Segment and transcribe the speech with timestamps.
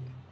[0.00, 0.31] Yes.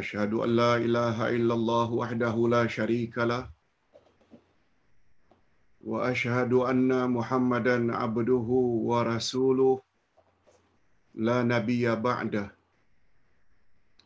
[0.00, 3.48] أشهد أن لا إله إلا الله وحده لا شريك له
[5.90, 8.48] وأشهد أن محمدا عبده
[8.90, 9.74] ورسوله
[11.28, 12.46] لا نبي بعده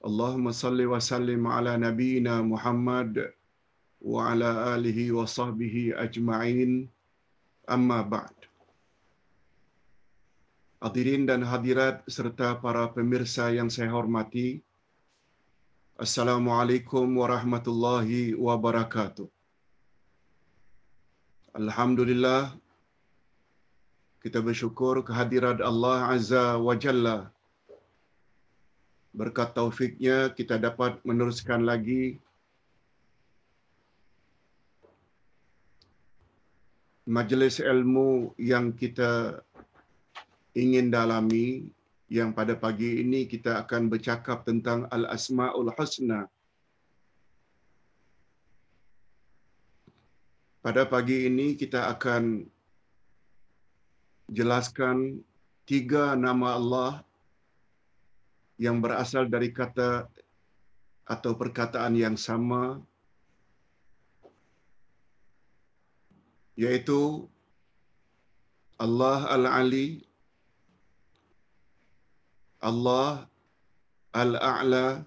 [0.08, 3.14] اللهم صل وسلم على نبينا محمد
[4.00, 6.72] وعلى آله وصحبه أجمعين
[7.70, 8.34] أما بعد
[10.80, 14.64] Hadirin dan hadirat serta para pemirsa yang saya hormati,
[16.00, 19.28] Assalamualaikum warahmatullahi wabarakatuh.
[21.60, 22.56] Alhamdulillah
[24.24, 27.28] kita bersyukur kehadirat Allah Azza wa Jalla.
[29.12, 32.16] Berkat taufiknya kita dapat meneruskan lagi
[37.04, 39.44] majlis ilmu yang kita
[40.56, 41.68] ingin dalami
[42.10, 46.26] yang pada pagi ini kita akan bercakap tentang Al-Asma'ul Husna.
[50.58, 52.50] Pada pagi ini kita akan
[54.26, 55.22] jelaskan
[55.70, 56.92] tiga nama Allah
[58.58, 60.10] yang berasal dari kata
[61.06, 62.82] atau perkataan yang sama
[66.58, 67.24] yaitu
[68.76, 70.09] Allah Al-Ali
[72.60, 73.24] Allah
[74.12, 75.00] Al-A'la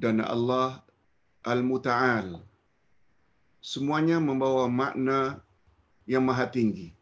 [0.00, 0.80] dan Allah
[1.44, 2.40] Al-Muta'al.
[3.60, 5.40] Semuanya membawa makna
[6.08, 6.92] yang maha tinggi.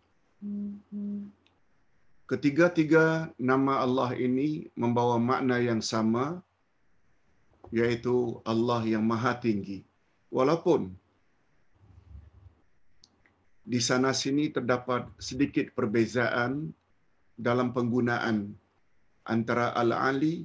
[2.27, 6.43] Ketiga-tiga nama Allah ini membawa makna yang sama,
[7.71, 9.87] yaitu Allah yang maha tinggi.
[10.35, 10.91] Walaupun
[13.63, 16.75] di sana sini terdapat sedikit perbezaan
[17.39, 18.53] dalam penggunaan
[19.27, 20.45] antara Al-Ali,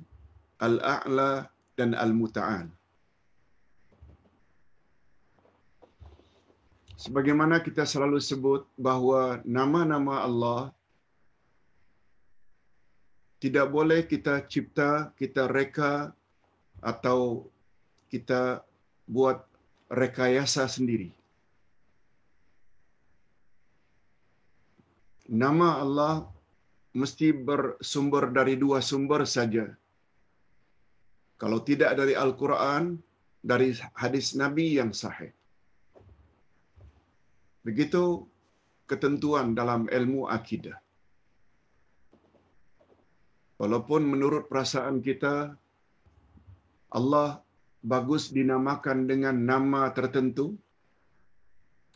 [0.61, 1.45] Al-A'la
[1.77, 2.69] dan Al-Muta'al.
[6.97, 10.61] Sebagaimana kita selalu sebut bahawa nama-nama Allah
[13.37, 16.09] tidak boleh kita cipta, kita reka
[16.81, 17.45] atau
[18.09, 18.66] kita
[19.05, 19.45] buat
[19.93, 21.13] rekayasa sendiri.
[25.29, 26.13] Nama Allah
[27.02, 29.66] mesti bersumber dari dua sumber saja.
[31.38, 32.97] Kalau tidak dari Al-Quran,
[33.46, 35.29] dari hadis Nabi yang sahih.
[37.61, 38.26] Begitu
[38.90, 40.78] ketentuan dalam ilmu akidah.
[43.61, 45.53] Walaupun menurut perasaan kita,
[46.97, 47.29] Allah
[47.85, 50.58] bagus dinamakan dengan nama tertentu,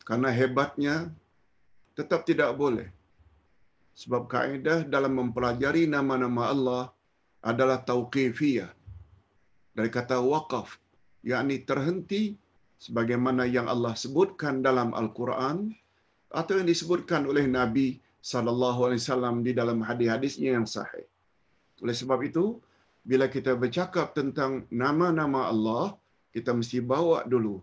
[0.06, 1.10] karena hebatnya
[1.98, 3.01] tetap tidak boleh
[3.96, 6.84] sebab kaedah dalam mempelajari nama-nama Allah
[7.44, 8.70] adalah tauqifiyah.
[9.76, 10.76] Dari kata waqaf,
[11.24, 12.22] yakni terhenti
[12.84, 15.72] sebagaimana yang Allah sebutkan dalam Al-Quran
[16.32, 21.06] atau yang disebutkan oleh Nabi sallallahu alaihi wasallam di dalam hadis-hadisnya yang sahih.
[21.82, 22.60] Oleh sebab itu,
[23.02, 25.84] bila kita bercakap tentang nama-nama Allah,
[26.30, 27.58] kita mesti bawa dulu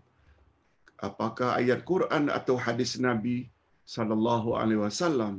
[1.00, 3.48] apakah ayat Quran atau hadis Nabi
[3.88, 5.34] sallallahu alaihi wasallam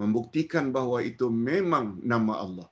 [0.00, 2.68] membuktikan bahawa itu memang nama Allah.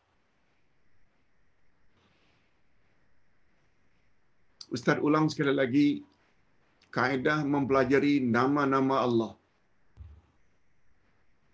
[4.75, 5.87] Ustaz ulang sekali lagi
[6.95, 9.33] kaedah mempelajari nama-nama Allah.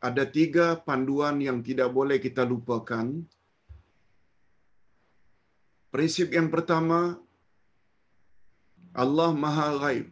[0.09, 3.07] Ada tiga panduan yang tidak boleh kita lupakan.
[5.93, 7.21] Prinsip yang pertama,
[8.97, 10.07] Allah Maha Ghaib.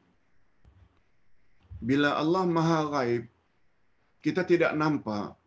[1.89, 3.25] Bila Allah Maha Ghaib,
[4.21, 5.38] kita tidak nampak,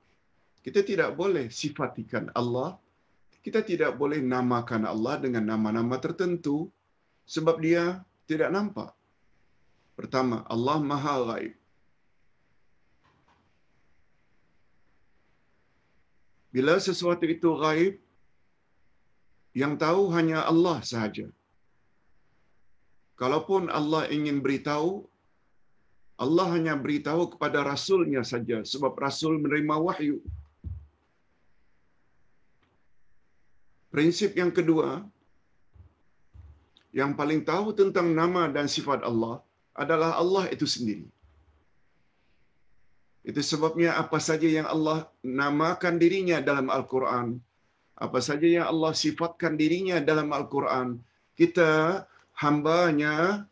[0.66, 2.78] kita tidak boleh sifatikan Allah,
[3.46, 6.70] kita tidak boleh namakan Allah dengan nama-nama tertentu
[7.26, 7.84] sebab dia
[8.30, 8.90] tidak nampak.
[9.98, 11.54] Pertama, Allah Maha Ghaib.
[16.52, 17.96] Bila sesuatu itu ghaib,
[19.62, 21.28] yang tahu hanya Allah sahaja.
[23.22, 25.08] Kalaupun Allah ingin beritahu,
[26.24, 30.18] Allah hanya beritahu kepada Rasulnya saja sebab Rasul menerima wahyu.
[33.92, 35.04] Prinsip yang kedua,
[37.00, 39.44] yang paling tahu tentang nama dan sifat Allah
[39.76, 41.08] adalah Allah itu sendiri.
[43.22, 47.38] Itu sebabnya apa saja yang Allah namakan dirinya dalam Al-Quran,
[48.06, 50.98] apa saja yang Allah sifatkan dirinya dalam Al-Quran,
[51.38, 51.70] kita
[52.44, 53.46] hambanya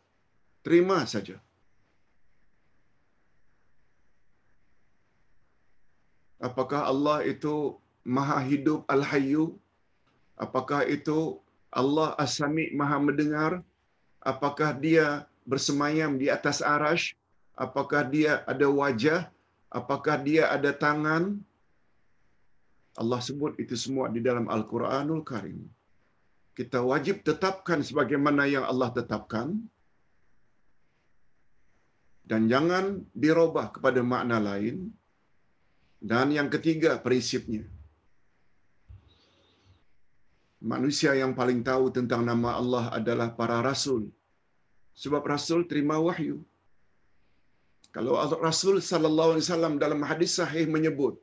[0.66, 1.36] terima saja.
[6.40, 9.54] Apakah Allah itu maha hidup Al-Hayyu?
[10.40, 11.36] Apakah itu
[11.68, 13.52] Allah As-Sami maha mendengar?
[14.24, 17.12] Apakah dia bersemayam di atas arash?
[17.64, 19.28] Apakah dia ada wajah?
[19.68, 21.36] Apakah dia ada tangan?
[22.96, 25.60] Allah sebut itu semua di dalam Al-Quranul Karim.
[26.56, 29.60] Kita wajib tetapkan sebagaimana yang Allah tetapkan.
[32.24, 34.88] Dan jangan dirubah kepada makna lain.
[36.00, 37.64] Dan yang ketiga prinsipnya.
[40.60, 44.12] Manusia yang paling tahu tentang nama Allah adalah para rasul.
[45.02, 46.36] Sebab rasul terima wahyu.
[47.94, 48.14] Kalau
[48.46, 51.14] Rasul sallallahu alaihi wasallam dalam hadis sahih menyebut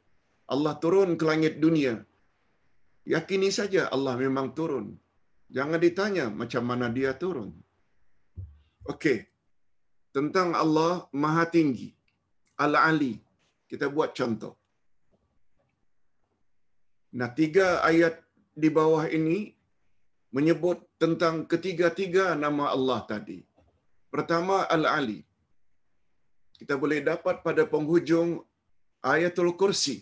[0.54, 1.94] Allah turun ke langit dunia,
[3.14, 4.88] yakini saja Allah memang turun.
[5.56, 7.56] Jangan ditanya macam mana dia turun.
[8.92, 9.20] Okey.
[10.16, 11.90] Tentang Allah Maha Tinggi,
[12.66, 13.14] Al-Ali.
[13.72, 14.54] Kita buat contoh.
[17.20, 18.27] Nah, tiga ayat
[18.64, 19.40] di bawah ini
[20.36, 23.40] menyebut tentang ketiga-tiga nama Allah tadi.
[24.14, 25.22] Pertama, Al-Ali.
[26.60, 28.30] Kita boleh dapat pada penghujung
[29.14, 29.98] ayatul kursi.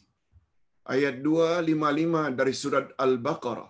[0.94, 3.70] Ayat 255 dari surat Al-Baqarah.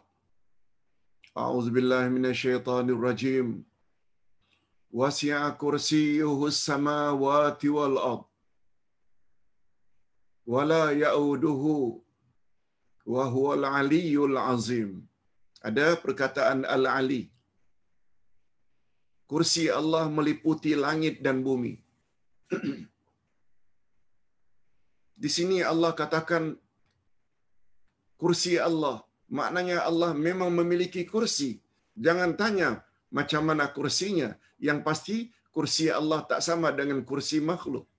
[1.44, 3.48] A'udzubillahi minasyaitonirrajim.
[5.02, 8.26] Wasi'a kursiyuhu samawati wal ard.
[10.54, 12.05] Wala ya'uduhu
[13.14, 14.90] wa huwal aliyyul azim.
[15.70, 17.24] Ada perkataan Al-Ali.
[19.32, 21.74] Kursi Allah meliputi langit dan bumi.
[25.22, 26.54] Di sini Allah katakan
[28.22, 29.02] kursi Allah.
[29.38, 31.50] Maknanya Allah memang memiliki kursi.
[32.06, 32.70] Jangan tanya
[33.18, 34.30] macam mana kursinya.
[34.68, 35.18] Yang pasti
[35.56, 37.90] kursi Allah tak sama dengan kursi makhluk.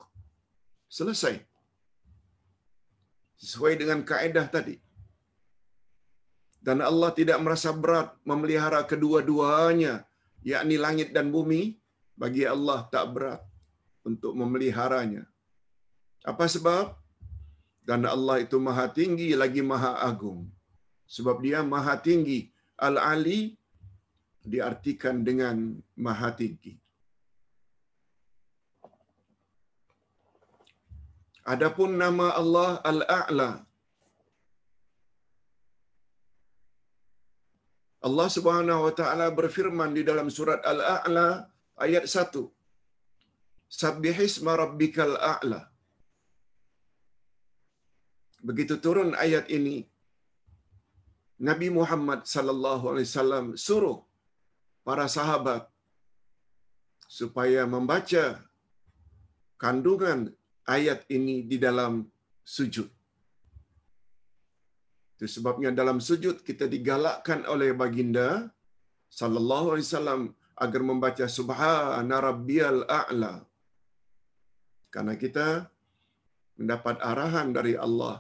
[0.87, 1.43] Selesai.
[3.43, 4.86] Sesuai dengan kaedah tadi.
[6.67, 10.03] Dan Allah tidak merasa berat memelihara kedua-duanya,
[10.43, 11.79] yakni langit dan bumi,
[12.19, 13.43] bagi Allah tak berat
[14.03, 15.23] untuk memeliharanya.
[16.27, 16.99] Apa sebab?
[17.87, 20.51] Dan Allah itu maha tinggi lagi maha agung.
[21.07, 22.51] Sebab dia maha tinggi.
[22.75, 23.55] Al-Ali
[24.43, 26.75] diartikan dengan maha tinggi.
[31.47, 33.66] Adapun nama Allah Al-A'la.
[38.07, 41.29] Allah Subhanahu wa taala berfirman di dalam surat Al-A'la
[41.85, 42.43] ayat 1.
[43.81, 45.61] Sabbihisma rabbikal a'la.
[48.49, 49.77] Begitu turun ayat ini,
[51.49, 53.99] Nabi Muhammad sallallahu alaihi wasallam suruh
[54.87, 55.63] para sahabat
[57.19, 58.25] supaya membaca
[59.63, 60.21] kandungan
[60.77, 62.07] ayat ini di dalam
[62.57, 62.89] sujud.
[65.17, 68.29] Itu sebabnya dalam sujud kita digalakkan oleh baginda
[69.19, 70.23] sallallahu alaihi wasallam
[70.65, 73.35] agar membaca subhana rabbiyal a'la.
[74.95, 75.49] Karena kita
[76.61, 78.17] mendapat arahan dari Allah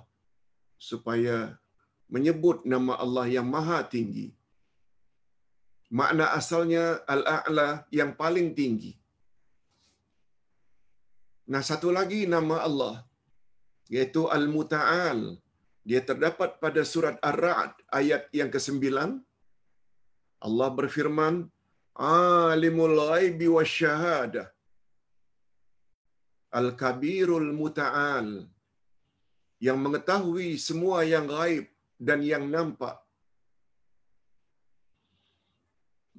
[0.88, 1.36] supaya
[2.14, 4.28] menyebut nama Allah yang maha tinggi.
[5.98, 6.84] Makna asalnya
[7.14, 8.92] al-a'la yang paling tinggi.
[11.52, 12.94] Nah, satu lagi nama Allah
[13.94, 15.20] yaitu al-muta'al.
[15.88, 18.82] Dia terdapat pada surat Ar-Ra'd ayat yang ke-9.
[20.46, 21.34] Allah berfirman,
[21.94, 24.46] "Alimul ghaibi wasyahadah."
[26.60, 28.28] Al-Kabirul Muta'al
[29.66, 31.66] yang mengetahui semua yang gaib
[32.08, 32.96] dan yang nampak.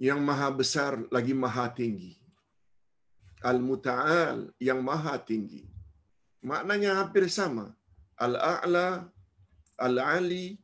[0.05, 2.13] yang maha besar lagi maha tinggi.
[3.49, 5.65] Al-Muta'al yang maha tinggi.
[6.49, 7.65] Maknanya hampir sama.
[8.25, 8.87] Al-A'la,
[9.77, 10.57] Al-Ali,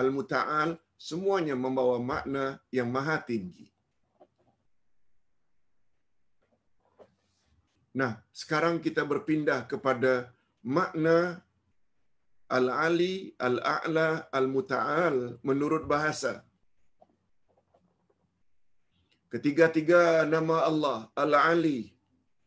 [0.00, 3.66] Al-Muta'al, semuanya membawa makna yang maha tinggi.
[7.90, 10.30] Nah, sekarang kita berpindah kepada
[10.62, 11.42] makna
[12.50, 16.42] Al-Ali, Al-A'la, Al-Muta'al menurut bahasa.
[19.30, 21.94] Ketiga-tiga nama Allah, Al-Ali,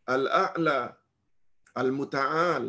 [0.04, 0.92] Al-A'la,
[1.82, 2.66] Al-Muta'al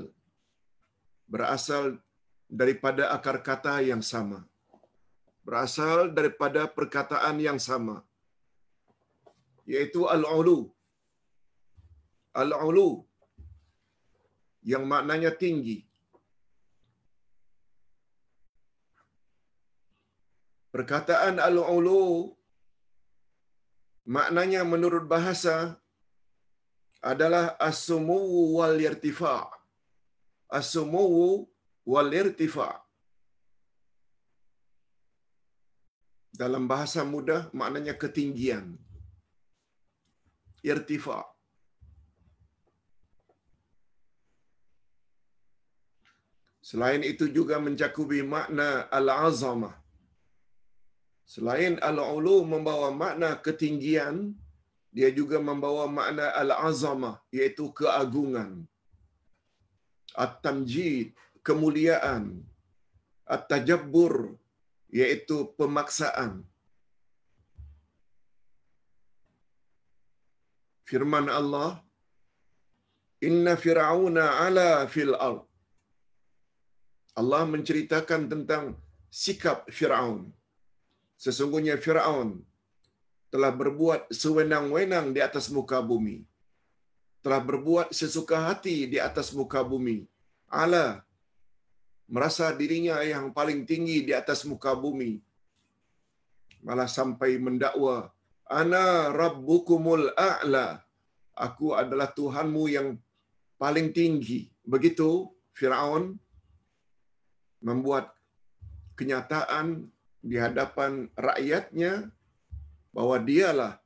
[1.26, 1.98] berasal
[2.48, 4.40] daripada akar kata yang sama.
[5.46, 7.96] Berasal daripada perkataan yang sama.
[9.72, 10.58] Iaitu Al-Ulu.
[12.42, 12.90] Al-Ulu
[14.72, 15.78] yang maknanya tinggi.
[20.74, 22.34] Perkataan Al-Ulu
[24.16, 25.56] maknanya menurut bahasa
[27.12, 28.18] adalah as-sumu
[28.56, 29.36] wal irtifa.
[30.58, 31.04] As-sumu
[31.92, 32.70] wal irtifa.
[36.42, 38.66] Dalam bahasa mudah maknanya ketinggian.
[40.72, 41.20] Irtifa.
[46.68, 49.74] Selain itu juga mencakupi makna al-azamah.
[51.32, 54.16] Selain al-ulu membawa makna ketinggian,
[54.96, 58.50] dia juga membawa makna al-azamah, iaitu keagungan.
[60.24, 61.12] At-tamjid,
[61.48, 62.24] kemuliaan.
[63.34, 64.14] At-tajabbur,
[64.98, 66.32] iaitu pemaksaan.
[70.88, 71.70] Firman Allah,
[73.28, 75.44] Inna fir'auna ala fil ard.
[77.20, 78.64] Allah menceritakan tentang
[79.22, 80.34] sikap Fir'aun.
[81.24, 82.30] Sesungguhnya Fir'aun
[83.32, 86.16] telah berbuat sewenang-wenang di atas muka bumi.
[87.22, 89.98] Telah berbuat sesuka hati di atas muka bumi.
[90.62, 91.03] Ala
[92.08, 95.20] merasa dirinya yang paling tinggi di atas muka bumi.
[96.64, 98.08] Malah sampai mendakwa,
[98.48, 100.80] Ana rabbukumul a'la.
[101.34, 102.88] Aku adalah Tuhanmu yang
[103.58, 104.52] paling tinggi.
[104.64, 106.16] Begitu Fir'aun
[107.64, 108.12] membuat
[108.94, 109.88] kenyataan
[110.20, 112.08] di hadapan rakyatnya
[112.94, 113.80] bahwa dialah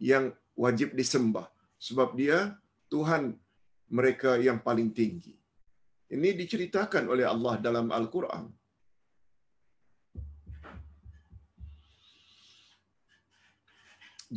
[0.00, 2.56] yang wajib disembah sebab dia
[2.88, 3.36] Tuhan
[3.90, 5.36] mereka yang paling tinggi.
[6.14, 8.44] Ini diceritakan oleh Allah dalam Al-Quran.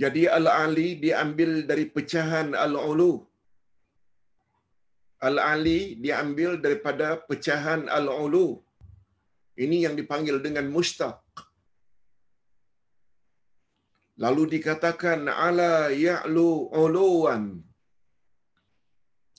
[0.02, 3.14] Jadi Al-Ali diambil dari pecahan Al-Ulu.
[5.30, 8.48] Al-Ali diambil daripada pecahan Al-Ulu.
[9.64, 11.18] Ini yang dipanggil dengan mustaq.
[14.24, 15.74] Lalu dikatakan ala
[16.08, 16.50] ya'lu
[16.84, 17.44] uluwan.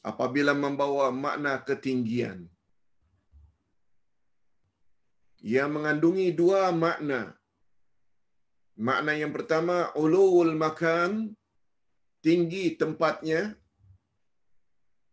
[0.03, 2.47] Apabila membawa makna ketinggian.
[5.43, 7.35] Ia mengandungi dua makna.
[8.79, 11.35] Makna yang pertama, ulul makan,
[12.23, 13.59] tinggi tempatnya,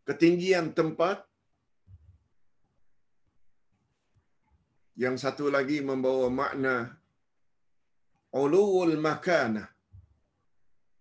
[0.06, 1.25] ketinggian tempat.
[4.96, 6.75] Yang satu lagi membawa makna
[8.36, 9.68] ulul makanah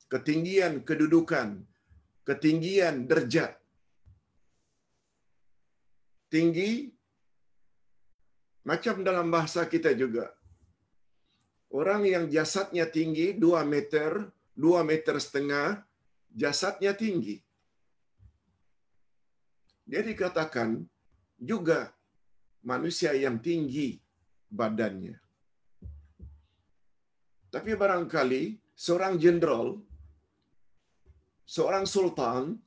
[0.07, 1.67] ketinggian kedudukan
[2.23, 3.59] ketinggian derjat
[6.35, 6.91] tinggi
[8.67, 10.35] macam dalam bahasa kita juga.
[11.71, 14.11] Orang yang jasadnya tinggi 2 meter
[14.55, 15.83] 2 meter setengah
[16.31, 17.39] jasadnya tinggi.
[19.87, 20.83] Dia dikatakan
[21.39, 21.91] juga
[22.63, 23.99] manusia yang tinggi
[24.51, 25.19] badannya.
[27.55, 28.43] Tapi barangkali
[28.75, 29.79] seorang jenderal,
[31.47, 32.59] seorang sultan,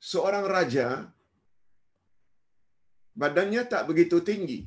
[0.00, 0.88] seorang raja,
[3.18, 4.62] badannya tak begitu tinggi.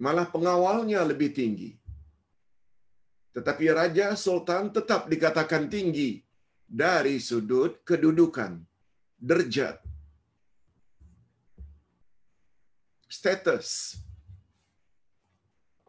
[0.00, 1.70] Malah pengawalnya lebih tinggi.
[3.36, 6.20] Tetapi raja sultan tetap dikatakan tinggi
[6.64, 8.60] dari sudut kedudukan,
[9.20, 9.76] derjat,
[13.08, 14.00] status.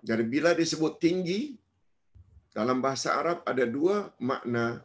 [0.04, 1.56] Jadi bila disebut tinggi
[2.52, 4.84] dalam bahasa Arab ada dua makna.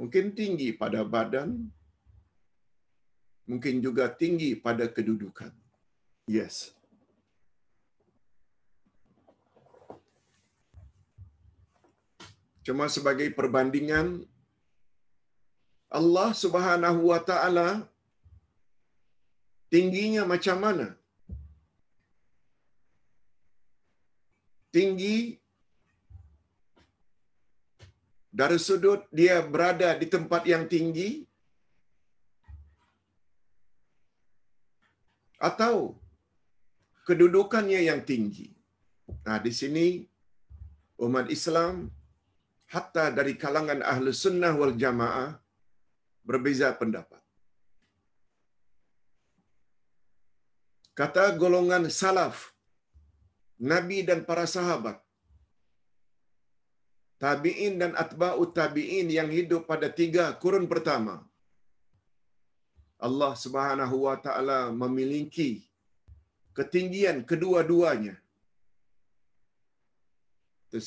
[0.00, 1.68] Mungkin tinggi pada badan,
[3.48, 5.52] mungkin juga tinggi pada kedudukan.
[6.24, 6.76] Yes.
[12.60, 14.28] Cuma sebagai perbandingan
[15.90, 17.68] Allah Subhanahu wa taala
[19.72, 21.00] tingginya macam mana?
[24.74, 25.34] tinggi
[28.30, 31.26] dari sudut dia berada di tempat yang tinggi
[35.48, 35.96] atau
[37.08, 38.48] kedudukannya yang tinggi.
[39.26, 39.86] Nah, di sini
[41.06, 41.88] umat Islam
[42.74, 45.30] hatta dari kalangan ahlu sunnah wal jamaah
[46.28, 47.22] berbeza pendapat.
[51.00, 52.52] Kata golongan salaf,
[53.56, 55.00] Nabi dan para sahabat,
[57.24, 61.14] tabi'in dan atba'ut tabi'in yang hidup pada tiga kurun pertama.
[63.00, 65.50] Allah Subhanahu wa taala memiliki
[66.58, 68.14] ketinggian kedua-duanya.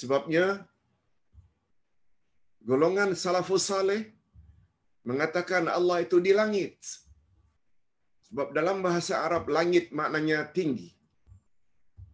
[0.01, 0.46] Sebabnya
[2.70, 4.13] golongan salafus saleh
[5.10, 6.77] mengatakan Allah itu di langit.
[8.29, 10.89] Sebab dalam bahasa Arab langit maknanya tinggi.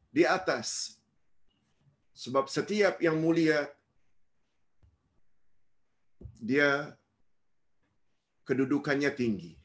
[0.10, 0.98] Di atas.
[2.24, 3.70] Sebab setiap yang mulia
[6.40, 6.98] dia
[8.48, 9.59] kedudukannya tinggi.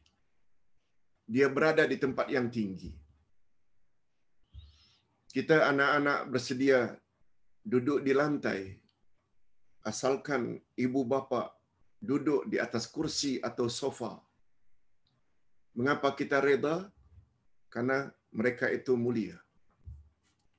[1.25, 2.93] Dia berada di tempat yang tinggi.
[5.35, 6.95] Kita anak-anak bersedia
[7.65, 8.61] duduk di lantai
[9.85, 11.53] asalkan ibu bapa
[12.01, 14.21] duduk di atas kursi atau sofa.
[15.77, 16.89] Mengapa kita reda?
[17.73, 19.37] Karena mereka itu mulia.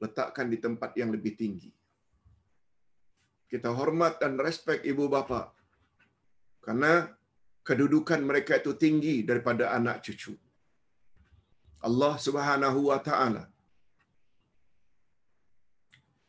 [0.01, 1.71] Letakkan di tempat yang lebih tinggi.
[3.47, 5.53] Kita hormat dan respek ibu bapa.
[6.59, 7.07] Karena
[7.63, 10.35] kedudukan mereka itu tinggi daripada anak cucu.
[11.87, 13.43] Allah Subhanahu wa taala.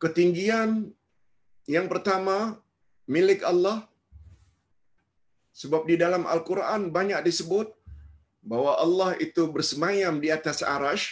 [0.02, 0.70] Ketinggian
[1.74, 2.60] yang pertama
[3.14, 3.78] milik Allah
[5.60, 7.68] sebab di dalam Al-Quran banyak disebut
[8.50, 11.06] bahwa Allah itu bersemayam di atas arash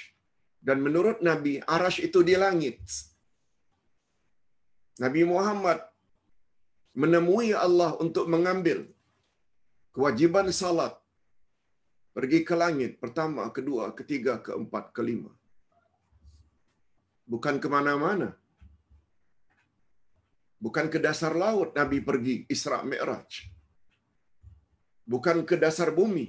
[0.66, 2.79] dan menurut Nabi arash itu di langit.
[5.03, 5.79] Nabi Muhammad
[7.03, 8.79] menemui Allah untuk mengambil
[9.97, 10.94] kewajiban salat
[12.16, 15.33] pergi ke langit pertama, kedua, ketiga, keempat, kelima.
[17.33, 18.31] Bukan ke mana-mana.
[20.64, 23.31] Bukan ke dasar laut Nabi pergi Isra Mi'raj.
[25.12, 26.27] Bukan ke dasar bumi.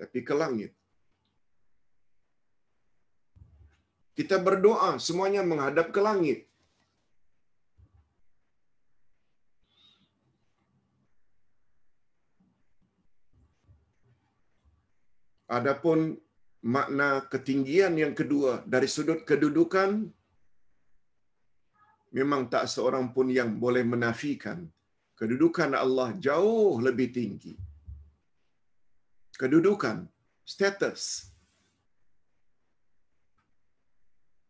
[0.00, 0.72] Tapi ke langit.
[4.18, 6.38] Kita berdoa semuanya menghadap ke langit.
[15.46, 16.18] Adapun
[16.62, 19.90] makna ketinggian yang kedua dari sudut kedudukan
[22.10, 24.66] memang tak seorang pun yang boleh menafikan
[25.20, 27.54] kedudukan Allah jauh lebih tinggi.
[29.40, 29.96] Kedudukan,
[30.54, 31.02] status.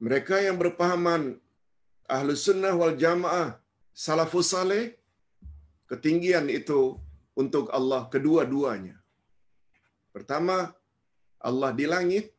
[0.07, 1.23] Mereka yang berpahaman
[2.17, 3.49] ahlu sunnah wal jamaah
[4.05, 4.85] salafus saleh,
[5.91, 6.81] ketinggian itu
[7.43, 8.97] untuk Allah kedua-duanya.
[10.15, 10.57] Pertama,
[11.41, 12.33] Allah di langit.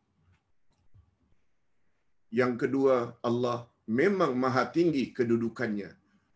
[2.33, 5.89] Yang kedua, Allah memang maha tinggi kedudukannya.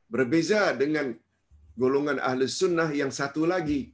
[0.08, 1.12] Berbeza dengan
[1.76, 3.92] golongan ahli sunnah yang satu lagi,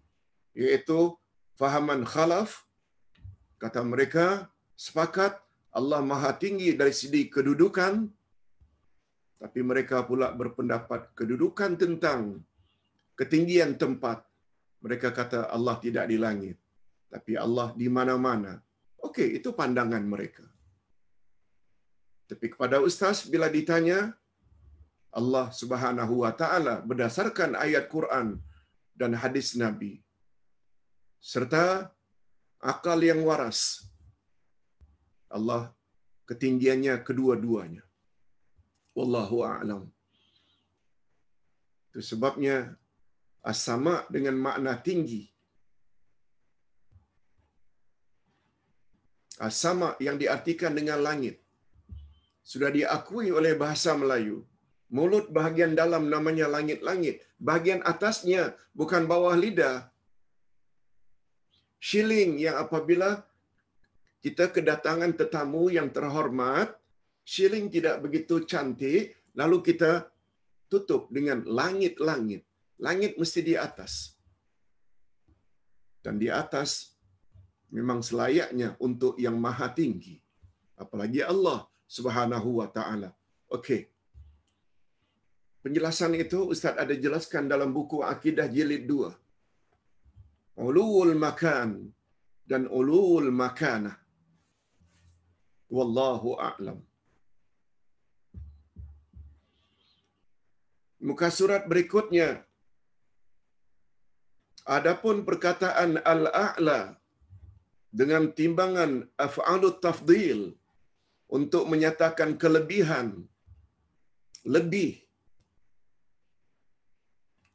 [0.53, 1.17] iaitu
[1.57, 2.65] fahaman khalaf.
[3.57, 5.41] Kata mereka, sepakat
[5.73, 7.93] Allah maha tinggi dari segi kedudukan,
[9.41, 12.41] tapi mereka pula berpendapat kedudukan tentang
[13.17, 14.25] ketinggian tempat.
[14.85, 16.57] Mereka kata Allah tidak di langit,
[17.13, 18.53] tapi Allah di mana-mana.
[19.07, 20.45] Okey, itu pandangan mereka.
[22.29, 23.99] Tapi kepada ustaz bila ditanya
[25.19, 28.27] Allah Subhanahu wa taala berdasarkan ayat Quran
[28.99, 29.93] dan hadis Nabi
[31.31, 31.65] serta
[32.71, 33.59] akal yang waras
[35.27, 35.61] Allah
[36.27, 37.83] ketinggiannya kedua-duanya.
[38.97, 39.83] Wallahu a'lam.
[41.87, 42.75] Itu sebabnya
[43.43, 45.23] as-sama dengan makna tinggi.
[49.37, 51.37] As-sama yang diartikan dengan langit
[52.47, 54.47] sudah diakui oleh bahasa Melayu.
[54.87, 57.19] Mulut bahagian dalam namanya langit-langit.
[57.35, 59.91] Bahagian atasnya bukan bawah lidah.
[61.87, 63.27] Shilling yang apabila
[64.23, 66.71] kita kedatangan tetamu yang terhormat,
[67.27, 70.07] shilling tidak begitu cantik, lalu kita
[70.71, 72.47] tutup dengan langit-langit.
[72.79, 74.15] Langit mesti di atas.
[75.99, 76.96] Dan di atas
[77.75, 80.15] memang selayaknya untuk yang maha tinggi.
[80.83, 81.59] Apalagi Allah
[81.97, 83.09] Subhanahu wa taala.
[83.57, 83.81] Okey.
[85.63, 89.11] Penjelasan itu Ustaz ada jelaskan dalam buku Akidah Jilid 2.
[90.67, 91.69] Ulul makan
[92.51, 93.97] dan ulul makanah.
[95.77, 96.79] Wallahu a'lam.
[101.07, 102.29] Muka surat berikutnya
[104.77, 106.79] Adapun perkataan al-a'la
[107.91, 110.53] dengan timbangan af'alut tafdil
[111.27, 113.27] untuk menyatakan kelebihan.
[114.47, 115.03] Lebih.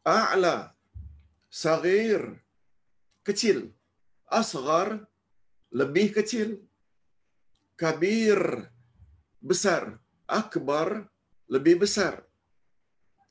[0.04, 0.76] A'la.
[1.48, 2.36] Sagir
[3.24, 3.72] kecil.
[4.28, 5.08] Asghar.
[5.72, 6.60] Lebih kecil.
[7.80, 8.68] Kabir.
[9.40, 9.96] Besar.
[10.28, 11.08] Akbar.
[11.48, 12.20] Lebih besar.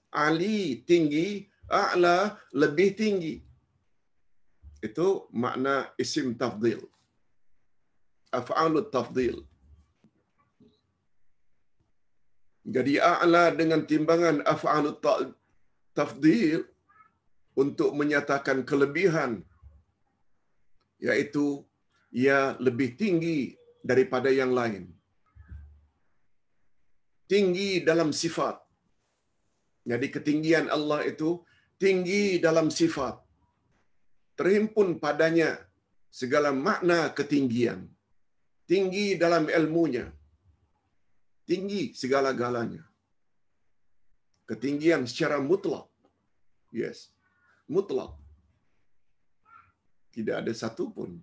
[0.09, 0.81] Ali.
[0.89, 1.45] Tinggi.
[1.69, 2.33] A'la.
[2.49, 3.50] Lebih tinggi
[4.88, 5.08] itu
[5.44, 6.82] makna isim tafdil
[8.39, 9.38] af'alut tafdil
[12.76, 14.98] jadi a'la dengan timbangan af'alut
[15.98, 16.62] tafdil
[17.62, 19.32] untuk menyatakan kelebihan
[21.08, 21.46] yaitu
[22.13, 23.39] ia lebih tinggi
[23.89, 24.84] daripada yang lain.
[27.32, 28.56] Tinggi dalam sifat.
[29.91, 31.41] Jadi ketinggian Allah itu
[31.82, 33.17] tinggi dalam sifat.
[34.41, 35.62] Terhimpun padanya
[36.10, 37.86] segala makna ketinggian.
[38.65, 40.10] Tinggi dalam ilmunya.
[41.45, 42.82] Tinggi segala-galanya.
[44.49, 45.86] Ketinggian secara mutlak.
[46.73, 47.13] Yes.
[47.69, 48.17] Mutlak.
[50.10, 51.21] Tidak ada satu pun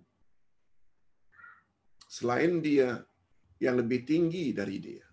[2.07, 3.03] selain dia
[3.59, 5.08] yang lebih tinggi dari dia.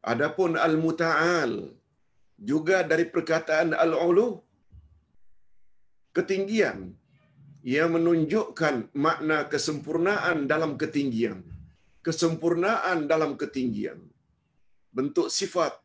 [0.00, 1.76] Adapun al-muta'al
[2.40, 4.40] juga dari perkataan al-ulu
[6.16, 6.96] ketinggian.
[7.60, 11.44] Ia menunjukkan makna kesempurnaan dalam ketinggian.
[12.00, 14.00] Kesempurnaan dalam ketinggian.
[14.88, 15.76] Bentuk sifat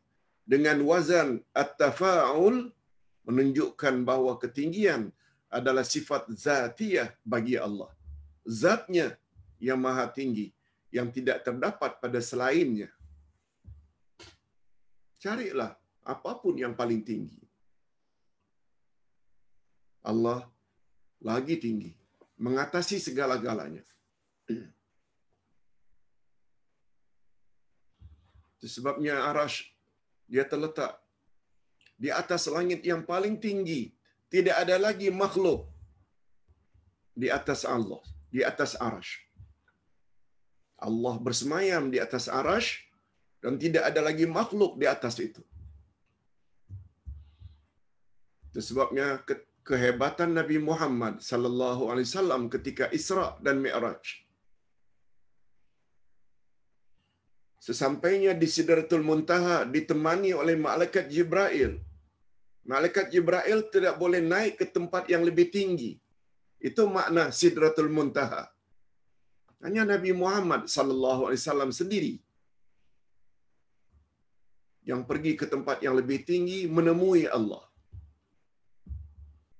[0.48, 2.72] dengan wazan at-tafa'ul
[3.28, 5.12] menunjukkan bahawa ketinggian
[5.52, 7.92] adalah sifat zatiyah bagi Allah.
[8.48, 9.20] Zatnya
[9.60, 10.56] yang maha tinggi
[10.88, 12.88] yang tidak terdapat pada selainnya
[15.26, 15.74] carilah
[16.06, 17.42] apapun yang paling tinggi.
[20.06, 20.46] Allah
[21.18, 21.90] lagi tinggi,
[22.38, 23.82] mengatasi segala-galanya.
[28.76, 29.58] Sebabnya Arash
[30.30, 30.94] dia terletak
[31.98, 33.82] di atas langit yang paling tinggi.
[34.30, 35.66] Tidak ada lagi makhluk
[37.14, 39.12] di atas Allah, di atas Arash.
[40.86, 42.85] Allah bersemayam di atas Arash
[43.46, 45.42] dan tidak ada lagi makhluk di atas itu.
[48.50, 49.22] Itu sebabnya
[49.68, 54.02] kehebatan Nabi Muhammad sallallahu alaihi wasallam ketika Isra dan Mi'raj.
[57.66, 61.78] Sesampainya di Sidratul Muntaha ditemani oleh malaikat Jibril.
[62.66, 65.94] Malaikat Jibril tidak boleh naik ke tempat yang lebih tinggi.
[66.58, 68.50] Itu makna Sidratul Muntaha.
[69.62, 72.25] Hanya Nabi Muhammad sallallahu alaihi wasallam sendiri
[74.90, 77.64] yang pergi ke tempat yang lebih tinggi menemui Allah.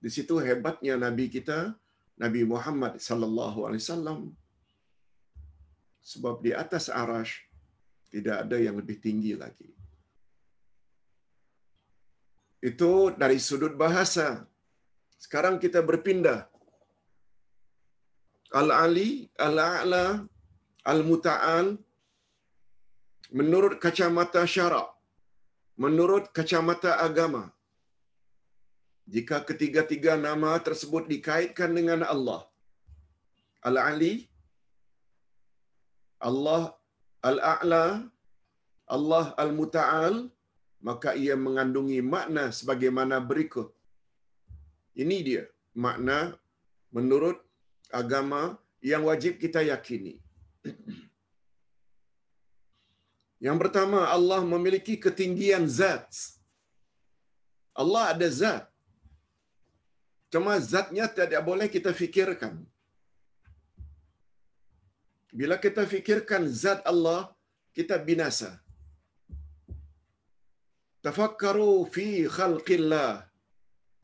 [0.05, 1.75] Di situ hebatnya nabi kita,
[2.25, 4.21] Nabi Muhammad sallallahu alaihi wasallam.
[6.11, 7.35] Sebab di atas arash
[8.15, 9.71] tidak ada yang lebih tinggi lagi.
[12.71, 14.49] Itu dari sudut bahasa.
[15.25, 16.41] Sekarang kita berpindah.
[18.61, 20.25] Al-Ali, Al-A'la,
[20.87, 21.67] Al-Muta'al,
[23.39, 24.96] menurut kacamata syarak,
[25.85, 27.45] menurut kacamata agama,
[29.15, 32.43] jika ketiga-tiga nama tersebut dikaitkan dengan Allah,
[33.69, 34.15] Al-Ali,
[36.29, 36.63] Allah
[37.31, 37.85] Al-A'la,
[38.97, 40.17] Allah Al-Muta'al,
[40.89, 43.69] maka ia mengandungi makna sebagaimana berikut.
[45.03, 45.45] Ini dia
[45.85, 46.19] makna
[46.97, 47.39] menurut
[48.01, 48.43] agama
[48.91, 50.15] yang wajib kita yakini.
[53.47, 56.09] Yang pertama, Allah memiliki ketinggian zat.
[57.83, 58.65] Allah ada zat.
[60.33, 62.55] Cuma zatnya tidak boleh kita fikirkan.
[65.39, 67.21] Bila kita fikirkan zat Allah,
[67.77, 68.51] kita binasa.
[71.07, 72.07] Tafakkaru fi
[72.37, 73.11] khalqillah,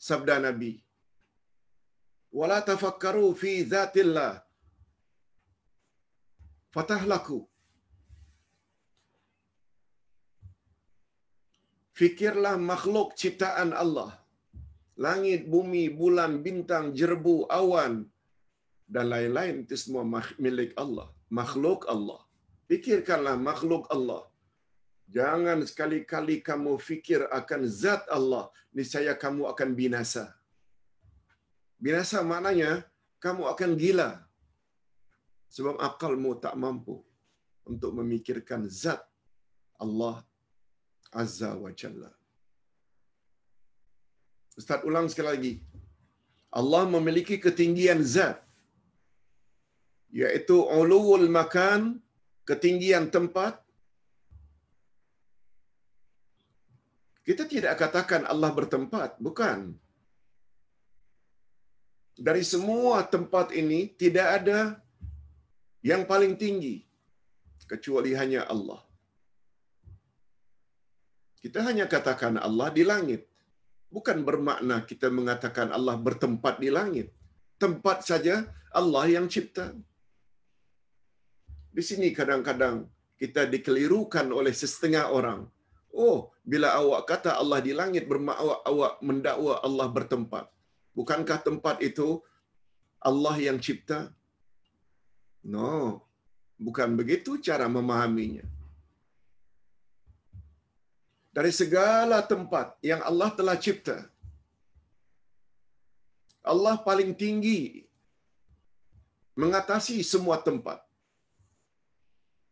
[0.08, 0.72] sabda Nabi.
[2.38, 4.32] Wala tafakkaru fi zatillah,
[6.76, 7.40] fatahlaku.
[12.00, 14.10] Fikirlah makhluk ciptaan Allah.
[15.04, 17.94] Langit, bumi, bulan, bintang, jerbu, awan
[18.94, 20.04] dan lain-lain itu semua
[20.44, 22.20] milik Allah, makhluk Allah.
[22.68, 24.22] Fikirkanlah makhluk Allah.
[25.16, 28.44] Jangan sekali-kali kamu fikir akan zat Allah,
[28.76, 30.24] niscaya kamu akan binasa.
[31.76, 32.70] Binasa maknanya
[33.24, 34.10] kamu akan gila.
[35.52, 36.96] Sebab akalmu tak mampu
[37.68, 39.04] untuk memikirkan zat
[39.76, 40.24] Allah
[41.12, 42.10] Azza wa Jalla.
[44.60, 45.54] Ustaz ulang sekali lagi.
[46.60, 48.38] Allah memiliki ketinggian zat
[50.20, 51.96] yaitu ulul makan
[52.44, 53.56] ketinggian tempat
[57.24, 59.72] kita tidak katakan Allah bertempat bukan
[62.28, 64.58] dari semua tempat ini tidak ada
[65.80, 66.84] yang paling tinggi
[67.64, 68.84] kecuali hanya Allah
[71.42, 73.26] kita hanya katakan Allah di langit
[73.92, 77.08] bukan bermakna kita mengatakan Allah bertempat di langit
[77.62, 79.66] tempat saja Allah yang cipta
[81.72, 82.84] di sini kadang-kadang
[83.16, 85.40] kita dikelirukan oleh setengah orang.
[86.04, 90.44] Oh, bila awak kata Allah di langit bermakna awak mendakwa Allah bertempat.
[90.98, 92.20] Bukankah tempat itu
[93.00, 94.12] Allah yang cipta?
[95.40, 96.04] No.
[96.60, 98.44] Bukan begitu cara memahaminya.
[101.32, 104.04] Dari segala tempat yang Allah telah cipta,
[106.44, 107.88] Allah paling tinggi
[109.32, 110.84] mengatasi semua tempat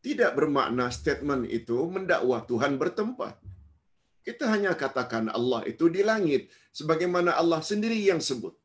[0.01, 3.37] tidak bermakna statement itu mendakwa Tuhan bertempat.
[4.25, 8.57] Kita hanya katakan Allah itu di langit sebagaimana Allah sendiri yang sebut.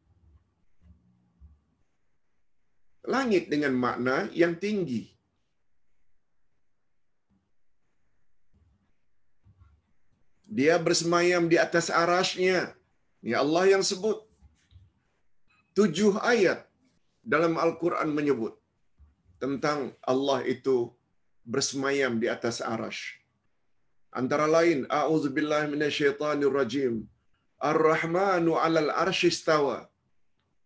[3.03, 5.14] Langit dengan makna yang tinggi.
[10.45, 12.73] Dia bersemayam di atas arasnya.
[13.25, 14.21] Ya Allah yang sebut.
[15.77, 16.63] Tujuh ayat
[17.25, 18.53] dalam Al-Quran menyebut
[19.41, 20.93] tentang Allah itu
[21.43, 23.19] bersemayam di atas arash.
[24.15, 27.03] Antara lain, A'udzubillahi minasyaitanirrajim.
[27.59, 29.77] Ar-Rahmanu 'alal arsy istawa.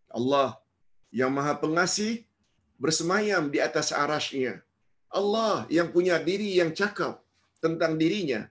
[0.09, 0.49] Allah
[1.09, 2.25] yang Maha Pengasih
[2.77, 4.61] bersemayam di atas arasnya.
[5.09, 7.17] Allah yang punya diri yang cakap
[7.63, 8.45] tentang dirinya.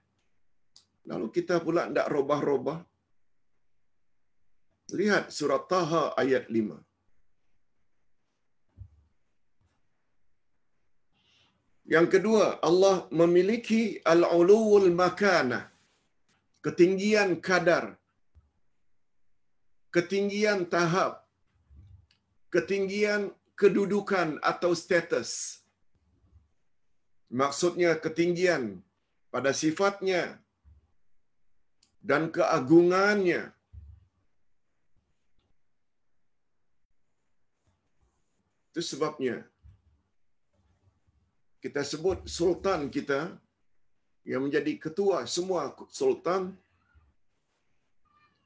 [1.10, 2.78] Lalu kita pula tidak robah-robah.
[4.98, 6.76] Lihat surat Taha ayat 5.
[11.94, 15.64] Yang kedua, Allah memiliki al-uluwul makanah.
[16.60, 17.84] Ketinggian kadar.
[19.96, 21.24] Ketinggian tahap.
[22.52, 23.22] Ketinggian
[23.60, 25.30] kedudukan atau status.
[27.40, 28.62] Maksudnya ketinggian
[29.32, 30.20] pada sifatnya
[31.98, 33.50] dan keagungannya.
[38.70, 39.42] Itu sebabnya
[41.58, 43.34] kita sebut sultan kita
[44.22, 46.54] yang menjadi ketua semua sultan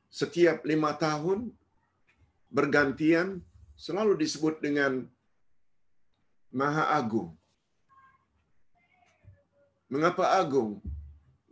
[0.09, 1.53] setiap lima tahun
[2.53, 3.41] bergantian
[3.77, 5.09] selalu disebut dengan
[6.53, 7.33] Maha Agung.
[9.89, 10.81] Mengapa agung?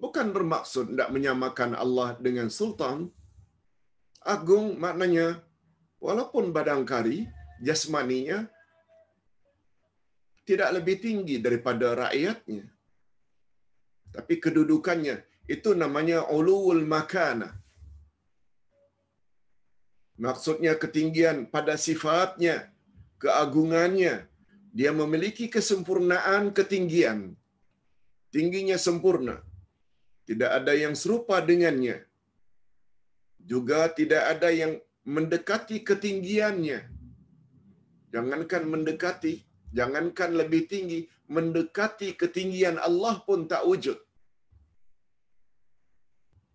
[0.00, 3.12] Bukan bermaksud tidak menyamakan Allah dengan sultan.
[4.24, 5.44] Agung maknanya
[6.00, 7.28] walaupun badangkari
[7.60, 8.48] jasmaninya
[10.48, 12.64] tidak lebih tinggi daripada rakyatnya.
[14.10, 17.60] Tapi kedudukannya itu namanya ulul makana.
[20.20, 22.68] Maksudnya ketinggian pada sifatnya,
[23.22, 24.28] keagungannya.
[24.70, 27.34] Dia memiliki kesempurnaan ketinggian.
[28.30, 29.42] Tingginya sempurna.
[30.30, 32.06] Tidak ada yang serupa dengannya.
[33.50, 36.86] Juga tidak ada yang mendekati ketinggiannya.
[38.14, 39.32] Jangankan mendekati,
[39.74, 41.00] jangankan lebih tinggi,
[41.36, 43.98] mendekati ketinggian Allah pun tak wujud.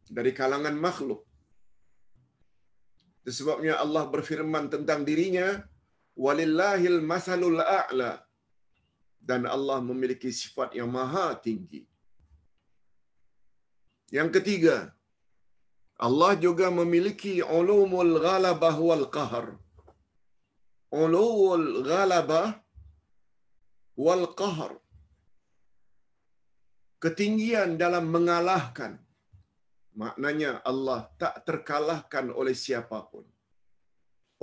[0.07, 1.27] Dari kalangan makhluk.
[3.27, 5.47] Sebabnya Allah berfirman tentang dirinya,
[6.15, 8.23] Walillahil masalul a'la.
[9.19, 11.83] Dan Allah memiliki sifat yang maha tinggi.
[14.17, 14.75] Yang ketiga,
[16.07, 19.45] Allah juga memiliki ulumul ghalabah wal qahar.
[21.03, 22.47] Ulumul ghalabah
[24.05, 24.71] wal qahr.
[27.03, 28.93] Ketinggian dalam mengalahkan.
[30.01, 33.25] Maknanya Allah tak terkalahkan oleh siapapun.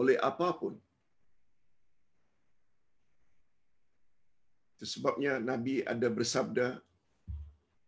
[0.01, 0.75] Oleh apapun.
[4.73, 6.67] Itu sebabnya nabi ada bersabda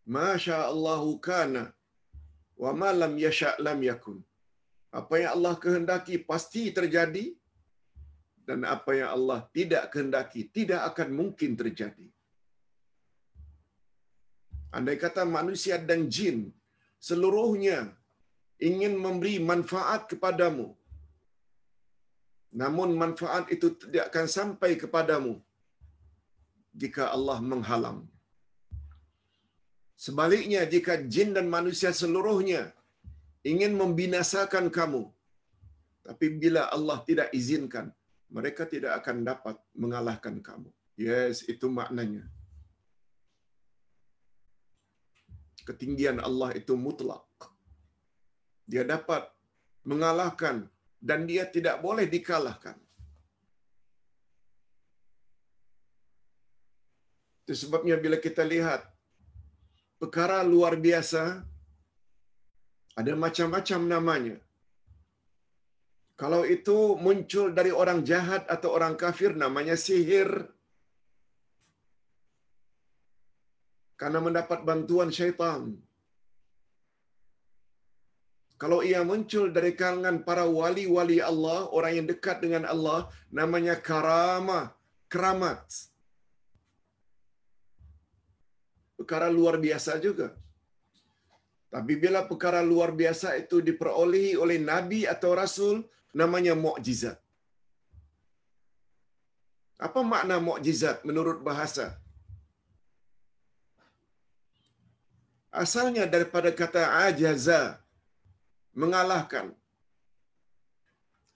[0.07, 1.73] masya Allahu kana
[2.63, 4.19] wa ma lam yasha lam yakun
[5.01, 7.25] apa yang Allah kehendaki pasti terjadi
[8.49, 12.07] dan apa yang Allah tidak kehendaki tidak akan mungkin terjadi.
[14.77, 16.39] Andai kata manusia dan jin
[17.09, 17.79] seluruhnya
[18.69, 20.67] ingin memberi manfaat kepadamu,
[22.63, 25.35] namun manfaat itu tidak akan sampai kepadamu
[26.83, 28.01] jika Allah menghalang.
[29.95, 32.75] Sebaliknya jika jin dan manusia seluruhnya
[33.47, 35.07] ingin membinasakan kamu
[36.05, 37.89] tapi bila Allah tidak izinkan
[38.29, 40.69] mereka tidak akan dapat mengalahkan kamu.
[40.99, 42.27] Yes, itu maknanya.
[45.65, 47.25] Ketinggian Allah itu mutlak.
[48.69, 49.31] Dia dapat
[49.87, 50.69] mengalahkan
[51.01, 52.77] dan dia tidak boleh dikalahkan.
[57.45, 58.94] Itu sebabnya bila kita lihat
[60.01, 61.23] perkara luar biasa,
[63.01, 64.37] ada macam-macam namanya.
[66.15, 70.31] Kalau itu muncul dari orang jahat atau orang kafir, namanya sihir.
[74.01, 75.75] Karena mendapat bantuan syaitan.
[78.63, 84.71] Kalau ia muncul dari kalangan para wali-wali Allah, orang yang dekat dengan Allah, namanya karamah,
[85.11, 85.61] keramat.
[88.99, 90.29] Perkara luar biasa juga.
[91.75, 95.77] Tapi bila perkara luar biasa itu diperolehi oleh Nabi atau Rasul,
[96.21, 97.19] namanya mukjizat.
[99.87, 101.87] Apa makna mukjizat menurut bahasa?
[105.63, 107.61] Asalnya daripada kata ajaza,
[108.83, 109.47] mengalahkan.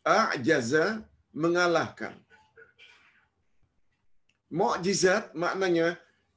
[0.07, 0.85] Ajaza,
[1.43, 2.15] mengalahkan.
[4.59, 5.89] Mukjizat maknanya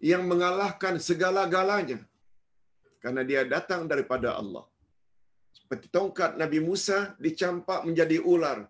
[0.01, 2.01] yang mengalahkan segala-galanya.
[3.01, 4.65] Karena dia datang daripada Allah.
[5.53, 8.65] Seperti tongkat Nabi Musa dicampak menjadi ular.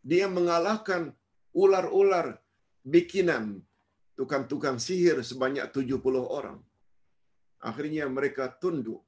[0.00, 1.12] Dia mengalahkan
[1.52, 2.40] ular-ular
[2.80, 3.60] bikinan
[4.16, 6.00] tukang-tukang sihir sebanyak 70
[6.38, 6.58] orang.
[7.60, 9.04] Akhirnya mereka tunduk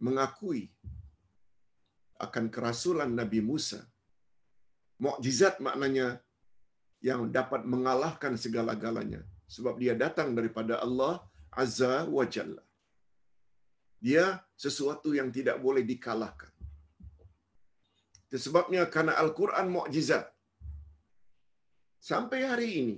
[0.00, 0.72] mengakui
[2.16, 3.84] akan kerasulan Nabi Musa.
[5.04, 6.24] Mukjizat maknanya
[7.04, 9.20] yang dapat mengalahkan segala-galanya
[9.54, 11.14] sebab dia datang daripada Allah
[11.62, 12.62] Azza wa Jalla.
[14.06, 14.24] Dia
[14.64, 16.52] sesuatu yang tidak boleh dikalahkan.
[18.44, 20.24] Sebabnya karena Al-Quran mukjizat.
[22.08, 22.96] Sampai hari ini,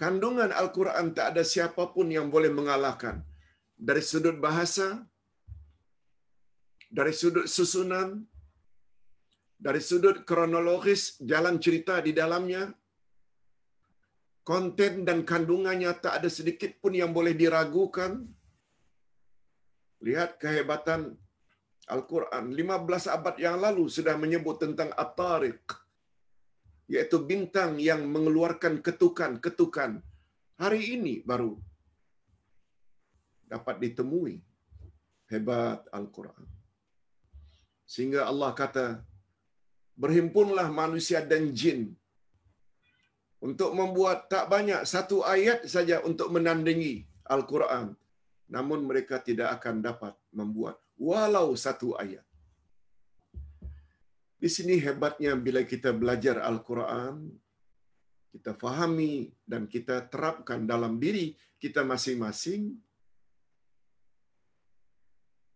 [0.00, 3.22] kandungan Al-Quran tak ada siapapun yang boleh mengalahkan.
[3.88, 4.86] Dari sudut bahasa,
[6.98, 8.08] dari sudut susunan,
[9.66, 12.62] dari sudut kronologis jalan cerita di dalamnya,
[14.48, 18.12] konten dan kandungannya tak ada sedikit pun yang boleh diragukan.
[20.00, 21.00] Lihat kehebatan
[21.94, 22.44] Al-Quran.
[22.56, 25.64] 15 abad yang lalu sudah menyebut tentang At-Tariq.
[26.88, 30.00] Iaitu bintang yang mengeluarkan ketukan-ketukan.
[30.56, 31.52] Hari ini baru
[33.52, 34.40] dapat ditemui.
[35.28, 36.48] Hebat Al-Quran.
[37.84, 38.86] Sehingga Allah kata,
[39.92, 41.92] berhimpunlah manusia dan jin
[43.38, 47.94] untuk membuat tak banyak satu ayat saja untuk menandingi Al-Quran.
[48.50, 52.24] Namun mereka tidak akan dapat membuat walau satu ayat.
[54.38, 57.30] Di sini hebatnya bila kita belajar Al-Quran,
[58.34, 62.74] kita fahami dan kita terapkan dalam diri kita masing-masing.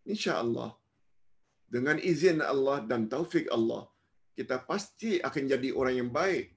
[0.03, 0.75] Insya Allah,
[1.71, 3.87] dengan izin Allah dan taufik Allah,
[4.35, 6.52] kita pasti akan jadi orang yang baik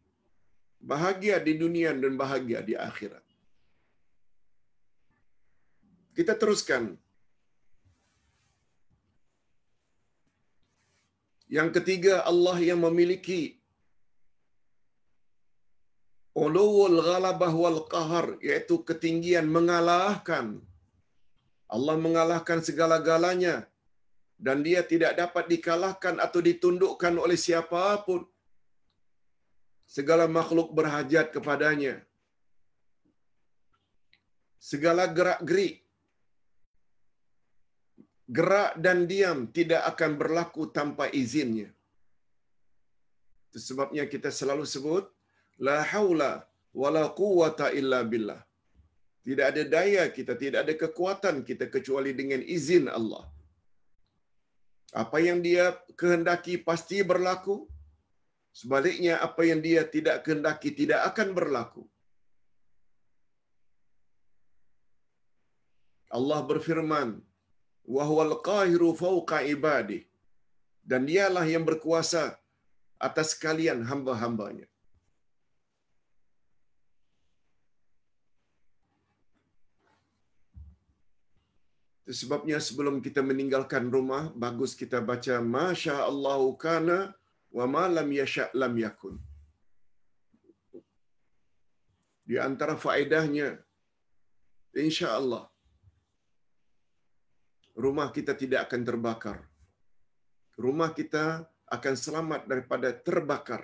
[0.92, 3.24] bahagia di dunia dan bahagia di akhirat.
[6.18, 6.84] Kita teruskan.
[11.56, 13.42] Yang ketiga, Allah yang memiliki
[16.44, 20.48] ulul ghalabah wal qahar, iaitu ketinggian mengalahkan.
[21.76, 23.56] Allah mengalahkan segala-galanya
[24.46, 28.22] dan dia tidak dapat dikalahkan atau ditundukkan oleh siapapun
[29.86, 31.96] segala makhluk berhajat kepadanya.
[34.70, 35.86] Segala gerak-gerik,
[38.38, 41.70] gerak dan diam tidak akan berlaku tanpa izinnya.
[43.50, 45.06] Itu sebabnya kita selalu sebut,
[45.68, 46.44] La hawla
[46.76, 48.42] wa la quwata illa billah.
[49.26, 53.24] Tidak ada daya kita, tidak ada kekuatan kita kecuali dengan izin Allah.
[55.04, 55.66] Apa yang dia
[56.00, 57.56] kehendaki pasti berlaku,
[58.60, 61.84] Sebaliknya apa yang dia tidak kehendaki tidak akan berlaku.
[66.18, 67.10] Allah berfirman,
[67.96, 70.00] "Wa huwal qahiru fawqa ibadi."
[70.92, 72.24] Dan dialah yang berkuasa
[73.08, 74.68] atas kalian hamba-hambanya.
[82.20, 87.00] Sebabnya sebelum kita meninggalkan rumah, bagus kita baca Masya Allahu kana
[87.58, 89.16] wa ma lam yasha lam yakun.
[92.30, 93.50] Di antara faedahnya
[94.84, 95.46] insya-Allah
[97.84, 99.38] rumah kita tidak akan terbakar.
[100.56, 101.44] Rumah kita
[101.76, 103.64] akan selamat daripada terbakar.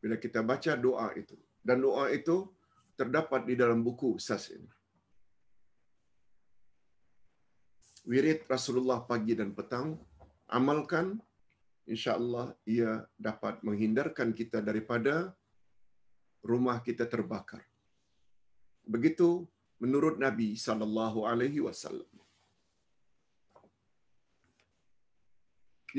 [0.00, 1.36] Bila kita baca doa itu.
[1.64, 2.48] Dan doa itu
[2.96, 4.68] terdapat di dalam buku SAS ini.
[8.08, 9.96] Wirid Rasulullah pagi dan petang,
[10.48, 11.20] amalkan,
[11.94, 12.92] insya-Allah ia
[13.26, 15.14] dapat menghindarkan kita daripada
[16.50, 17.62] rumah kita terbakar.
[18.94, 19.28] Begitu
[19.82, 22.08] menurut Nabi sallallahu alaihi wasallam.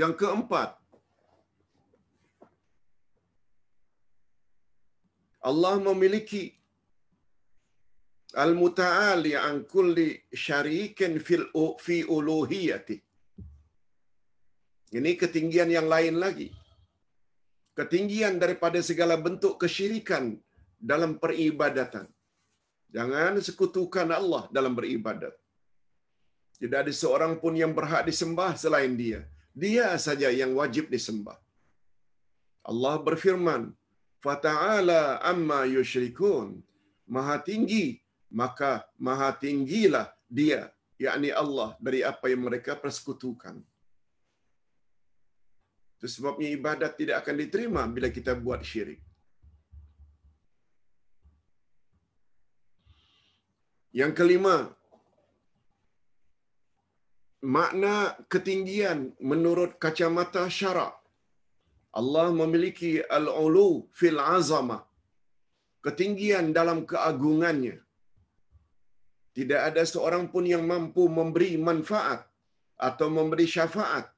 [0.02, 0.70] Yang keempat,
[5.50, 6.44] Allah memiliki
[8.44, 10.10] al-muta'ali an kulli
[10.46, 11.46] syarikin fil
[11.86, 12.98] fi uluhiyati.
[14.92, 16.48] Ini ketinggian yang lain lagi.
[17.80, 20.36] Ketinggian daripada segala bentuk kesyirikan
[20.92, 22.08] dalam peribadatan.
[22.96, 25.32] Jangan sekutukan Allah dalam beribadat.
[26.60, 29.24] Tidak ada seorang pun yang berhak disembah selain dia.
[29.64, 31.40] Dia saja yang wajib disembah.
[32.72, 33.72] Allah berfirman,
[34.24, 36.60] "Fata'ala amma yusyrikun."
[37.16, 37.86] Maha tinggi,
[38.42, 38.72] maka
[39.08, 40.08] maha tinggilah
[40.40, 40.72] dia,
[41.06, 43.56] yakni Allah dari apa yang mereka persekutukan.
[46.02, 48.98] Itu sebabnya ibadat tidak akan diterima bila kita buat syirik.
[53.94, 54.56] Yang kelima,
[57.46, 60.98] makna ketinggian menurut kacamata syarak.
[61.94, 64.82] Allah memiliki al-ulu fil azama.
[65.86, 67.78] Ketinggian dalam keagungannya.
[69.38, 72.26] Tidak ada seorang pun yang mampu memberi manfaat
[72.90, 74.10] atau memberi syafaat,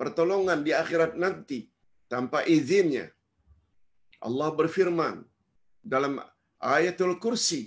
[0.00, 1.58] pertolongan di akhirat nanti
[2.12, 3.06] tanpa izinnya.
[4.26, 5.16] Allah berfirman
[5.94, 6.14] dalam
[6.76, 7.62] ayatul kursi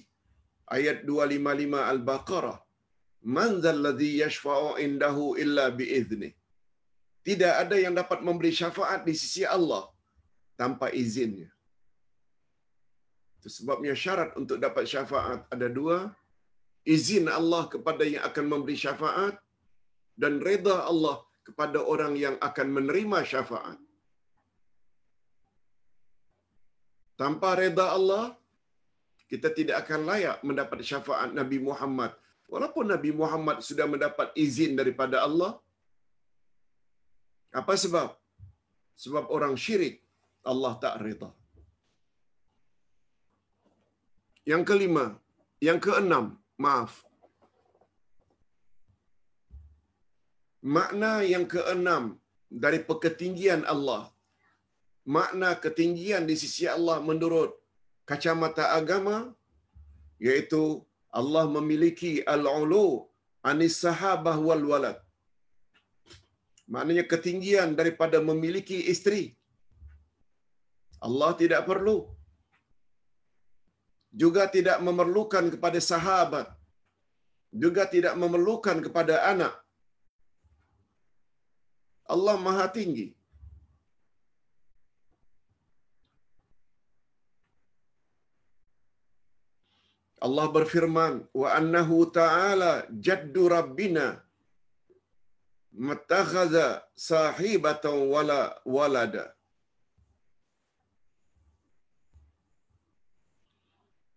[0.77, 2.57] ayat 255 Al-Baqarah
[3.21, 6.33] Man dzalladzi yashfa'u indahu illa biizni
[7.27, 9.85] Tidak ada yang dapat memberi syafaat di sisi Allah
[10.57, 11.49] tanpa izinnya.
[13.37, 16.09] Itu sebabnya syarat untuk dapat syafaat ada dua.
[16.81, 19.37] Izin Allah kepada yang akan memberi syafaat
[20.17, 23.77] dan reda Allah kepada orang yang akan menerima syafaat.
[27.21, 28.25] Tanpa reda Allah,
[29.31, 32.11] kita tidak akan layak mendapat syafaat Nabi Muhammad.
[32.51, 35.51] Walaupun Nabi Muhammad sudah mendapat izin daripada Allah.
[37.59, 38.09] Apa sebab?
[39.03, 39.95] Sebab orang syirik,
[40.51, 41.29] Allah tak reda.
[44.51, 45.05] Yang kelima,
[45.67, 46.25] yang keenam,
[46.57, 46.91] maaf.
[50.61, 52.03] Makna yang keenam
[52.63, 54.13] dari ketinggian Allah.
[55.15, 57.51] Makna ketinggian di sisi Allah menurut
[58.05, 59.33] kacamata agama
[60.21, 63.09] yaitu Allah memiliki al-ulu
[63.51, 64.97] anis sahabah wal walad.
[66.73, 69.23] Maknanya ketinggian daripada memiliki isteri.
[71.01, 71.97] Allah tidak perlu
[74.11, 76.47] juga tidak memerlukan kepada sahabat
[77.63, 79.53] juga tidak memerlukan kepada anak
[82.13, 83.07] Allah Maha Tinggi.
[90.25, 94.07] Allah berfirman wa annahu ta'ala jaddu rabbina
[95.89, 98.41] mattakhadha sahibatan wala
[98.75, 99.25] walada.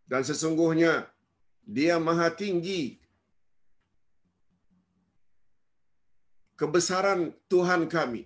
[0.04, 1.08] Dan sesungguhnya
[1.64, 3.00] dia maha tinggi
[6.60, 7.20] kebesaran
[7.52, 8.22] Tuhan kami.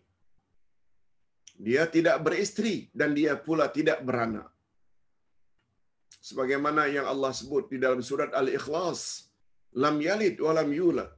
[1.67, 4.49] Dia tidak beristri dan dia pula tidak beranak.
[6.29, 9.01] Sebagaimana yang Allah sebut di dalam surat Al-Ikhlas
[9.83, 11.11] lam yalid wa lam yulad.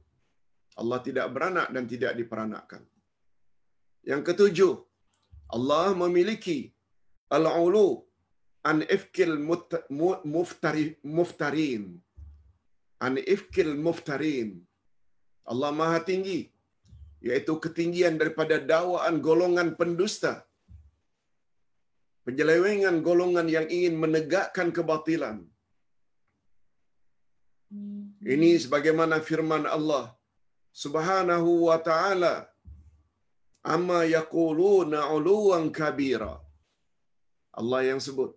[0.81, 2.81] Allah tidak beranak dan tidak diperanakkan.
[4.09, 4.73] Yang ketujuh
[5.57, 6.59] Allah memiliki
[7.37, 7.87] al-ulu
[8.71, 9.35] an ifkil
[10.35, 10.85] muftari
[11.17, 11.83] muftarin.
[13.05, 14.49] An ifkil muftarin.
[15.51, 16.39] Allah Maha tinggi
[17.27, 20.33] yaitu ketinggian daripada dakwaan golongan pendusta
[22.25, 25.37] penyelewengan golongan yang ingin menegakkan kebatilan.
[28.33, 30.05] Ini sebagaimana firman Allah
[30.83, 32.33] Subhanahu wa taala
[33.73, 36.33] amma yaquluna uluwan kabira.
[37.59, 38.31] Allah yang sebut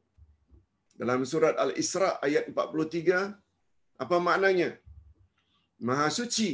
[1.00, 3.20] dalam surat Al-Isra ayat 43
[4.04, 4.70] apa maknanya?
[5.86, 6.50] Maha suci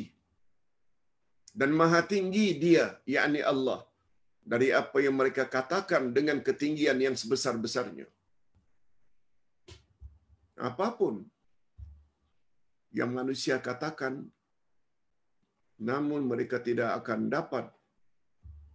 [1.59, 2.85] dan maha tinggi dia
[3.15, 3.81] yakni Allah
[4.53, 8.07] dari apa yang mereka katakan dengan ketinggian yang sebesar-besarnya.
[10.71, 11.15] Apapun
[12.99, 14.15] yang manusia katakan
[15.91, 17.67] namun mereka tidak akan dapat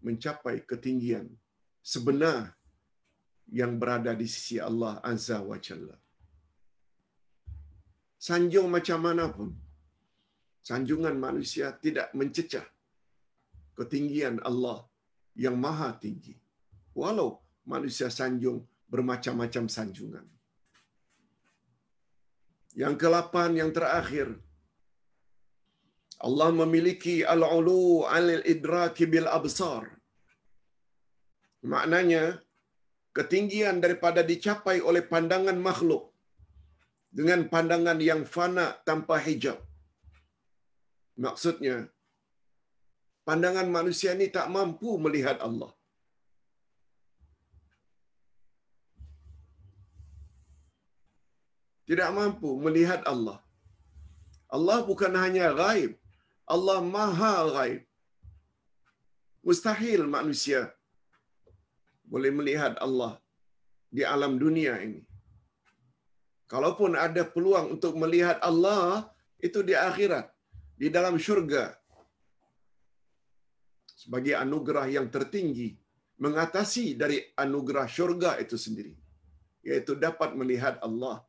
[0.05, 1.27] mencapai ketinggian
[1.93, 2.53] sebenar
[3.59, 5.97] yang berada di sisi Allah Azza wa Jalla.
[8.27, 9.49] Sanjung macam mana pun,
[10.69, 12.65] sanjungan manusia tidak mencecah
[13.79, 14.77] ketinggian Allah
[15.43, 16.33] yang maha tinggi.
[17.01, 17.29] Walau
[17.73, 18.59] manusia sanjung
[18.93, 20.25] bermacam-macam sanjungan.
[22.81, 24.27] Yang kelapan yang terakhir,
[26.27, 29.83] Allah memiliki al-ulu al-idraki bil absar.
[31.73, 32.23] Maknanya,
[33.17, 36.03] ketinggian daripada dicapai oleh pandangan makhluk
[37.19, 39.59] dengan pandangan yang fana tanpa hijab.
[41.15, 41.75] Maksudnya,
[43.27, 45.71] pandangan manusia ini tak mampu melihat Allah.
[51.89, 53.37] Tidak mampu melihat Allah.
[54.55, 55.91] Allah bukan hanya gaib.
[56.55, 57.81] Allah maha gaib.
[59.45, 60.61] Mustahil manusia
[62.11, 63.13] boleh melihat Allah
[63.97, 65.01] di alam dunia ini.
[66.53, 69.09] Kalaupun ada peluang untuk melihat Allah,
[69.47, 70.25] itu di akhirat,
[70.75, 71.71] di dalam syurga.
[73.95, 75.73] Sebagai anugerah yang tertinggi,
[76.21, 78.93] mengatasi dari anugerah syurga itu sendiri.
[79.65, 81.25] Iaitu dapat melihat Allah.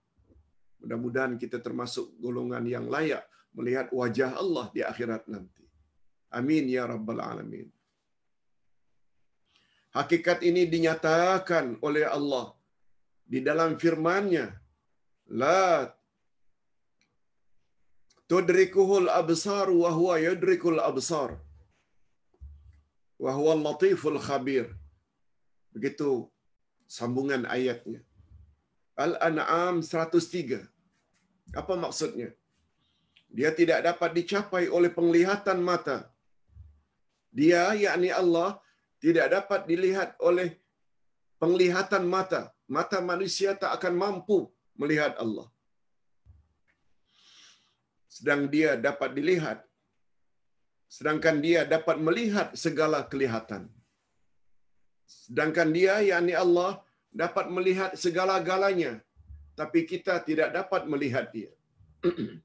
[0.83, 3.25] Mudah-mudahan kita termasuk golongan yang layak
[3.57, 5.65] melihat wajah Allah di akhirat nanti.
[6.37, 7.73] Amin ya rabbal alamin.
[9.97, 12.53] Hakikat ini dinyatakan oleh Allah
[13.25, 14.53] di dalam firman-Nya.
[15.33, 15.89] La
[18.33, 21.31] tudrikuhul absar wa huwa yudrikul absar.
[23.25, 24.67] Wa huwa latiful khabir.
[25.75, 26.11] Begitu
[26.97, 28.01] sambungan ayatnya.
[29.05, 30.65] Al-An'am 103.
[31.61, 32.29] Apa maksudnya?
[33.37, 35.99] Dia tidak dapat dicapai oleh penglihatan mata.
[37.39, 38.57] Dia, yakni Allah,
[39.05, 40.49] tidak dapat dilihat oleh
[41.43, 42.41] penglihatan mata.
[42.77, 44.39] Mata manusia tak akan mampu
[44.81, 45.47] melihat Allah.
[48.15, 49.59] Sedang dia dapat dilihat.
[50.97, 53.63] Sedangkan dia dapat melihat segala kelihatan.
[55.07, 56.73] Sedangkan dia, yakni Allah,
[57.23, 58.93] dapat melihat segala-galanya.
[59.61, 61.51] Tapi kita tidak dapat melihat dia.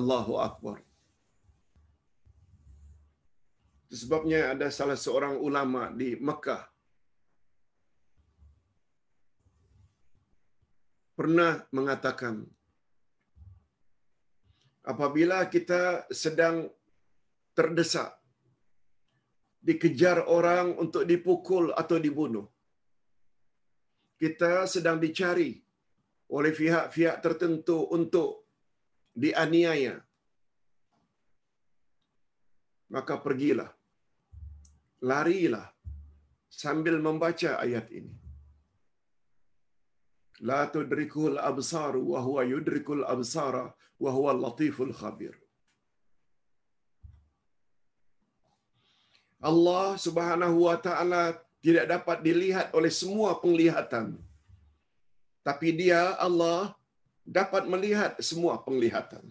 [0.00, 0.78] Allahu Akbar.
[4.00, 6.62] Sebabnya ada salah seorang ulama di Mekah
[11.20, 12.36] pernah mengatakan
[14.92, 16.56] apabila kita sedang
[17.52, 18.10] terdesak
[19.68, 22.46] dikejar orang untuk dipukul atau dibunuh
[24.22, 25.60] kita sedang dicari
[26.36, 28.30] oleh pihak-pihak tertentu untuk
[29.12, 30.00] dianiaya
[32.96, 33.68] maka pergilah
[35.10, 35.68] larilah
[36.60, 38.19] sambil membaca ayat ini.
[40.48, 43.64] La tudrikul absar wa huwa yudrikul absara
[44.00, 45.34] wa huwa latiful khabir.
[49.40, 51.22] Allah Subhanahu wa taala
[51.64, 54.16] tidak dapat dilihat oleh semua penglihatan.
[55.40, 56.76] Tapi dia Allah
[57.24, 59.24] dapat melihat semua penglihatan.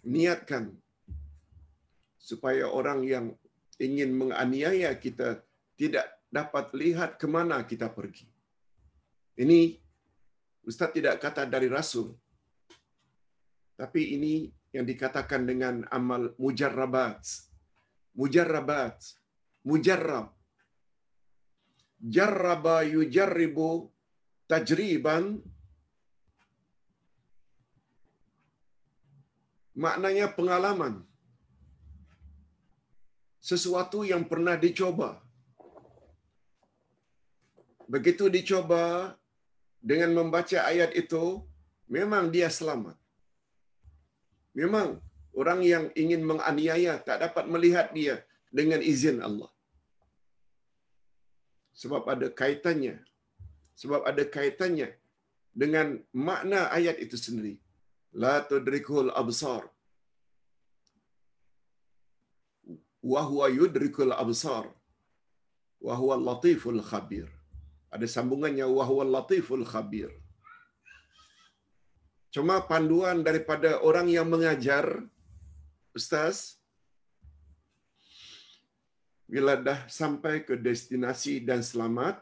[0.00, 0.64] Niatkan
[2.16, 3.26] supaya orang yang
[3.76, 5.44] ingin menganiaya kita
[5.76, 8.31] tidak dapat lihat ke mana kita pergi.
[9.38, 9.80] Ini
[10.62, 12.14] Ustaz tidak kata dari Rasul.
[13.74, 17.18] Tapi ini yang dikatakan dengan amal mujarrabat.
[18.14, 18.96] Mujarrabat.
[19.64, 20.30] Mujarrab.
[21.98, 23.90] Jarraba yujarribu
[24.46, 25.40] tajriban.
[29.72, 31.00] Maknanya pengalaman
[33.40, 35.18] sesuatu yang pernah dicoba.
[37.88, 39.16] Begitu dicoba
[39.90, 41.24] dengan membaca ayat itu,
[41.96, 42.96] memang dia selamat.
[44.60, 44.88] Memang
[45.40, 48.16] orang yang ingin menganiaya tak dapat melihat dia
[48.58, 49.50] dengan izin Allah.
[51.82, 52.96] Sebab ada kaitannya.
[53.80, 54.88] Sebab ada kaitannya
[55.62, 57.54] dengan makna ayat itu sendiri.
[58.22, 59.62] La tudrikul absar
[63.12, 64.64] wa huwa yudrikul absar
[65.86, 67.26] wa huwa latiful khabir.
[67.94, 70.10] Ada sambungannya wa huwa latiful khabir.
[72.34, 74.84] Cuma panduan daripada orang yang mengajar
[75.92, 76.56] ustaz
[79.32, 82.16] bila dah sampai ke destinasi dan selamat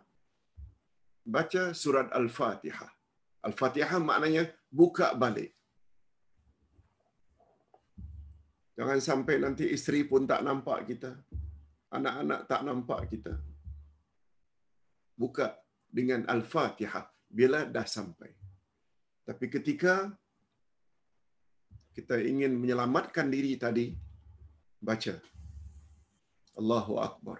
[1.34, 2.90] baca surat al-Fatihah.
[3.46, 5.54] Al-Fatihah maknanya buka balik.
[8.78, 11.10] Jangan sampai nanti isteri pun tak nampak kita.
[11.96, 13.34] Anak-anak tak nampak kita.
[15.20, 15.46] Buka
[15.98, 17.04] dengan Al-Fatihah
[17.38, 18.30] bila dah sampai.
[19.28, 19.94] Tapi ketika
[21.96, 23.86] kita ingin menyelamatkan diri tadi,
[24.88, 25.14] baca.
[26.60, 27.38] Allahu Akbar.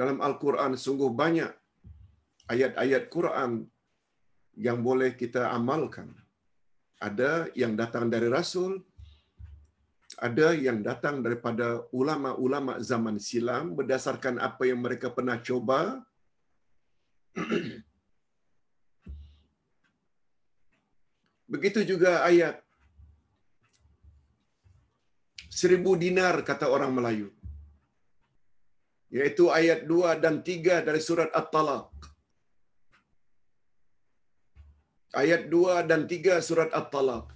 [0.00, 1.50] Dalam Al-Quran sungguh banyak
[2.52, 3.64] ayat-ayat Quran
[4.66, 6.08] yang boleh kita amalkan.
[7.08, 8.80] Ada yang datang dari Rasul,
[10.16, 15.80] ada yang datang daripada ulama-ulama zaman silam berdasarkan apa yang mereka pernah coba.
[21.52, 22.56] Begitu juga ayat
[25.60, 27.28] seribu dinar kata orang Melayu.
[29.16, 31.88] Yaitu ayat dua dan tiga dari surat At-Talaq.
[35.22, 37.26] Ayat dua dan tiga surat At-Talaq.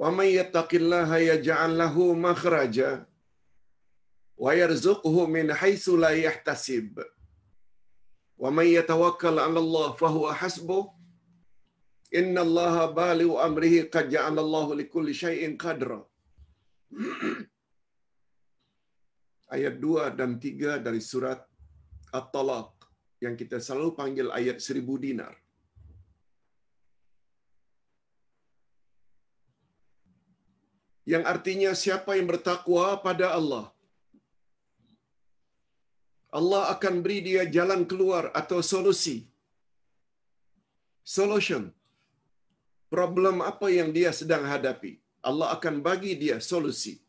[0.00, 2.90] Wa may yattaqillaha yaj'al lahu makhraja
[4.44, 6.90] wa yarzuqhu min haitsu la yahtasib.
[8.42, 10.84] Wa yatawakkal 'ala Allah fa huwa hasbuh.
[12.20, 16.00] Inna Allah balighu amrihi qad ja'ala Allah likulli syai'in qadra.
[19.56, 21.40] ayat 2 dan 3 dari surat
[22.18, 22.68] At-Talaq
[23.24, 25.34] yang kita selalu panggil ayat seribu dinar.
[31.12, 33.64] Yang artinya siapa yang bertakwa pada Allah,
[36.28, 39.24] Allah akan beri dia jalan keluar atau solusi.
[41.16, 41.72] Solution.
[42.92, 45.00] Problem apa yang dia sedang hadapi.
[45.24, 47.00] Allah akan bagi dia solusi.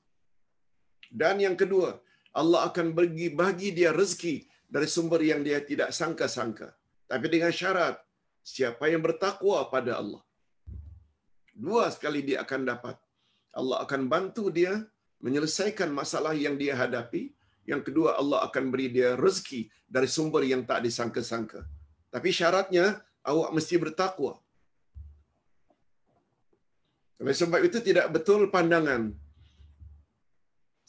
[1.12, 2.00] Dan yang kedua,
[2.32, 4.36] Allah akan bagi bagi dia rezeki
[4.70, 6.70] dari sumber yang dia tidak sangka-sangka.
[7.12, 7.96] Tapi dengan syarat,
[8.46, 10.22] siapa yang bertakwa pada Allah.
[11.52, 12.96] Dua sekali dia akan dapat.
[13.60, 14.74] Allah akan bantu dia
[15.20, 17.36] menyelesaikan masalah yang dia hadapi.
[17.70, 21.62] Yang kedua, Allah akan beri dia rezeki dari sumber yang tak disangka-sangka.
[22.10, 22.86] Tapi syaratnya,
[23.22, 24.34] awak mesti bertakwa.
[27.22, 29.14] Oleh sebab itu tidak betul pandangan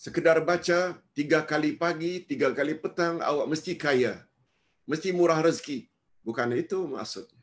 [0.00, 4.24] sekedar baca tiga kali pagi, tiga kali petang, awak mesti kaya.
[4.88, 5.78] Mesti murah rezeki.
[6.24, 7.42] Bukan itu maksudnya.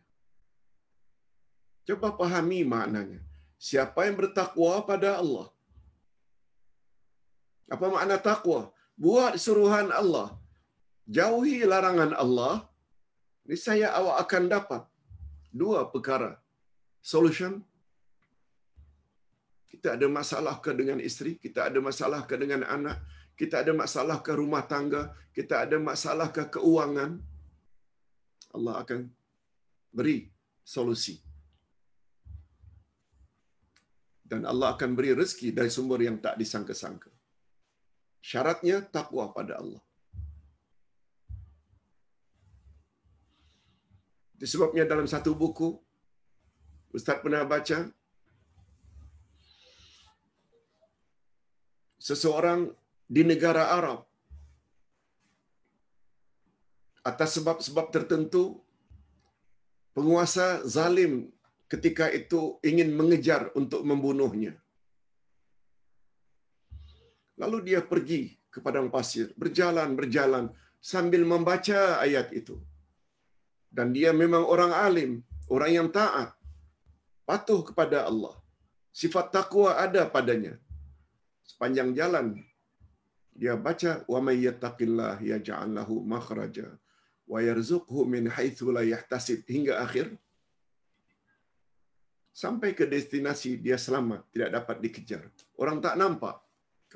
[1.85, 3.21] Coba pahami maknanya.
[3.61, 5.47] Siapa yang bertakwa pada Allah?
[7.69, 8.73] Apa makna takwa?
[9.05, 10.27] Buat suruhan Allah.
[11.17, 12.55] Jauhi larangan Allah.
[13.45, 14.81] Ini saya awak akan dapat
[15.61, 16.31] dua perkara.
[17.11, 17.53] Solution
[19.71, 22.97] kita ada masalah ke dengan isteri, kita ada masalah ke dengan anak,
[23.39, 27.11] kita ada masalah ke rumah tangga, kita ada masalah ke keuangan,
[28.57, 29.05] Allah akan
[29.93, 30.17] beri
[30.65, 31.15] solusi.
[34.27, 37.13] Dan Allah akan beri rezeki dari sumber yang tak disangka-sangka.
[38.28, 39.84] Syaratnya takwa pada Allah.
[44.36, 45.80] Disebabnya dalam satu buku,
[46.91, 47.88] Ustaz pernah baca,
[52.07, 52.67] seseorang
[53.07, 54.03] di negara Arab
[57.07, 58.59] atas sebab-sebab tertentu
[59.95, 61.32] penguasa zalim
[61.71, 64.59] ketika itu ingin mengejar untuk membunuhnya.
[67.41, 70.49] Lalu dia pergi ke padang pasir, berjalan-berjalan
[70.81, 72.57] sambil membaca ayat itu.
[73.69, 75.11] Dan dia memang orang alim,
[75.53, 76.33] orang yang taat,
[77.29, 78.33] patuh kepada Allah.
[78.89, 80.57] Sifat takwa ada padanya
[81.47, 82.27] sepanjang jalan
[83.31, 86.67] dia baca wa may yattaqillah yaj'al lahu makhraja
[87.31, 90.11] wa yarzuqhu min haitsu la yahtasib hingga akhir
[92.43, 95.23] sampai ke destinasi dia selamat tidak dapat dikejar
[95.55, 96.35] orang tak nampak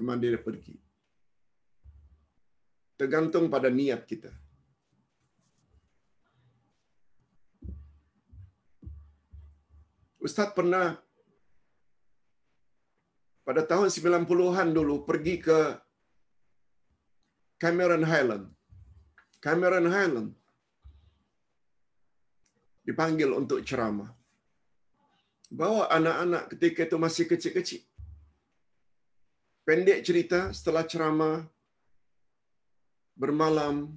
[0.01, 0.73] ke mana dia pergi
[2.97, 4.33] tergantung pada niat kita
[10.21, 10.97] Ustaz pernah
[13.45, 15.59] pada tahun 90-an dulu pergi ke
[17.57, 18.45] Cameron Highland.
[19.41, 20.29] Cameron Highland
[22.85, 24.13] dipanggil untuk ceramah.
[25.49, 27.81] Bawa anak-anak ketika itu masih kecil-kecil.
[29.61, 31.45] Pendek cerita setelah ceramah
[33.13, 33.93] bermalam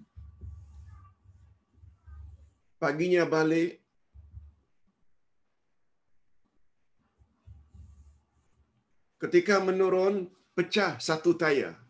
[2.76, 3.80] paginya balik
[9.24, 11.80] ketika menurun pecah satu tayar.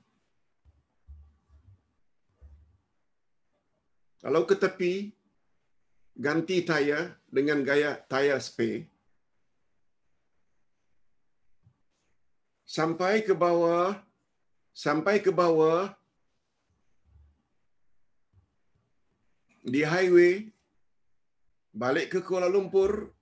[4.22, 5.11] Kalau ke tepi
[6.14, 8.93] ganti tayar dengan gaya tayar spare.
[12.64, 13.96] Sampai ke bawah
[14.72, 15.92] sampai ke bawah
[19.64, 20.52] di highway
[21.72, 23.14] balik ke Kuala Lumpur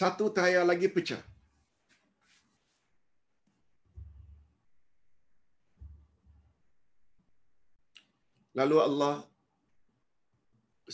[0.00, 1.22] satu tayar lagi pecah.
[8.58, 9.16] Lalu Allah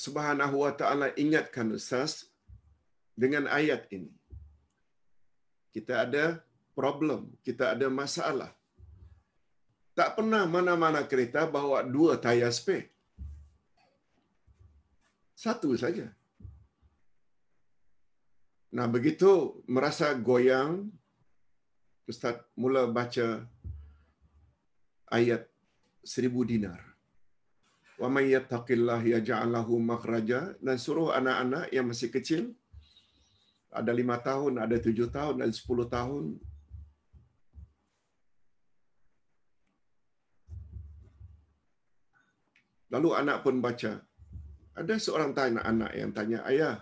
[0.04, 2.28] Subhanahu wa taala ingatkan Ustaz
[3.16, 4.12] dengan ayat ini.
[5.72, 6.24] Kita ada
[6.76, 8.52] problem, kita ada masalah.
[9.96, 12.92] Tak pernah mana-mana kereta bawa dua tayar spare.
[15.32, 16.06] Satu saja.
[18.76, 20.92] Nah, begitu merasa goyang,
[22.06, 23.42] Ustaz mula baca
[25.10, 25.48] ayat
[26.06, 26.86] seribu dinar
[27.96, 32.42] wa may yattaqillah yaj'al lahu makhraja dan suruh anak-anak yang masih kecil
[33.80, 36.24] ada lima tahun, ada tujuh tahun, ada sepuluh tahun.
[42.94, 43.92] Lalu anak pun baca.
[44.80, 46.76] Ada seorang tanya anak yang tanya, ayah,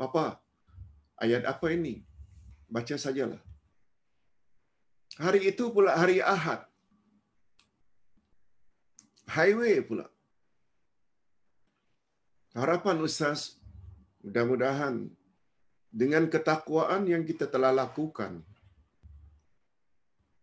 [0.00, 0.26] papa,
[1.24, 1.94] ayat apa ini?
[2.76, 3.40] Baca sajalah.
[5.24, 6.60] Hari itu pula hari Ahad.
[9.36, 10.06] Highway pula.
[12.56, 13.40] Harapan Ustaz,
[14.24, 14.94] mudah-mudahan
[15.96, 18.44] dengan ketakwaan yang kita telah lakukan,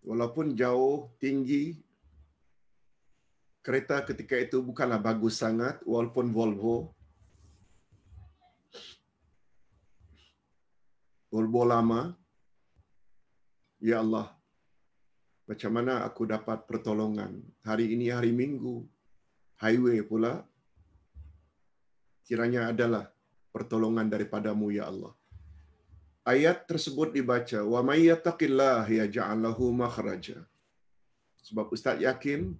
[0.01, 1.77] walaupun jauh, tinggi,
[3.61, 6.89] kereta ketika itu bukanlah bagus sangat, walaupun Volvo,
[11.29, 12.17] Volvo lama,
[13.77, 14.33] Ya Allah,
[15.45, 17.45] macam mana aku dapat pertolongan?
[17.61, 18.89] Hari ini hari Minggu,
[19.61, 20.41] highway pula,
[22.25, 23.05] kiranya adalah
[23.53, 25.13] pertolongan daripadamu ya Allah.
[26.23, 30.39] Ayat tersebut dibaca wa may yattaqillah yaj'al lahu makhraja.
[31.43, 32.55] Sebab ustaz yakin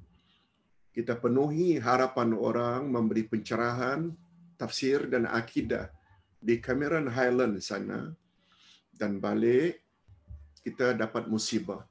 [0.91, 4.11] kita penuhi harapan orang memberi pencerahan
[4.59, 5.87] tafsir dan akidah
[6.43, 8.11] di Cameron Highland sana
[8.99, 9.79] dan balik
[10.59, 11.87] kita dapat musibah.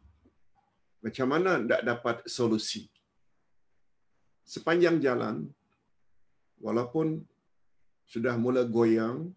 [1.01, 2.87] Macam mana tidak dapat solusi?
[4.45, 5.49] Sepanjang jalan,
[6.63, 7.25] walaupun
[8.07, 9.33] sudah mula goyang.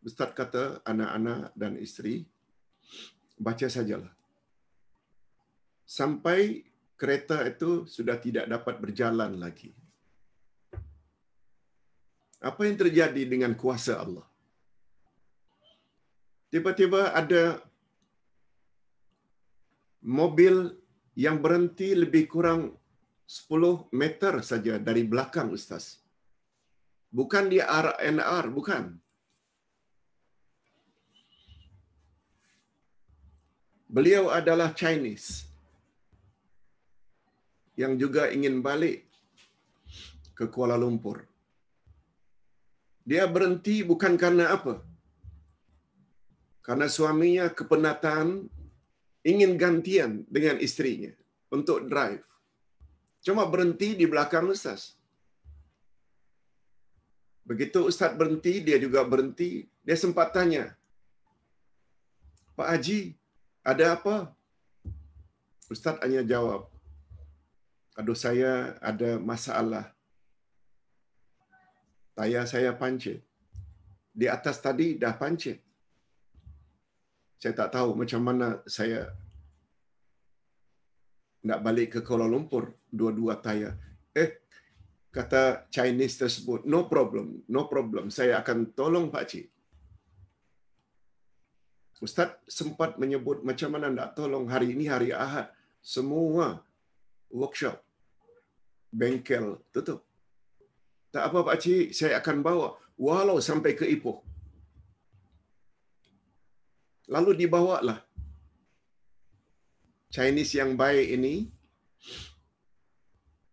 [0.00, 2.24] Ustaz kata anak-anak dan isteri,
[3.36, 4.12] baca sajalah.
[5.84, 6.64] Sampai
[7.00, 9.72] kereta itu sudah tidak dapat berjalan lagi.
[12.40, 14.24] Apa yang terjadi dengan kuasa Allah?
[16.48, 17.60] Tiba-tiba ada
[20.04, 20.72] mobil
[21.16, 22.72] yang berhenti lebih kurang
[23.24, 26.00] 10 meter saja dari belakang Ustaz.
[27.08, 28.99] Bukan dia RNR, bukan.
[33.90, 35.50] Beliau adalah Chinese
[37.74, 39.02] yang juga ingin balik
[40.38, 41.26] ke Kuala Lumpur.
[43.02, 44.78] Dia berhenti bukan karena apa?
[46.62, 48.46] Karena suaminya kepenatan
[49.26, 51.10] ingin gantian dengan istrinya
[51.50, 52.22] untuk drive.
[53.26, 54.94] Cuma berhenti di belakang Ustaz.
[57.42, 59.66] Begitu Ustaz berhenti, dia juga berhenti.
[59.82, 60.78] Dia sempat tanya,
[62.54, 63.19] Pak Haji,
[63.60, 64.32] ada apa?
[65.70, 66.66] Ustaz hanya jawab,
[67.94, 69.86] aduh saya ada masalah.
[72.18, 73.22] Tayar saya pancit.
[74.10, 75.62] Di atas tadi dah pancit.
[77.40, 79.08] Saya tak tahu macam mana saya
[81.46, 83.78] nak balik ke Kuala Lumpur dua-dua tayar.
[84.12, 84.44] Eh,
[85.08, 89.46] kata Chinese tersebut, no problem, no problem, saya akan tolong Pak Cik.
[92.00, 95.52] Ustaz sempat menyebut macam mana nak tolong hari ini hari Ahad.
[95.84, 96.64] Semua
[97.28, 97.76] workshop,
[98.88, 100.00] bengkel tutup.
[101.12, 104.18] Tak apa Pak Cik, saya akan bawa walau sampai ke Ipoh.
[107.10, 107.98] Lalu dibawa lah
[110.10, 111.34] Chinese yang baik ini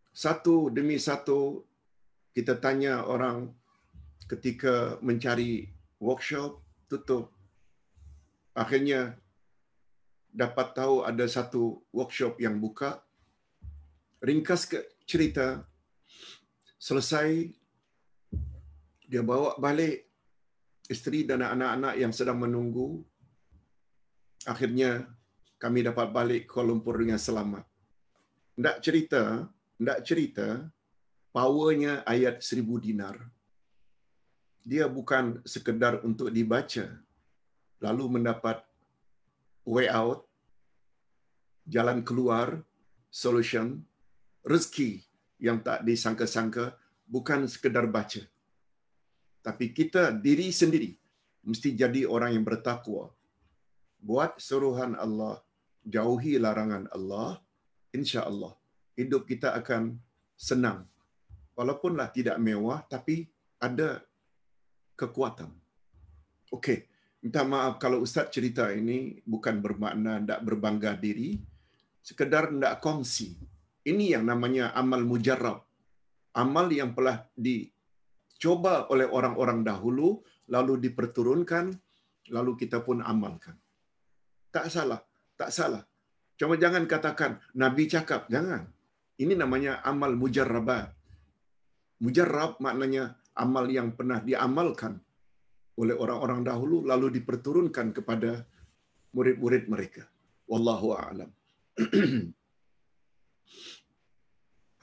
[0.10, 1.62] satu demi satu
[2.34, 3.54] kita tanya orang
[4.26, 5.70] ketika mencari
[6.02, 6.58] workshop
[6.90, 7.37] tutup.
[8.58, 9.14] Akhirnya
[10.34, 13.06] dapat tahu ada satu workshop yang buka.
[14.18, 15.62] Ringkas ke cerita
[16.82, 17.54] selesai
[19.06, 20.10] dia bawa balik
[20.90, 23.06] isteri dan anak-anak yang sedang menunggu.
[24.50, 25.06] Akhirnya
[25.62, 27.62] kami dapat balik Kuala Lumpur dengan selamat.
[28.58, 29.46] Tidak cerita,
[29.78, 30.48] tidak cerita,
[31.30, 33.22] powernya ayat seribu dinar.
[34.66, 37.07] Dia bukan sekedar untuk dibaca
[37.84, 38.64] lalu mendapat
[39.68, 40.26] way out,
[41.68, 42.64] jalan keluar,
[43.12, 43.84] solution,
[44.46, 45.04] rezeki
[45.38, 46.74] yang tak disangka-sangka
[47.06, 48.24] bukan sekedar baca.
[49.44, 50.92] Tapi kita diri sendiri
[51.48, 53.12] mesti jadi orang yang bertakwa.
[53.98, 55.40] Buat suruhan Allah,
[55.88, 57.40] jauhi larangan Allah,
[57.96, 58.54] insya-Allah
[58.98, 59.96] hidup kita akan
[60.34, 60.84] senang.
[61.54, 63.30] Walaupunlah tidak mewah tapi
[63.62, 64.02] ada
[64.98, 65.54] kekuatan.
[66.54, 66.86] Okey,
[67.28, 71.36] minta maaf kalau ustaz cerita ini bukan bermakna tidak berbangga diri,
[72.00, 73.36] sekedar tidak kongsi.
[73.84, 75.60] Ini yang namanya amal mujarrab.
[76.32, 81.76] Amal yang telah dicoba oleh orang-orang dahulu, lalu diperturunkan,
[82.32, 83.60] lalu kita pun amalkan.
[84.48, 85.04] Tak salah,
[85.36, 85.84] tak salah.
[86.40, 88.72] Cuma jangan katakan Nabi cakap, jangan.
[89.20, 90.96] Ini namanya amal mujarrabat.
[92.00, 95.04] Mujarrab maknanya amal yang pernah diamalkan
[95.82, 98.32] oleh orang-orang dahulu lalu diperturunkan kepada
[99.16, 100.04] murid-murid mereka.
[100.52, 101.30] Wallahu a'lam.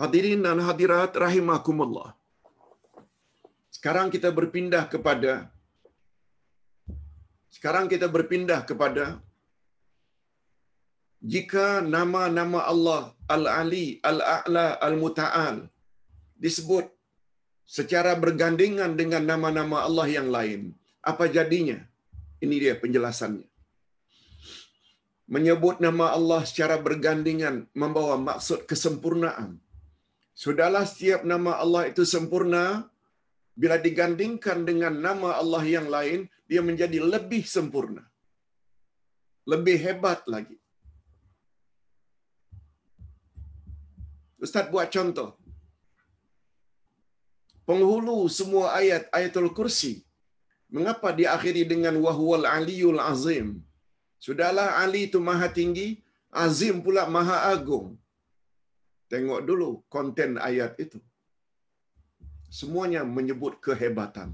[0.01, 2.09] Hadirin dan hadirat rahimakumullah.
[3.76, 5.32] Sekarang kita berpindah kepada
[7.57, 9.05] sekarang kita berpindah kepada
[11.32, 13.03] jika nama-nama Allah
[13.36, 15.57] Al-Ali, Al-A'la, Al-Muta'al
[16.45, 16.86] disebut
[17.76, 20.61] secara bergandengan dengan nama-nama Allah yang lain,
[21.11, 21.79] apa jadinya?
[22.45, 23.49] Ini dia penjelasannya.
[25.35, 29.57] Menyebut nama Allah secara bergandengan membawa maksud kesempurnaan.
[30.35, 32.91] Sudahlah setiap nama Allah itu sempurna,
[33.57, 38.05] bila digandingkan dengan nama Allah yang lain, dia menjadi lebih sempurna.
[39.49, 40.59] Lebih hebat lagi.
[44.45, 45.41] Ustaz buat contoh.
[47.65, 50.04] Penghulu semua ayat ayatul kursi.
[50.75, 53.49] Mengapa diakhiri dengan wahwal aliyul azim?
[54.25, 55.89] Sudahlah Ali itu maha tinggi,
[56.45, 57.89] azim pula maha agung.
[59.12, 60.99] Tengok dulu konten ayat itu.
[62.59, 64.31] Semuanya menyebut kehebatan.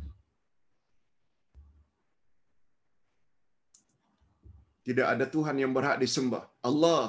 [4.86, 6.44] Tidak ada Tuhan yang berhak disembah.
[6.68, 7.04] Allah,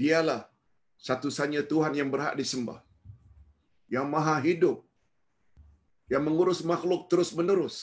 [0.00, 0.42] dialah
[1.08, 2.78] satu-satunya Tuhan yang berhak disembah.
[3.94, 4.78] Yang maha hidup.
[6.12, 7.76] Yang mengurus makhluk terus-menerus.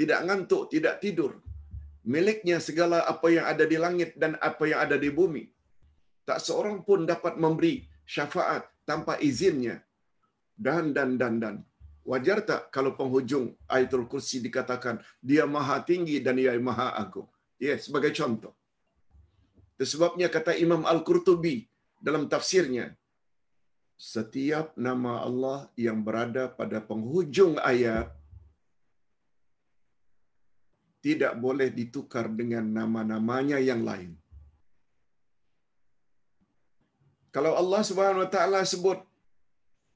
[0.00, 1.32] Tidak ngantuk, tidak tidur.
[2.12, 5.44] Miliknya segala apa yang ada di langit dan apa yang ada di bumi.
[6.28, 7.74] Tak seorang pun dapat memberi
[8.08, 9.76] syafaat tanpa izinnya.
[10.56, 11.56] Dan, dan, dan, dan.
[12.10, 17.28] Wajar tak kalau penghujung ayatul kursi dikatakan dia maha tinggi dan dia maha agung.
[17.60, 18.56] Ya, yeah, sebagai contoh.
[19.76, 21.68] Sebabnya kata Imam Al-Qurtubi
[22.00, 22.96] dalam tafsirnya,
[24.00, 28.08] setiap nama Allah yang berada pada penghujung ayat
[31.06, 34.10] tidak boleh ditukar dengan nama-namanya yang lain.
[37.34, 38.98] Kalau Allah Subhanahu wa taala sebut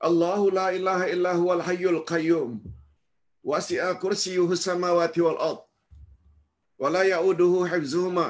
[0.08, 2.50] Allahu la ilaha illa huwal hayyul qayyum
[3.50, 5.62] wasi'a kursiyyuhu samawati wal ard
[6.82, 8.28] wa la ya'uduhu hifzuhuma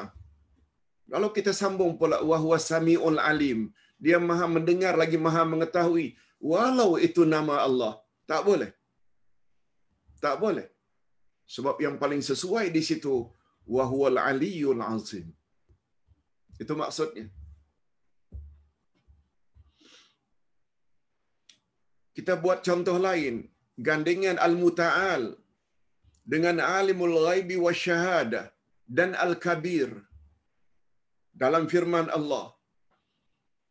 [1.13, 3.59] Lalu kita sambung pula wahwa samiul alim.
[4.05, 6.07] Dia maha mendengar lagi maha mengetahui.
[6.51, 7.93] Walau itu nama Allah.
[8.31, 8.71] Tak boleh.
[10.25, 10.67] Tak boleh.
[11.55, 13.15] Sebab yang paling sesuai di situ
[13.75, 15.27] wahwal aliyul azim.
[16.63, 17.27] Itu maksudnya.
[22.17, 23.37] Kita buat contoh lain.
[23.87, 25.23] Gandengan al-muta'al
[26.33, 28.45] dengan alimul ghaibi wa syahadah
[28.99, 29.91] dan al-kabir
[31.43, 32.54] dalam firman Allah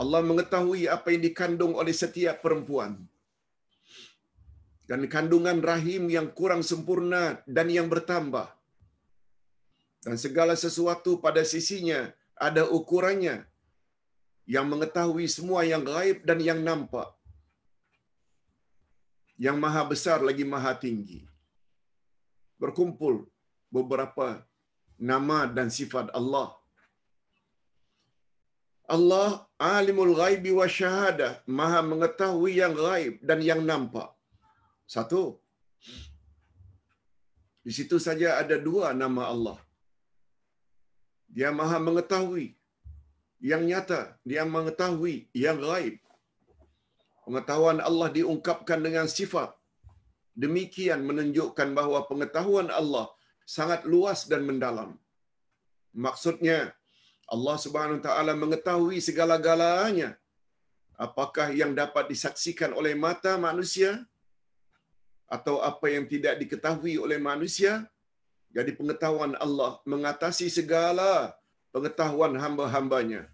[0.00, 2.92] Allah mengetahui apa yang dikandung oleh setiap perempuan.
[4.90, 7.22] Dan kandungan rahim yang kurang sempurna
[7.56, 8.46] dan yang bertambah.
[10.04, 12.00] Dan segala sesuatu pada sisinya
[12.38, 13.36] ada ukurannya
[14.46, 17.08] yang mengetahui semua yang gaib dan yang nampak.
[19.36, 21.20] Yang maha besar lagi maha tinggi.
[22.60, 23.26] Berkumpul
[23.72, 24.28] beberapa
[24.96, 26.55] nama dan sifat Allah
[28.94, 29.28] Allah
[29.58, 34.08] alimul ghaibi wa syahadah, maha mengetahui yang gaib dan yang nampak.
[34.94, 35.22] Satu.
[37.66, 39.58] Di situ saja ada dua nama Allah.
[41.36, 42.46] Dia maha mengetahui
[43.50, 45.96] yang nyata, dia mengetahui yang gaib.
[47.26, 49.50] Pengetahuan Allah diungkapkan dengan sifat.
[50.42, 53.10] Demikian menunjukkan bahawa pengetahuan Allah
[53.56, 54.94] sangat luas dan mendalam.
[56.06, 56.75] Maksudnya,
[57.34, 60.14] Allah Subhanahu taala mengetahui segala-galanya.
[60.96, 63.90] Apakah yang dapat disaksikan oleh mata manusia
[65.28, 67.72] atau apa yang tidak diketahui oleh manusia?
[68.56, 71.36] Jadi pengetahuan Allah mengatasi segala
[71.74, 73.28] pengetahuan hamba-hambanya.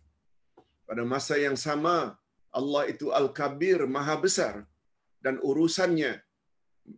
[0.89, 2.19] Pada masa yang sama,
[2.51, 4.55] Allah itu Al-Kabir, Maha Besar
[5.25, 6.19] dan urusannya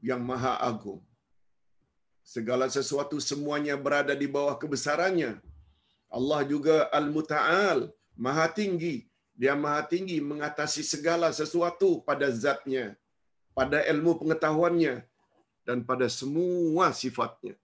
[0.00, 1.04] yang Maha Agung.
[2.24, 5.32] Segala sesuatu semuanya berada di bawah kebesarannya.
[6.14, 9.02] Allah juga Al-Muta'al, Maha Tinggi.
[9.34, 12.94] Dia Maha Tinggi mengatasi segala sesuatu pada zatnya,
[13.50, 15.02] pada ilmu pengetahuannya,
[15.66, 17.58] dan pada semua sifatnya.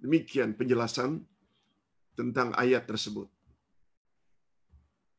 [0.00, 1.20] Demikian penjelasan
[2.16, 3.28] tentang ayat tersebut.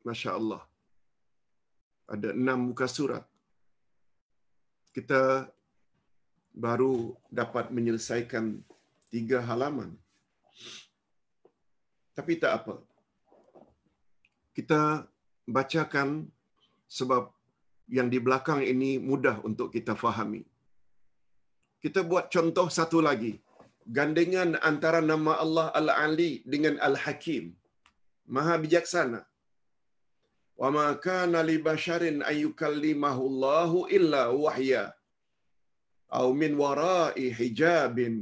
[0.04, 0.62] Masya Allah.
[2.10, 3.24] Ada enam muka surat.
[4.92, 5.48] Kita
[6.52, 8.60] baru dapat menyelesaikan
[9.14, 9.92] tiga halaman.
[12.18, 12.76] Tapi tak apa.
[14.58, 14.82] Kita
[15.56, 16.10] bacakan
[16.98, 17.24] sebab
[17.98, 20.44] yang di belakang ini mudah untuk kita fahami.
[21.84, 23.34] Kita buat contoh satu lagi.
[23.98, 27.46] Gandengan antara nama Allah Al-Ali dengan Al-Hakim.
[28.36, 29.22] Maha bijaksana.
[30.62, 34.84] Wa ma kana li basharin an yukallimahu Allahu illa wahya
[36.20, 38.16] aw min wara'i hijabin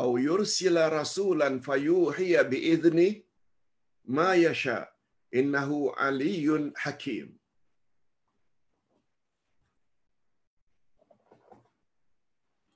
[0.00, 3.08] aw yursila rasulan fayuhiya bi idzni
[4.16, 4.78] ma yasha.
[5.40, 7.28] Innahu aliyyun hakim.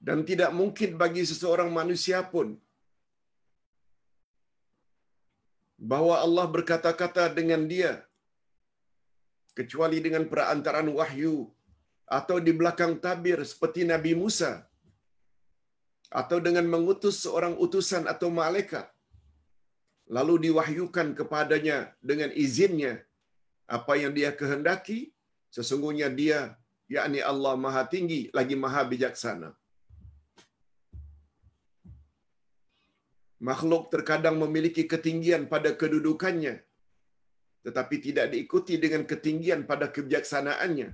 [0.07, 2.49] Dan tidak mungkin bagi seseorang manusia pun
[5.91, 7.93] bahwa Allah berkata-kata dengan dia
[9.59, 11.37] kecuali dengan perantaraan wahyu
[12.19, 14.53] atau di belakang tabir seperti Nabi Musa
[16.09, 18.89] atau dengan mengutus seorang utusan atau malaikat
[20.09, 23.05] lalu diwahyukan kepadanya dengan izinnya
[23.69, 25.13] apa yang dia kehendaki
[25.53, 26.57] sesungguhnya dia
[26.89, 29.53] yakni Allah Maha Tinggi lagi Maha Bijaksana
[33.49, 36.65] makhluk terkadang memiliki ketinggian pada kedudukannya
[37.69, 40.89] tetapi tidak diikuti dengan ketinggian pada kebijaksanaannya.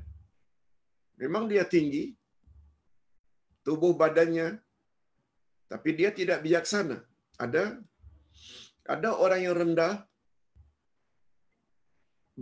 [1.23, 2.17] Memang dia tinggi,
[3.62, 4.59] tubuh badannya,
[5.73, 6.97] tapi dia tidak bijaksana.
[7.45, 7.65] Ada
[8.95, 9.95] ada orang yang rendah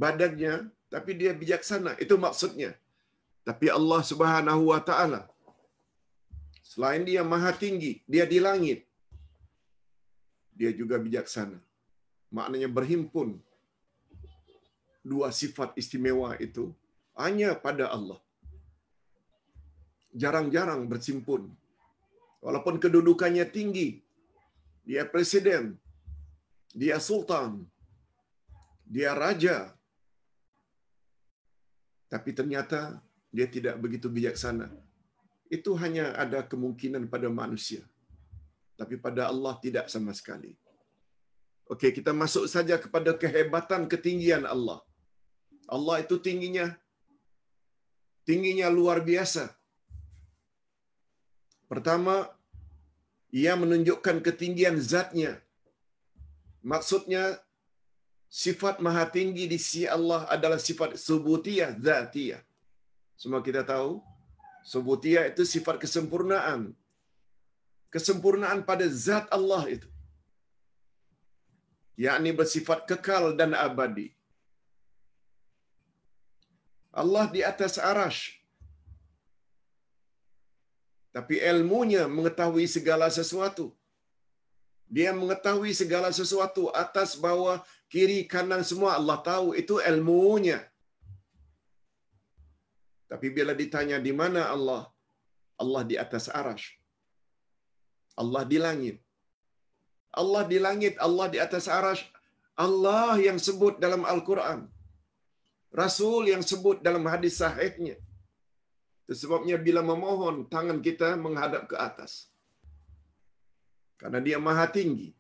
[0.02, 0.54] badannya,
[0.94, 1.92] tapi dia bijaksana.
[2.04, 2.70] Itu maksudnya.
[3.48, 5.22] Tapi Allah Subhanahu Wa Taala
[6.72, 8.80] selain dia maha tinggi, dia di langit.
[10.58, 11.58] Dia juga bijaksana.
[12.36, 13.28] Maknanya berhimpun
[15.10, 16.64] dua sifat istimewa itu
[17.22, 18.20] hanya pada Allah.
[20.22, 21.42] Jarang-jarang bersimpun.
[22.42, 23.88] Walaupun kedudukannya tinggi,
[24.88, 25.78] dia presiden,
[26.74, 27.62] dia sultan,
[28.94, 29.70] dia raja,
[32.12, 32.98] tapi ternyata
[33.32, 34.68] dia tidak begitu bijaksana.
[35.56, 37.86] Itu hanya ada kemungkinan pada manusia.
[38.80, 40.52] Tapi pada Allah tidak sama sekali.
[41.72, 44.80] Okey, kita masuk saja kepada kehebatan ketinggian Allah.
[45.70, 46.66] Allah itu tingginya
[48.28, 49.44] tingginya luar biasa.
[51.72, 52.28] Pertama,
[53.32, 55.40] ia menunjukkan ketinggian zatnya.
[56.60, 57.40] Maksudnya,
[58.28, 62.42] sifat maha tinggi di sisi Allah adalah sifat subutiyah, zatiyah.
[63.16, 64.04] Semua kita tahu,
[64.72, 66.76] subutiyah itu sifat kesempurnaan.
[67.88, 69.88] Kesempurnaan pada zat Allah itu.
[71.96, 74.12] yakni bersifat kekal dan abadi.
[76.92, 78.41] Allah di atas arash.
[81.16, 83.66] Tapi ilmunya mengetahui segala sesuatu.
[84.96, 87.58] Dia mengetahui segala sesuatu atas bawah
[87.92, 90.58] kiri kanan semua Allah tahu itu ilmunya.
[93.12, 94.82] Tapi bila ditanya di mana Allah?
[95.62, 96.66] Allah di atas arash.
[98.22, 98.96] Allah di langit.
[100.20, 102.02] Allah di langit, Allah di atas arash.
[102.64, 104.60] Allah yang sebut dalam Al-Quran.
[105.82, 107.96] Rasul yang sebut dalam hadis sahihnya.
[109.10, 112.30] Sebabnya bila memohon, tangan kita menghadap ke atas.
[113.98, 115.10] Karena dia maha tinggi.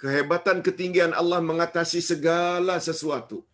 [0.00, 3.44] Kehebatan ketinggian Allah mengatasi segala sesuatu.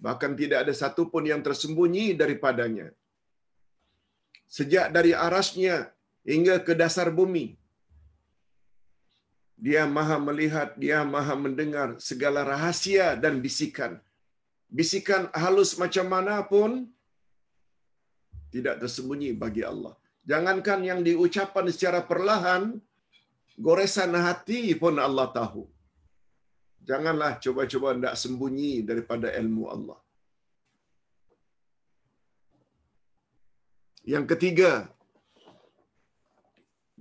[0.00, 2.88] Bahkan tidak ada satu pun yang tersembunyi daripadanya.
[4.48, 5.92] Sejak dari arasnya
[6.24, 7.56] hingga ke dasar bumi.
[9.64, 14.00] Dia maha melihat, dia maha mendengar segala rahasia dan bisikan.
[14.68, 16.70] Bisikan halus macam mana pun
[18.54, 19.94] tidak tersembunyi bagi Allah.
[20.30, 22.62] Jangankan yang diucapkan secara perlahan,
[23.66, 25.62] goresan hati pun Allah tahu.
[26.88, 29.98] Janganlah cuba-cuba tidak sembunyi daripada ilmu Allah.
[34.12, 34.70] Yang ketiga,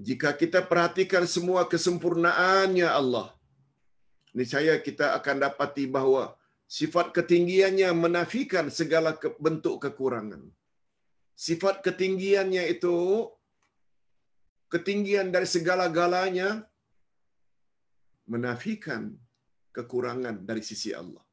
[0.07, 3.27] jika kita perhatikan semua kesempurnaannya Allah,
[4.37, 6.23] niscaya kita akan dapati bahawa
[6.77, 9.11] sifat ketinggiannya menafikan segala
[9.45, 10.43] bentuk kekurangan.
[11.35, 13.27] Sifat ketinggiannya itu
[14.69, 16.65] ketinggian dari segala-galanya
[18.29, 19.13] menafikan
[19.73, 21.23] kekurangan dari sisi Allah.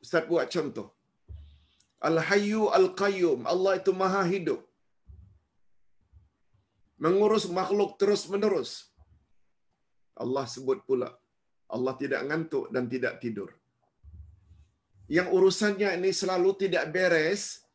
[0.00, 0.88] Ustaz buat contoh.
[2.08, 3.44] Al-Hayyu Al-Qayyum.
[3.44, 4.60] Allah itu maha hidup.
[6.96, 8.88] Mengurus makhluk terus-menerus.
[10.16, 11.12] Allah sebut pula.
[11.68, 13.50] Allah tidak ngantuk dan tidak tidur.
[15.16, 17.65] Yang urusannya ini selalu tidak beres.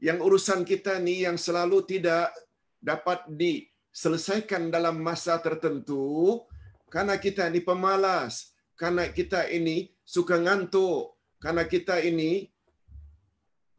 [0.00, 2.32] Yang urusan kita ni yang selalu tidak
[2.80, 6.40] dapat diselesaikan dalam masa tertentu.
[6.88, 8.56] Karena kita ini pemalas.
[8.80, 11.20] Karena kita ini suka ngantuk.
[11.36, 12.48] Karena kita ini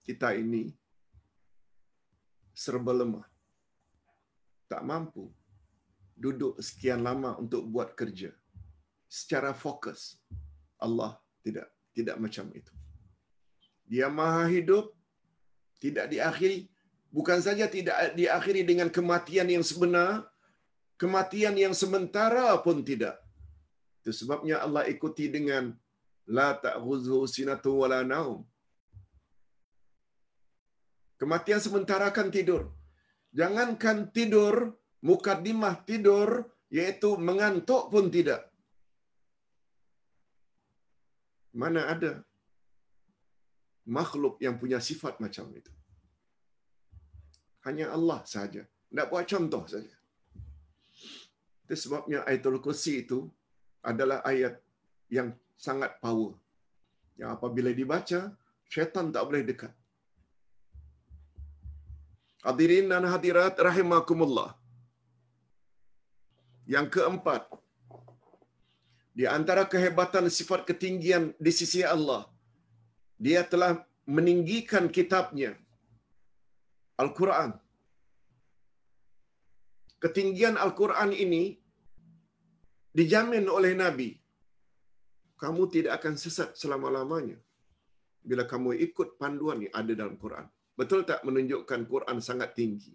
[0.05, 0.69] kita ini
[2.53, 3.25] serba lemah.
[4.69, 5.33] Tak mampu
[6.21, 8.29] duduk sekian lama untuk buat kerja
[9.09, 10.21] secara fokus.
[10.77, 11.67] Allah tidak
[11.97, 12.71] tidak macam itu.
[13.89, 14.95] Dia maha hidup,
[15.83, 16.69] tidak diakhiri.
[17.11, 20.29] Bukan saja tidak diakhiri dengan kematian yang sebenar,
[21.01, 23.19] kematian yang sementara pun tidak.
[23.99, 25.75] Itu sebabnya Allah ikuti dengan
[26.29, 28.47] la ta'khudhu sinatu wala naum.
[31.19, 32.71] Kematian sementara kan tidur.
[33.35, 34.55] Jangankan tidur,
[35.03, 38.47] mukadimah tidur, yaitu mengantuk pun tidak.
[41.51, 42.23] Mana ada
[43.85, 45.71] makhluk yang punya sifat macam itu?
[47.65, 48.63] Hanya Allah saja.
[48.65, 49.93] Tidak buat contoh saja.
[51.65, 53.29] Itu sebabnya ayatul kursi itu
[53.81, 54.57] adalah ayat
[55.09, 56.33] yang sangat power.
[57.19, 58.33] Yang apabila dibaca,
[58.65, 59.73] syaitan tak boleh dekat.
[62.41, 64.57] Hadirin dan hadirat rahimakumullah.
[66.65, 67.45] Yang keempat,
[69.11, 72.30] di antara kehebatan sifat ketinggian di sisi Allah,
[73.25, 73.71] dia telah
[74.15, 75.51] meninggikan kitabnya,
[77.01, 77.51] Al-Quran.
[80.03, 81.43] Ketinggian Al-Quran ini
[82.97, 84.09] dijamin oleh Nabi.
[85.41, 87.37] Kamu tidak akan sesat selama-lamanya.
[88.29, 90.45] Bila kamu ikut panduan yang ada dalam Quran.
[90.79, 92.93] Betul tak menunjukkan Quran sangat tinggi?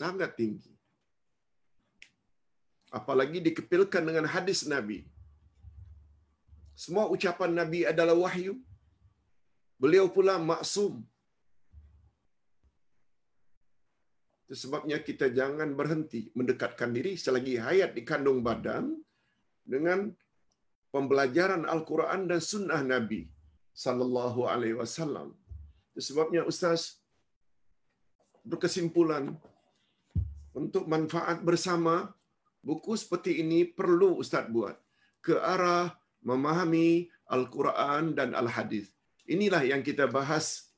[0.00, 0.74] Sangat tinggi.
[2.98, 4.98] Apalagi dikepilkan dengan hadis Nabi.
[6.82, 8.54] Semua ucapan Nabi adalah wahyu.
[9.82, 10.94] Beliau pula maksum.
[14.42, 18.84] Itu sebabnya kita jangan berhenti mendekatkan diri selagi hayat di kandung badan
[19.74, 20.10] dengan
[20.94, 23.22] pembelajaran Al-Quran dan Sunnah Nabi
[23.84, 25.30] sallallahu alaihi wasallam.
[26.08, 26.82] Sebabnya ustaz
[28.50, 29.24] berkesimpulan
[30.60, 31.94] untuk manfaat bersama
[32.68, 34.76] buku seperti ini perlu ustaz buat
[35.26, 38.90] ke arah memahami Al-Quran dan Al-Hadis.
[39.26, 40.72] Inilah yang kita bahas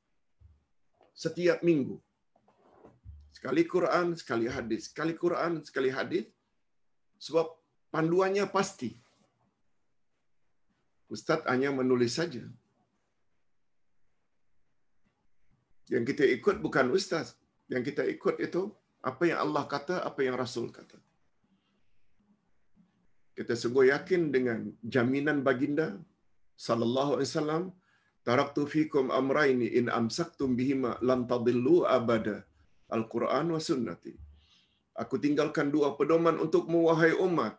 [1.14, 1.96] setiap minggu.
[3.32, 4.88] Sekali Quran, sekali hadis.
[4.88, 6.24] Sekali Quran, sekali hadis.
[7.20, 7.46] Sebab
[7.92, 8.96] panduannya pasti.
[11.12, 12.40] Ustaz hanya menulis saja.
[15.92, 17.36] Yang kita ikut bukan ustaz.
[17.68, 18.72] Yang kita ikut itu
[19.04, 20.96] apa yang Allah kata, apa yang Rasul kata.
[23.38, 24.58] Kita sungguh yakin dengan
[24.94, 25.88] jaminan baginda
[26.66, 27.62] sallallahu alaihi wasallam
[28.26, 32.36] taraktu fikum amraini in amsaktum bihima lam tadillu abada
[32.96, 34.14] al-Quran wa sunnati.
[35.02, 37.54] Aku tinggalkan dua pedoman untuk wahai umat.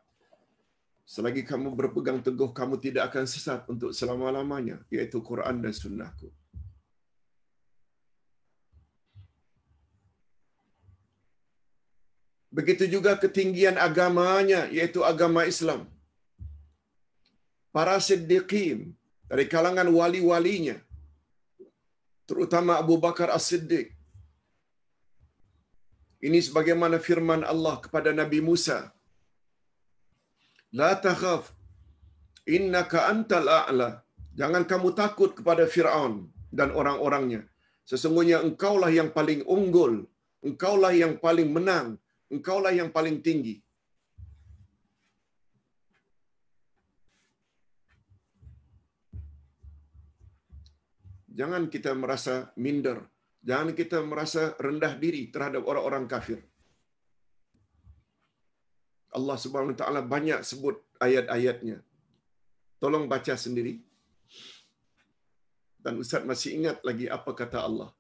[1.14, 6.31] Selagi kamu berpegang teguh, kamu tidak akan sesat untuk selama-lamanya, yaitu Quran dan sunnahku.
[12.57, 15.82] Begitu juga ketinggian agamanya, yaitu agama Islam.
[17.76, 18.80] Para siddiqin,
[19.32, 20.77] dari kalangan wali-walinya,
[22.30, 23.88] terutama Abu Bakar As-Siddiq.
[26.27, 28.77] Ini sebagaimana firman Allah kepada Nabi Musa.
[30.80, 31.44] La takhaf,
[32.56, 33.90] innaka antal a'la.
[34.40, 36.15] Jangan kamu takut kepada Fir'aun
[36.57, 37.41] dan orang-orangnya.
[37.91, 39.94] Sesungguhnya engkaulah yang paling unggul
[40.49, 41.88] engkaulah yang paling menang,
[42.34, 43.61] engkaulah yang paling tinggi.
[51.35, 53.03] Jangan kita merasa minder.
[53.43, 56.39] Jangan kita merasa rendah diri terhadap orang-orang kafir.
[59.15, 61.80] Allah Subhanahu Wa Taala banyak sebut ayat-ayatnya.
[62.80, 63.80] Tolong baca sendiri.
[65.80, 67.95] Dan Ustaz masih ingat lagi apa kata Allah.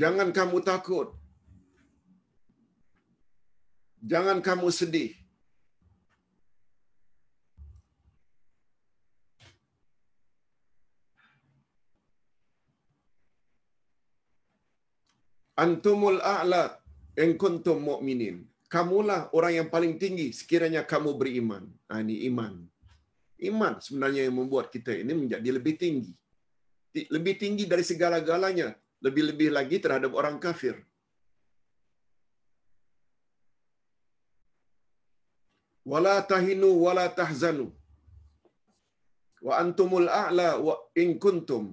[0.00, 1.08] Jangan kamu takut.
[4.04, 5.12] Jangan kamu sedih.
[15.56, 16.76] Antumul a'la
[17.16, 18.44] in kuntum mu'minin.
[18.68, 21.64] Kamulah orang yang paling tinggi sekiranya kamu beriman.
[21.88, 22.54] Ha, ini iman.
[23.40, 26.12] Iman sebenarnya yang membuat kita ini menjadi lebih tinggi.
[26.92, 28.76] Lebih tinggi dari segala-galanya.
[29.06, 30.76] Lebih-lebih lagi terhadap orang kafir.
[35.92, 37.66] Wala tahinu wala tahzanu.
[39.46, 41.64] Wa antumul a'la wa in kuntum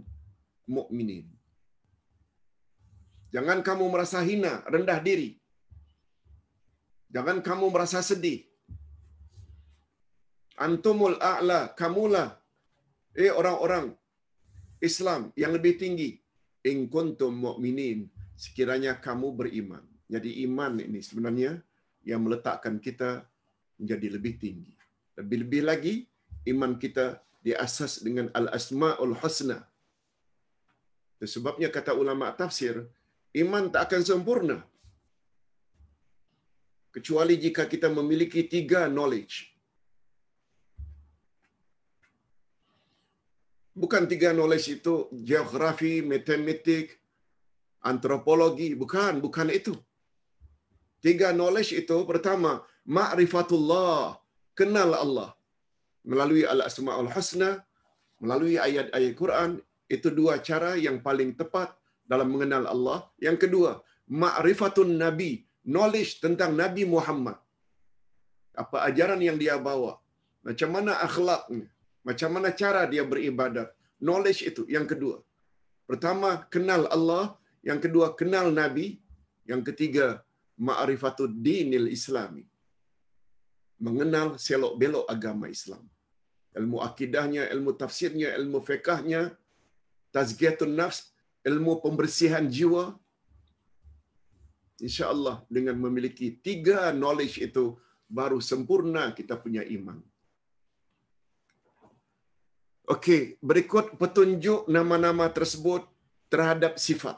[0.76, 1.26] mu'minin.
[3.34, 5.30] Jangan kamu merasa hina, rendah diri.
[7.16, 8.40] Jangan kamu merasa sedih.
[10.66, 12.30] Antumul a'la, kamulah
[13.24, 13.86] eh orang-orang
[14.88, 16.23] Islam yang lebih tinggi.
[16.64, 18.08] In kuntum mu'minin,
[18.40, 19.84] sekiranya kamu beriman.
[20.08, 21.60] Jadi iman ini sebenarnya
[22.08, 23.24] yang meletakkan kita
[23.80, 24.74] menjadi lebih tinggi.
[25.20, 25.96] Lebih-lebih lagi,
[26.48, 29.68] iman kita diasas dengan al-asma'ul husna.
[31.24, 32.84] Sebabnya kata ulama tafsir,
[33.32, 34.58] iman tak akan sempurna
[36.94, 39.53] kecuali jika kita memiliki tiga knowledge.
[43.74, 47.02] Bukan tiga knowledge itu geografi, matematik,
[47.82, 49.74] antropologi, bukan, bukan itu.
[51.02, 54.22] Tiga knowledge itu pertama, ma'rifatullah,
[54.54, 55.30] kenal Allah
[56.04, 57.64] melalui al-asma'ul husna,
[58.24, 59.52] melalui ayat-ayat Quran,
[59.88, 61.76] itu dua cara yang paling tepat
[62.08, 63.00] dalam mengenal Allah.
[63.20, 63.72] Yang kedua,
[64.12, 65.32] ma'rifatun nabi,
[65.64, 67.40] knowledge tentang Nabi Muhammad.
[68.54, 69.98] Apa ajaran yang dia bawa?
[70.46, 71.68] Macam mana akhlaknya?
[72.08, 73.72] Macam mana cara dia beribadat?
[74.04, 75.18] Knowledge itu yang kedua.
[75.90, 77.26] Pertama, kenal Allah.
[77.70, 79.00] Yang kedua, kenal Nabi.
[79.52, 80.08] Yang ketiga,
[80.68, 82.44] ma'rifatud dinil islami.
[83.86, 85.84] Mengenal selok-belok agama Islam.
[86.60, 89.22] Ilmu akidahnya, ilmu tafsirnya, ilmu fiqahnya,
[90.16, 91.00] tazkiyatun nafs,
[91.50, 92.84] ilmu pembersihan jiwa.
[94.84, 97.66] InsyaAllah dengan memiliki tiga knowledge itu,
[98.08, 99.98] baru sempurna kita punya iman.
[102.84, 105.88] Okey, berikut petunjuk nama-nama tersebut
[106.28, 107.18] terhadap sifat.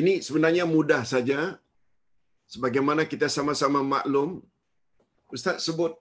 [0.00, 1.60] Ini sebenarnya mudah saja.
[2.52, 4.40] Sebagaimana kita sama-sama maklum,
[5.36, 5.92] Ustaz sebut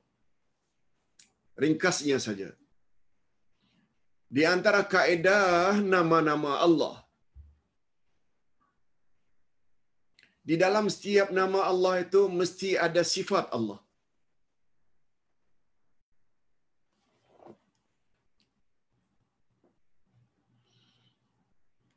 [1.64, 2.50] ringkasnya saja.
[4.36, 6.96] Di antara kaedah nama-nama Allah.
[10.44, 13.80] Di dalam setiap nama Allah itu mesti ada sifat Allah.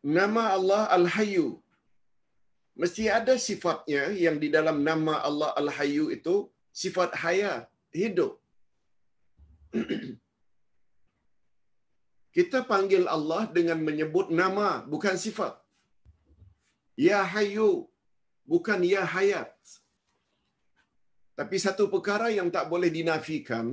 [0.06, 1.46] Nama Allah Al-Hayyu.
[2.80, 6.34] Mesti ada sifatnya yang di dalam nama Allah Al-Hayyu itu
[6.82, 7.62] sifat hayat,
[8.00, 8.32] hidup.
[12.36, 15.54] Kita panggil Allah dengan menyebut nama, bukan sifat.
[17.08, 17.70] Ya Hayyu,
[18.52, 19.52] bukan Ya Hayat.
[21.38, 23.66] Tapi satu perkara yang tak boleh dinafikan,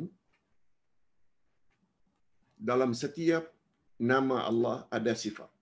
[2.69, 3.43] dalam setiap
[4.11, 5.52] nama Allah ada sifat.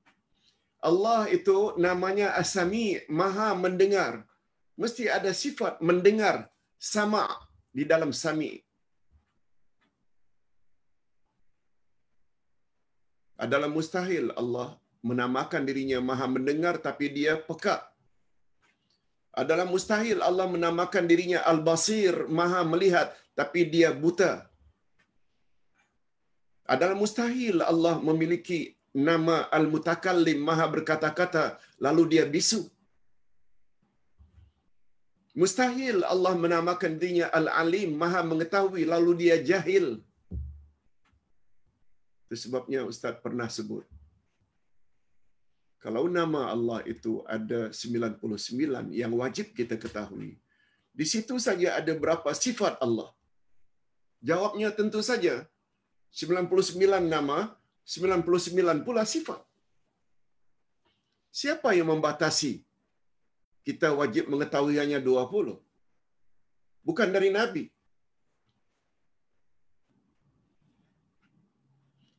[0.81, 4.25] Allah itu namanya Asami, Maha Mendengar.
[4.81, 6.49] Mesti ada sifat mendengar
[6.81, 7.29] sama
[7.69, 8.57] di dalam Sami.
[13.37, 14.73] Adalah mustahil Allah
[15.05, 17.77] menamakan dirinya Maha Mendengar tapi dia peka.
[19.41, 24.49] Adalah mustahil Allah menamakan dirinya Al-Basir, Maha Melihat tapi dia buta.
[26.65, 32.61] Adalah mustahil Allah memiliki nama Al-Mutakallim Maha berkata-kata lalu dia bisu.
[35.31, 40.03] Mustahil Allah menamakan dirinya Al-Alim Maha mengetahui lalu dia jahil.
[42.27, 43.87] Itu sebabnya Ustaz pernah sebut.
[45.83, 50.37] Kalau nama Allah itu ada 99 yang wajib kita ketahui.
[50.99, 53.09] Di situ saja ada berapa sifat Allah?
[54.21, 55.47] Jawabnya tentu saja
[56.11, 57.55] 99 nama,
[57.85, 59.41] 99 pula sifat.
[61.31, 62.51] Siapa yang membatasi
[63.67, 65.55] kita wajib mengetahui hanya 20?
[66.87, 67.63] Bukan dari Nabi.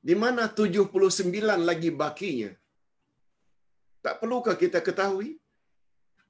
[0.08, 2.50] Di mana 79 lagi bakinya?
[4.04, 5.38] Tak perlukah kita ketahui?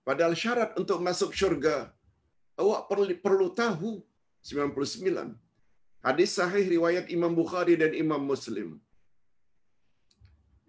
[0.08, 1.76] Padahal syarat untuk masuk syurga,
[2.60, 3.92] awak perlu, perlu tahu
[4.44, 5.38] 99.
[6.06, 8.68] Hadis sahih riwayat Imam Bukhari dan Imam Muslim.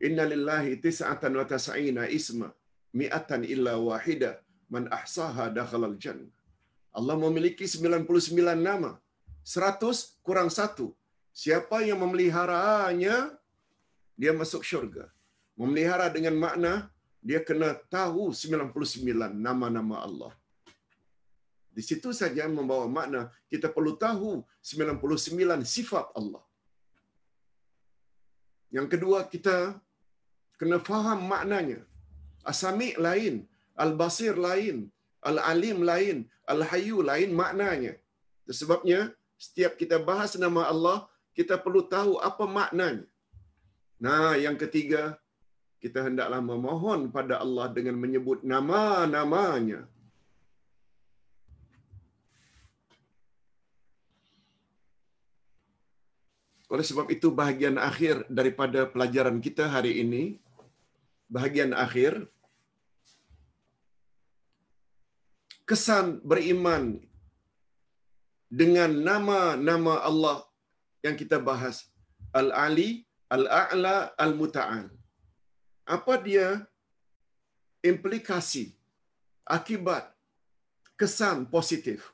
[0.08, 2.48] Inna lillahi tis'atan wa tas'ina isma
[3.00, 4.32] mi'atan illa wahida
[4.74, 6.34] man ahsaha dakhalal jannah.
[6.98, 8.92] Allah memiliki 99 nama.
[9.44, 10.88] 100 kurang satu.
[11.42, 13.16] Siapa yang memeliharanya,
[14.22, 15.06] dia masuk syurga.
[15.60, 16.74] Memelihara dengan makna,
[17.28, 20.34] dia kena tahu 99 nama-nama Allah.
[21.76, 23.22] Di situ saja membawa makna
[23.52, 24.32] kita perlu tahu
[24.62, 26.44] 99 sifat Allah.
[28.76, 29.58] Yang kedua kita
[30.60, 31.80] kena faham maknanya.
[32.52, 33.36] Asami lain,
[33.84, 34.78] Al-Basir lain,
[35.30, 36.18] Al-Alim lain,
[36.54, 37.94] Al-Hayyu lain maknanya.
[38.60, 39.00] Sebabnya
[39.46, 40.98] setiap kita bahas nama Allah,
[41.38, 43.08] kita perlu tahu apa maknanya.
[44.04, 45.16] Nah, yang ketiga,
[45.84, 49.88] kita hendaklah memohon pada Allah dengan menyebut nama-namanya.
[56.74, 60.24] Oleh sebab itu bahagian akhir daripada pelajaran kita hari ini,
[61.30, 62.26] bahagian akhir
[65.70, 66.98] kesan beriman
[68.62, 70.40] dengan nama-nama Allah
[71.06, 71.78] yang kita bahas.
[72.34, 74.90] Al-Ali, Al-A'la, Al-Muta'al.
[75.86, 76.66] Apa dia?
[77.86, 78.74] Implikasi,
[79.46, 80.10] akibat,
[80.98, 82.13] kesan positif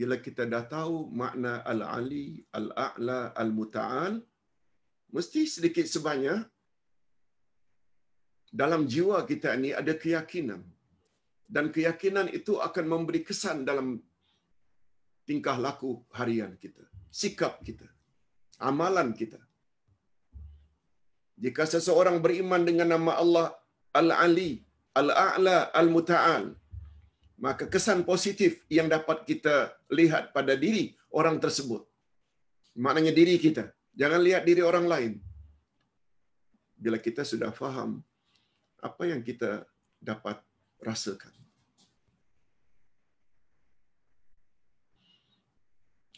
[0.00, 2.26] bila kita dah tahu makna Al-Ali,
[2.58, 4.14] Al-A'la, Al-Muta'al,
[5.16, 6.40] mesti sedikit sebanyak
[8.60, 10.62] dalam jiwa kita ini ada keyakinan.
[11.54, 13.88] Dan keyakinan itu akan memberi kesan dalam
[15.28, 16.84] tingkah laku harian kita,
[17.20, 17.88] sikap kita,
[18.70, 19.40] amalan kita.
[21.44, 23.46] Jika seseorang beriman dengan nama Allah
[24.00, 24.52] Al-Ali,
[25.00, 26.44] Al-A'la, Al-Muta'al,
[27.40, 31.88] maka kesan positif yang dapat kita lihat pada diri orang tersebut.
[32.76, 33.72] Maknanya diri kita.
[33.96, 35.12] Jangan lihat diri orang lain.
[36.76, 38.04] Bila kita sudah faham
[38.84, 39.64] apa yang kita
[39.96, 40.36] dapat
[40.84, 41.32] rasakan.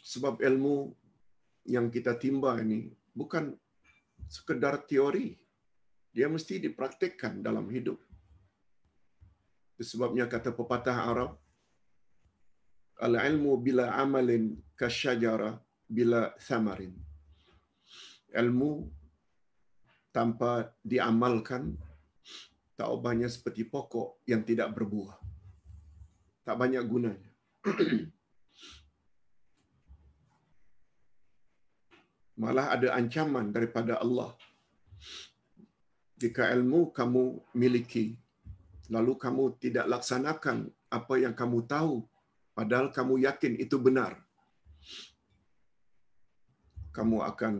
[0.03, 0.91] Sebab ilmu
[1.63, 3.55] yang kita timba ini bukan
[4.27, 5.39] sekedar teori.
[6.13, 7.97] Dia mesti dipraktikkan dalam hidup.
[9.83, 11.43] Sebabnya kata pepatah Arab,
[13.03, 16.95] Al-ilmu bila amalin kasyajara bila thamarin.
[18.31, 18.87] Ilmu
[20.15, 21.75] tanpa diamalkan
[22.79, 25.19] tak ubahnya seperti pokok yang tidak berbuah.
[26.47, 27.27] Tak banyak gunanya.
[32.41, 34.31] Malah ada ancaman daripada Allah.
[36.17, 38.15] Jika ilmu kamu miliki,
[38.91, 42.03] lalu kamu tidak laksanakan apa yang kamu tahu,
[42.57, 44.19] padahal kamu yakin itu benar,
[46.93, 47.53] kamu akan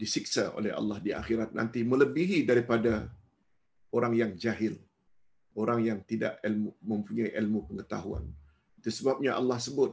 [0.00, 3.08] disiksa oleh Allah di akhirat nanti melebihi daripada
[3.92, 4.74] orang yang jahil,
[5.52, 8.24] orang yang tidak ilmu, mempunyai ilmu pengetahuan.
[8.80, 9.92] Itu sebabnya Allah sebut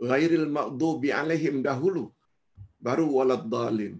[0.00, 2.10] ghairil maghdubi alaihim dahulu
[2.80, 3.94] baru walad dalin.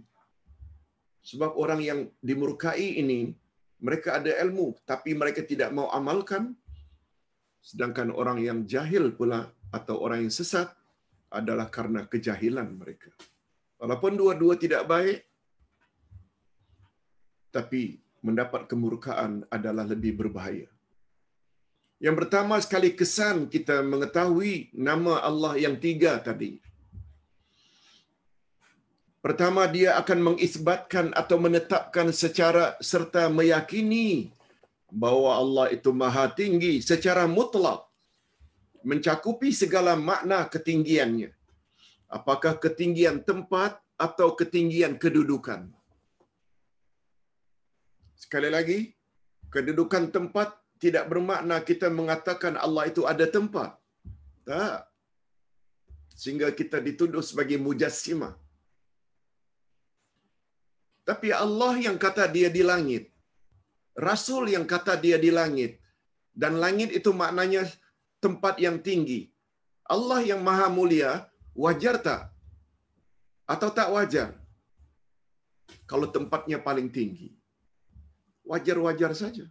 [1.21, 3.37] Sebab orang yang dimurkai ini
[3.81, 6.55] mereka ada ilmu tapi mereka tidak mau amalkan
[7.61, 10.73] sedangkan orang yang jahil pula atau orang yang sesat
[11.31, 13.13] adalah karena kejahilan mereka.
[13.79, 15.25] Walaupun dua-dua tidak baik
[17.51, 20.69] tapi mendapat kemurkaan adalah lebih berbahaya.
[22.01, 26.57] Yang pertama sekali kesan kita mengetahui nama Allah yang tiga tadi.
[29.21, 34.33] Pertama dia akan mengisbatkan atau menetapkan secara serta meyakini
[34.89, 37.85] bahawa Allah itu maha tinggi secara mutlak
[38.81, 41.31] mencakupi segala makna ketinggiannya.
[42.09, 43.77] Apakah ketinggian tempat
[44.07, 45.69] atau ketinggian kedudukan.
[48.17, 48.79] Sekali lagi,
[49.53, 53.77] kedudukan tempat tidak bermakna kita mengatakan Allah itu ada tempat.
[54.49, 54.89] Tak.
[56.17, 58.40] Sehingga kita dituduh sebagai mujassimah.
[61.09, 63.11] Tapi Allah yang kata dia di langit.
[63.97, 65.81] Rasul yang kata dia di langit.
[66.31, 67.67] Dan langit itu maknanya
[68.25, 69.21] tempat yang tinggi.
[69.95, 72.31] Allah yang maha mulia, wajar tak?
[73.53, 74.39] Atau tak wajar?
[75.91, 77.35] Kalau tempatnya paling tinggi.
[78.47, 79.45] Wajar-wajar saja.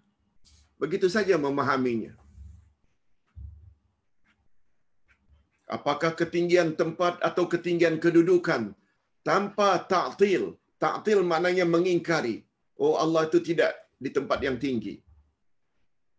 [0.79, 2.15] Begitu saja memahaminya.
[5.67, 8.73] Apakah ketinggian tempat atau ketinggian kedudukan
[9.27, 10.55] tanpa ta'til.
[10.83, 12.35] Ta'til maknanya mengingkari.
[12.79, 14.95] Oh Allah itu tidak di tempat yang tinggi.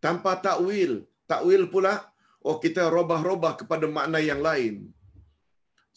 [0.05, 0.93] Tanpa takwil.
[1.31, 1.95] Takwil pula,
[2.45, 4.93] oh kita robah-robah kepada makna yang lain.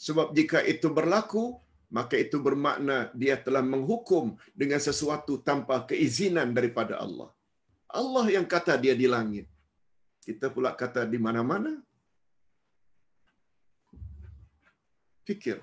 [0.06, 1.58] Sebab jika itu berlaku,
[1.94, 4.26] maka itu bermakna dia telah menghukum
[4.58, 7.30] dengan sesuatu tanpa keizinan daripada Allah.
[7.94, 9.46] Allah yang kata dia di langit.
[10.26, 11.72] Kita pula kata di mana-mana.
[15.28, 15.62] Fikir.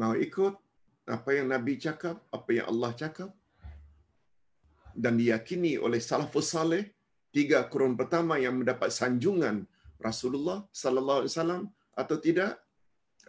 [0.00, 0.54] Mau ikut
[1.16, 3.30] apa yang Nabi cakap, apa yang Allah cakap?
[5.02, 6.84] Dan diyakini oleh salafus saleh
[7.36, 9.56] tiga kurun pertama yang mendapat sanjungan
[10.06, 11.62] Rasulullah sallallahu alaihi wasallam
[12.02, 12.52] atau tidak?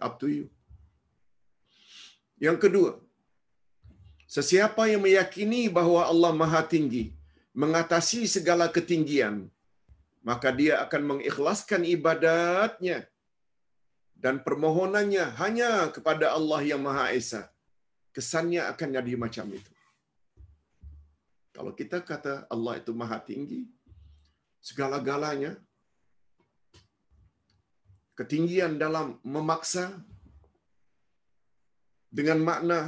[0.05, 0.45] Up to you.
[2.45, 2.91] Yang kedua,
[4.35, 7.15] sesiapa yang meyakini bahawa Allah Maha Tinggi,
[7.55, 9.47] mengatasi segala ketinggian,
[10.29, 13.07] maka dia akan mengikhlaskan ibadatnya
[14.23, 17.51] dan permohonannya hanya kepada Allah yang Maha Esa.
[18.15, 19.71] Kesannya akan jadi macam itu.
[21.55, 23.67] Kalau kita kata Allah itu Maha Tinggi,
[24.63, 25.55] segala-galanya
[28.15, 29.91] ketinggian dalam memaksa
[32.07, 32.79] dengan makna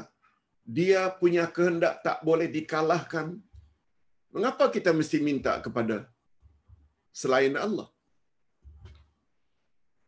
[0.63, 3.27] dia punya kehendak tak boleh dikalahkan.
[4.35, 6.07] Mengapa kita mesti minta kepada
[7.11, 7.87] selain Allah?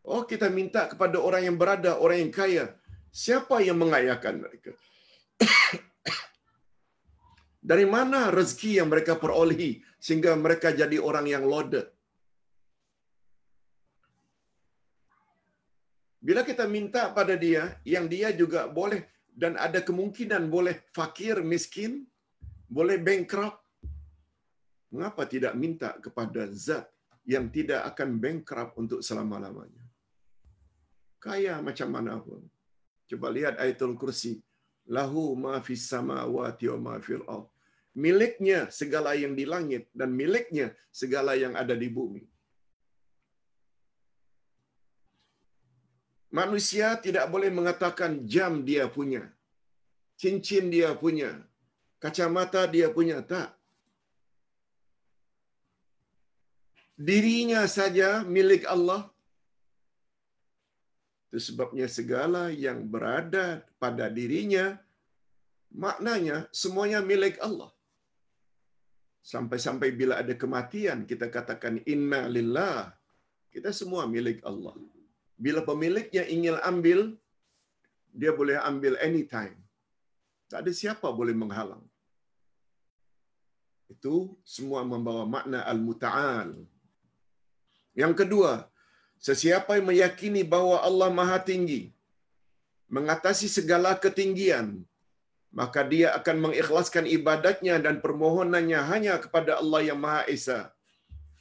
[0.03, 2.65] Oh, kita minta kepada orang yang berada, orang yang kaya.
[3.11, 4.71] Siapa yang mengayakan mereka?
[7.69, 11.89] Dari mana rezeki yang mereka perolehi sehingga mereka jadi orang yang loaded?
[16.19, 22.03] Bila kita minta pada dia, yang dia juga boleh dan ada kemungkinan boleh fakir, miskin,
[22.67, 23.63] boleh bankrupt,
[24.91, 26.85] mengapa tidak minta kepada zat
[27.23, 29.88] yang tidak akan bankrupt untuk selama-lamanya?
[31.25, 32.41] Kaya macam mana pun.
[33.09, 34.33] Coba lihat ayatul kursi.
[34.95, 37.47] Lahu ma fis samawati wa ma fil ard.
[38.03, 40.67] Miliknya segala yang di langit dan miliknya
[41.01, 42.23] segala yang ada di bumi.
[46.39, 49.23] Manusia tidak boleh mengatakan jam dia punya.
[50.21, 51.31] Cincin dia punya.
[52.03, 53.17] Kacamata dia punya.
[53.31, 53.49] Tak.
[57.09, 59.01] Dirinya saja milik Allah.
[61.29, 64.81] Itu sebabnya segala yang berada pada dirinya,
[65.69, 67.69] maknanya semuanya milik Allah.
[69.21, 72.89] Sampai-sampai bila ada kematian, kita katakan inna lillah.
[73.53, 74.73] Kita semua milik Allah.
[75.37, 77.13] Bila pemiliknya ingin ambil,
[78.09, 79.57] dia boleh ambil anytime.
[80.49, 81.85] Tak ada siapa boleh menghalang.
[83.89, 86.57] Itu semua membawa makna al-muta'al.
[87.97, 88.68] Yang kedua,
[89.27, 91.91] sesiapa yang meyakini bahawa Allah Maha Tinggi,
[92.95, 94.67] mengatasi segala ketinggian,
[95.59, 100.59] maka dia akan mengikhlaskan ibadatnya dan permohonannya hanya kepada Allah yang Maha Esa.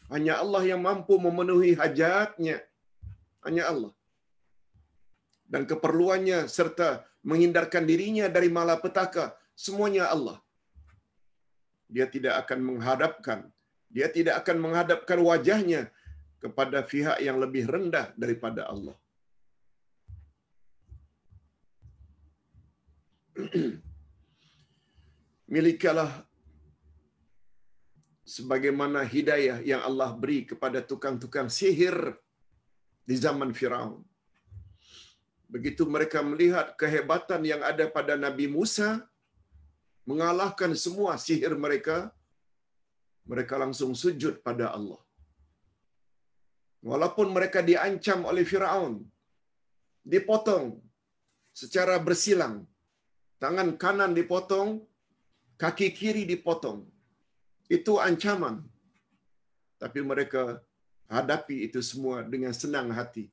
[0.09, 2.65] Hanya Allah yang mampu memenuhi hajatnya.
[3.45, 3.93] Hanya Allah.
[5.45, 9.37] Dan keperluannya serta menghindarkan dirinya dari malapetaka.
[9.53, 10.41] Semuanya Allah.
[11.93, 13.39] Dia tidak akan menghadapkan.
[13.93, 15.93] Dia tidak akan menghadapkan wajahnya
[16.43, 18.97] kepada pihak yang lebih rendah daripada Allah.
[25.55, 26.13] Milikalah
[28.35, 31.97] sebagaimana hidayah yang Allah beri kepada tukang-tukang sihir
[33.09, 34.05] di zaman Firaun.
[35.55, 38.89] Begitu mereka melihat kehebatan yang ada pada Nabi Musa
[40.05, 41.97] mengalahkan semua sihir mereka,
[43.25, 45.01] mereka langsung sujud pada Allah.
[46.79, 49.03] Walaupun mereka diancam oleh Firaun,
[50.07, 50.79] dipotong
[51.51, 52.63] secara bersilang.
[53.43, 54.83] Tangan kanan dipotong,
[55.59, 56.87] kaki kiri dipotong.
[57.71, 58.63] Itu ancaman.
[59.79, 60.59] Tapi mereka
[61.07, 63.31] hadapi itu semua dengan senang hati.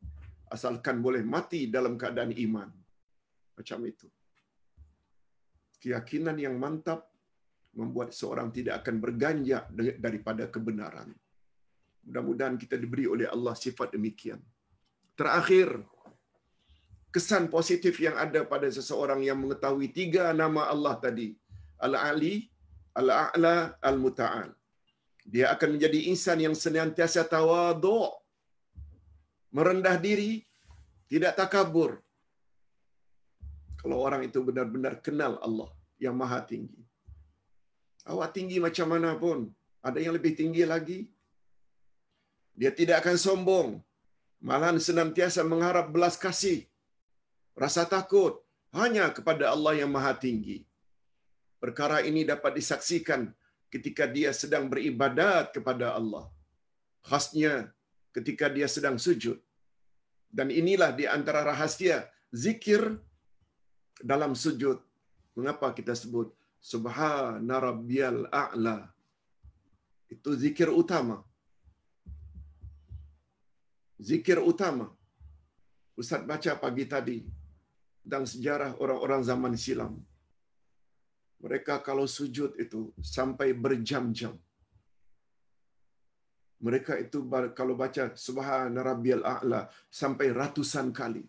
[0.50, 2.70] Asalkan boleh mati dalam keadaan iman.
[3.58, 4.08] Macam itu.
[5.82, 7.10] Keyakinan yang mantap
[7.74, 9.70] membuat seorang tidak akan berganjak
[10.06, 11.10] daripada kebenaran.
[12.06, 14.38] Mudah-mudahan kita diberi oleh Allah sifat demikian.
[15.18, 15.82] Terakhir,
[17.10, 21.34] kesan positif yang ada pada seseorang yang mengetahui tiga nama Allah tadi.
[21.82, 22.48] Al-Ali,
[22.96, 24.50] Al-A'la, Al-Muta'al.
[25.26, 28.14] Dia akan menjadi insan yang senantiasa tawaduk.
[29.56, 30.46] Merendah diri,
[31.10, 31.98] tidak takabur.
[33.82, 36.82] Kalau orang itu benar-benar kenal Allah yang maha tinggi.
[38.06, 39.50] Awak tinggi macam mana pun,
[39.82, 41.00] ada yang lebih tinggi lagi.
[42.60, 43.70] Dia tidak akan sombong.
[44.40, 46.60] Malahan senantiasa mengharap belas kasih.
[47.56, 48.34] Rasa takut
[48.76, 50.58] hanya kepada Allah yang maha tinggi.
[51.64, 53.22] Perkara ini dapat disaksikan
[53.74, 56.26] ketika dia sedang beribadat kepada Allah.
[57.10, 57.54] Khasnya
[58.16, 59.40] ketika dia sedang sujud.
[60.32, 61.98] Dan inilah di antara rahasia
[62.32, 63.00] zikir
[64.12, 64.80] dalam sujud.
[65.36, 66.32] Mengapa kita sebut
[66.72, 68.78] Subhana Rabbiyal A'la?
[70.12, 71.24] Itu zikir utama.
[74.00, 74.92] Zikir utama.
[75.96, 77.18] Ustaz baca pagi tadi
[78.04, 79.94] tentang sejarah orang-orang zaman silam.
[81.40, 84.36] Mereka kalau sujud itu sampai berjam-jam.
[86.66, 87.20] Mereka itu
[87.56, 89.62] kalau baca Subhana Rabbiyal A'la
[89.92, 91.24] sampai ratusan kali.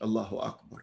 [0.00, 0.82] Allahu Akbar.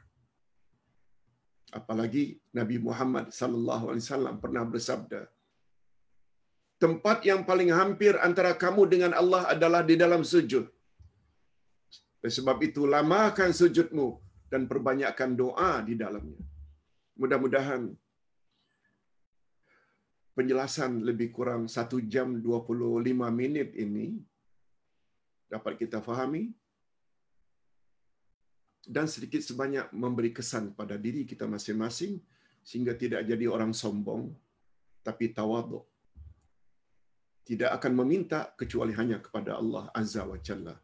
[1.73, 5.21] Apalagi Nabi Muhammad sallallahu alaihi wasallam pernah bersabda,
[6.83, 10.65] tempat yang paling hampir antara kamu dengan Allah adalah di dalam sujud.
[12.37, 14.07] Sebab itu lamakan sujudmu
[14.51, 16.41] dan perbanyakkan doa di dalamnya.
[17.21, 17.81] Mudah-mudahan
[20.37, 24.07] penjelasan lebih kurang 1 jam 25 minit ini
[25.49, 26.53] dapat kita fahami
[28.95, 32.21] dan sedikit sebanyak memberi kesan pada diri kita masing-masing
[32.61, 34.29] sehingga tidak jadi orang sombong
[35.01, 35.87] tapi tawaduk.
[37.47, 40.75] Tidak akan meminta kecuali hanya kepada Allah Azza wa Jalla.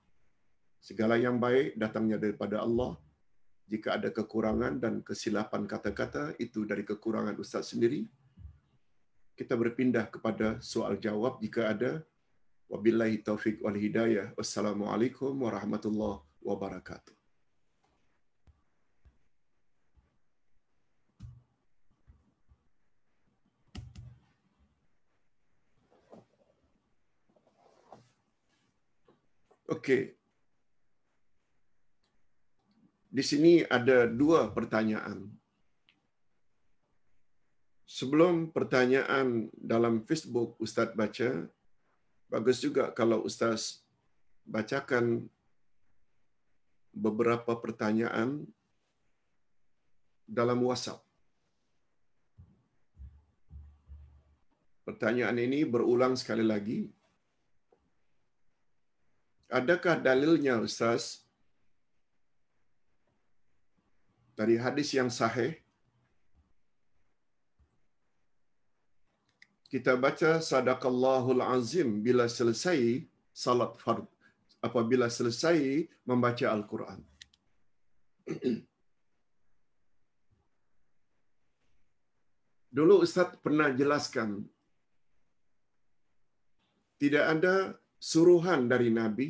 [0.80, 2.95] Segala yang baik datangnya daripada Allah.
[3.68, 8.07] Jika ada kekurangan dan kesilapan kata-kata itu dari kekurangan ustaz sendiri.
[9.35, 11.99] Kita berpindah kepada soal jawab jika ada.
[12.72, 14.31] Wabillahi taufiq wal hidayah.
[14.40, 17.23] Wassalamualaikum warahmatullahi wabarakatuh.
[29.72, 30.11] Okey.
[33.14, 35.30] Di sini ada dua pertanyaan.
[37.88, 41.45] Sebelum pertanyaan dalam Facebook Ustaz baca,
[42.27, 43.85] bagus juga kalau Ustaz
[44.44, 45.30] bacakan
[46.91, 48.44] beberapa pertanyaan
[50.26, 51.06] dalam WhatsApp.
[54.84, 56.90] Pertanyaan ini berulang sekali lagi
[59.60, 61.04] Adakah dalilnya Ustaz?
[64.40, 65.52] Dari hadis yang sahih.
[69.70, 72.02] Kita baca sadaqallahul azim.
[72.08, 73.06] Bila selesai
[73.44, 74.10] salat fard
[74.68, 77.00] apabila selesai membaca al-Quran.
[82.74, 84.30] Dulu Ustaz pernah jelaskan
[87.04, 87.56] tidak ada
[88.10, 89.30] suruhan dari Nabi,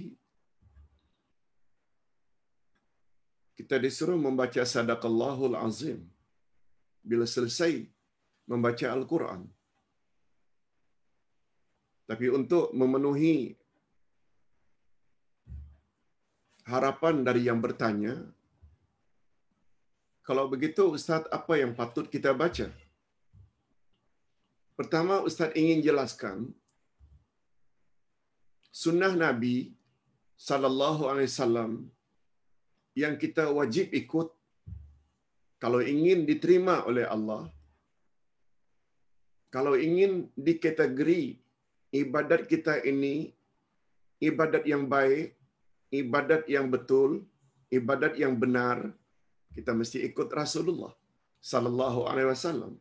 [3.58, 6.00] kita disuruh membaca sadaqallahul azim
[7.10, 7.74] bila selesai
[8.52, 9.42] membaca Al-Quran.
[12.10, 13.36] Tapi untuk memenuhi
[16.72, 18.16] harapan dari yang bertanya,
[20.28, 22.68] kalau begitu Ustaz, apa yang patut kita baca?
[24.80, 26.38] Pertama, Ustaz ingin jelaskan,
[28.82, 29.56] sunnah Nabi
[30.50, 31.72] sallallahu alaihi wasallam
[33.02, 34.30] yang kita wajib ikut
[35.64, 37.44] kalau ingin diterima oleh Allah
[39.56, 40.14] kalau ingin
[40.48, 41.24] dikategori
[42.02, 43.16] ibadat kita ini
[44.30, 45.38] ibadat yang baik
[46.02, 47.12] ibadat yang betul
[47.78, 48.78] ibadat yang benar
[49.56, 50.94] kita mesti ikut Rasulullah
[51.52, 52.74] sallallahu alaihi wasallam.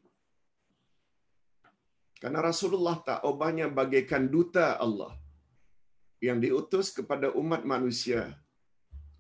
[2.23, 5.13] Karena Rasulullah tak obahnya bagaikan duta Allah
[6.27, 8.21] yang diutus kepada umat manusia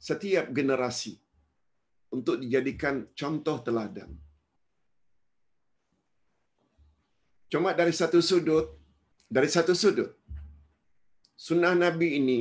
[0.08, 1.14] setiap generasi
[2.14, 4.10] untuk dijadikan contoh teladan.
[7.52, 8.66] Cuma dari satu sudut,
[9.36, 10.10] dari satu sudut,
[11.46, 12.40] sunnah Nabi ini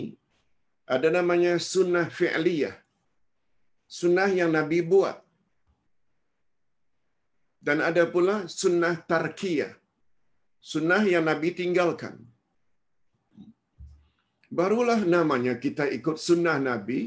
[0.95, 2.75] ada namanya sunnah fi'liyah.
[3.99, 5.17] Sunnah yang Nabi buat.
[7.67, 9.73] Dan ada pula sunnah tarkiyah.
[10.71, 12.30] Sunnah yang Nabi tinggalkan
[14.57, 16.99] barulah namanya kita ikut sunnah Nabi.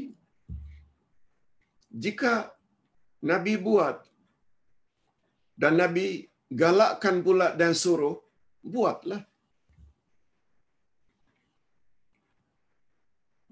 [2.03, 2.33] Jika
[3.31, 3.97] Nabi buat
[5.61, 6.05] dan Nabi
[6.61, 8.17] galakkan pula dan suruh,
[8.73, 9.21] buatlah.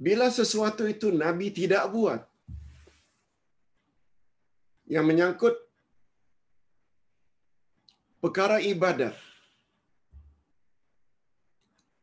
[0.06, 2.22] Bila sesuatu itu Nabi tidak buat,
[4.94, 5.56] yang menyangkut
[8.20, 9.16] perkara ibadat,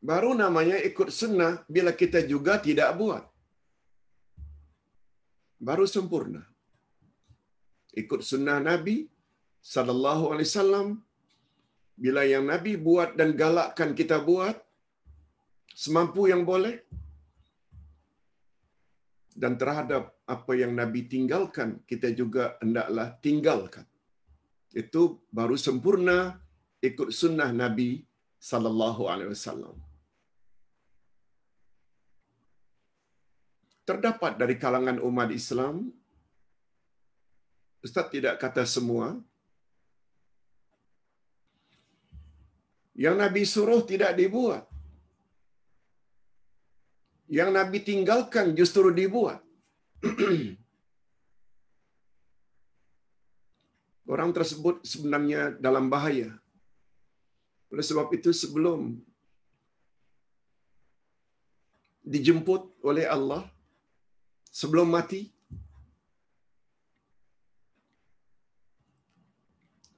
[0.09, 3.23] baru namanya ikut sunnah bila kita juga tidak buat.
[5.67, 6.41] Baru sempurna.
[8.01, 8.97] Ikut sunnah Nabi
[9.73, 10.87] sallallahu alaihi wasallam
[12.03, 14.57] bila yang Nabi buat dan galakkan kita buat
[15.83, 16.75] semampu yang boleh
[19.41, 20.03] dan terhadap
[20.35, 23.85] apa yang Nabi tinggalkan kita juga hendaklah tinggalkan.
[24.81, 25.01] Itu
[25.37, 26.17] baru sempurna
[26.89, 27.89] ikut sunnah Nabi
[28.49, 29.75] sallallahu alaihi wasallam.
[33.89, 35.89] Terdapat dari kalangan umat Islam
[37.81, 39.17] Ustaz tidak kata semua
[43.03, 44.63] yang Nabi suruh tidak dibuat.
[47.37, 49.39] Yang Nabi tinggalkan justru dibuat.
[54.13, 56.29] Orang tersebut sebenarnya dalam bahaya.
[57.71, 58.79] Oleh sebab itu sebelum
[62.03, 63.47] dijemput oleh Allah,
[64.59, 65.21] sebelum mati,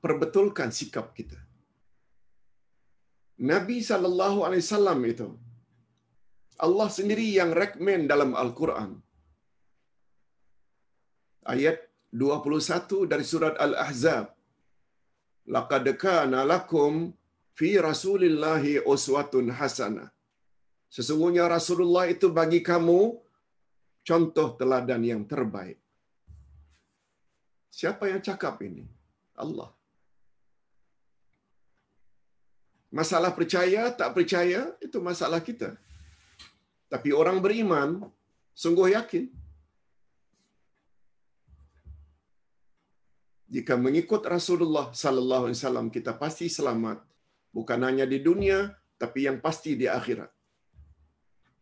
[0.03, 1.39] perbetulkan sikap kita.
[3.51, 5.27] Nabi sallallahu alaihi wasallam itu
[6.65, 8.91] Allah sendiri yang recommend dalam Al-Quran.
[11.53, 11.77] Ayat
[12.23, 14.25] 21 dari surat Al-Ahzab.
[15.55, 17.11] Laqad kana lakum
[17.59, 20.07] fi Rasulillahi uswatun hasanah.
[20.95, 22.99] Sesungguhnya Rasulullah itu bagi kamu
[24.07, 25.79] contoh teladan yang terbaik.
[27.73, 28.85] Siapa yang cakap ini?
[29.33, 29.71] Allah.
[32.93, 35.73] Masalah percaya tak percaya itu masalah kita.
[36.93, 38.05] Tapi orang beriman
[38.53, 39.25] sungguh yakin
[43.49, 47.01] jika mengikut Rasulullah sallallahu alaihi wasallam kita pasti selamat
[47.49, 50.29] bukan hanya di dunia tapi yang pasti di akhirat.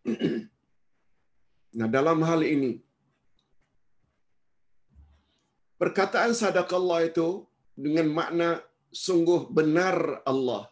[1.77, 2.71] nah, dalam hal ini
[5.81, 7.27] perkataan sadaqallah itu
[7.85, 8.49] dengan makna
[9.05, 9.97] sungguh benar
[10.31, 10.63] Allah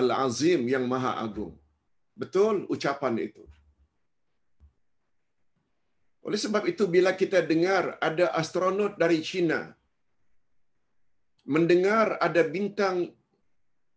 [0.00, 1.54] Al-Azim yang Maha Agung.
[2.22, 3.42] Betul ucapan itu.
[6.26, 9.60] Oleh sebab itu bila kita dengar ada astronot dari China
[11.48, 12.96] mendengar ada bintang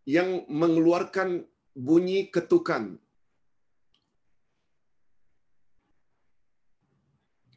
[0.08, 1.44] yang mengeluarkan
[1.76, 2.96] bunyi ketukan.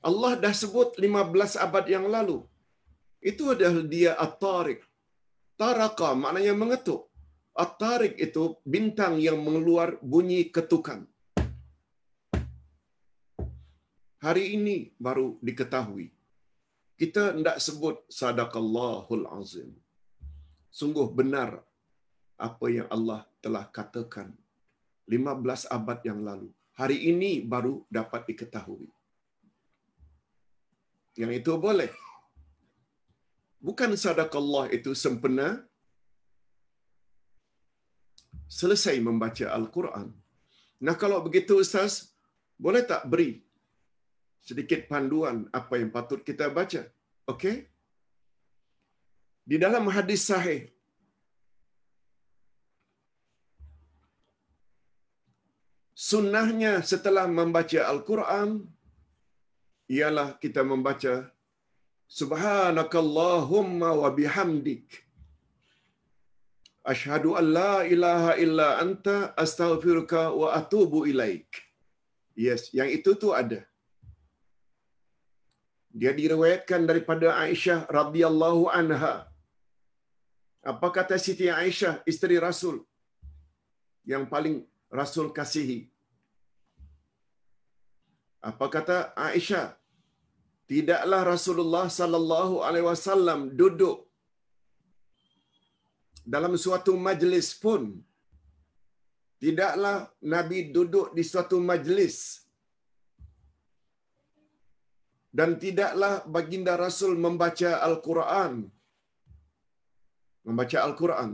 [0.08, 2.38] Allah dah sebut 15 abad yang lalu.
[3.30, 4.80] Itu adalah dia At-Tariq.
[5.56, 7.08] Taraka maknanya mengetuk.
[7.56, 11.08] At-Tariq itu bintang yang mengeluar bunyi ketukan.
[14.20, 16.12] Hari ini baru diketahui.
[17.00, 19.72] Kita tidak sebut sadaqallahul azim.
[20.68, 21.64] Sungguh benar
[22.36, 24.36] apa yang Allah telah katakan
[25.08, 26.52] 15 abad yang lalu.
[26.76, 28.93] Hari ini baru dapat diketahui.
[31.22, 31.90] Yang itu boleh.
[33.66, 35.48] Bukan sadaqallah itu sempurna,
[38.58, 40.08] selesai membaca Al-Quran.
[40.84, 41.92] Nah kalau begitu Ustaz,
[42.64, 43.30] boleh tak beri
[44.48, 46.82] sedikit panduan apa yang patut kita baca?
[47.32, 47.56] Okey?
[49.50, 50.60] Di dalam hadis sahih,
[56.08, 58.48] sunnahnya setelah membaca Al-Quran,
[59.88, 61.28] ialah kita membaca
[62.20, 64.86] Subhanakallahumma wa bihamdik.
[66.92, 71.48] Ashhadu an la ilaha illa anta astaghfiruka wa atubu ilaik.
[72.36, 73.64] Yes, yang itu tu ada.
[75.94, 79.14] Dia diriwayatkan daripada Aisyah radhiyallahu anha.
[80.72, 82.82] Apa kata Siti Aisyah, isteri Rasul
[84.12, 85.93] yang paling Rasul kasihi?
[88.50, 88.96] Apa kata
[89.26, 89.66] Aisyah?
[90.70, 93.98] Tidaklah Rasulullah sallallahu alaihi wasallam duduk
[96.34, 97.82] dalam suatu majlis pun.
[99.42, 99.96] Tidaklah
[100.34, 102.16] nabi duduk di suatu majlis.
[105.38, 108.52] Dan tidaklah baginda rasul membaca al-Quran.
[110.46, 111.30] Membaca al-Quran.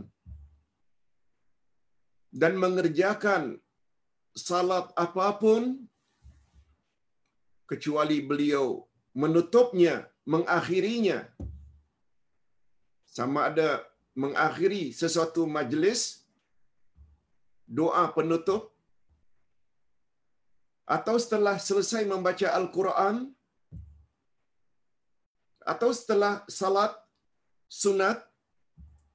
[2.40, 3.44] Dan mengerjakan
[4.46, 5.62] salat apapun
[7.70, 8.66] kecuali beliau
[9.22, 9.94] menutupnya
[10.32, 11.18] mengakhirinya
[13.16, 13.68] sama ada
[14.22, 16.00] mengakhiri sesuatu majlis
[17.78, 18.62] doa penutup
[20.96, 23.16] atau setelah selesai membaca Al-Quran
[25.72, 26.92] atau setelah salat
[27.70, 28.18] sunat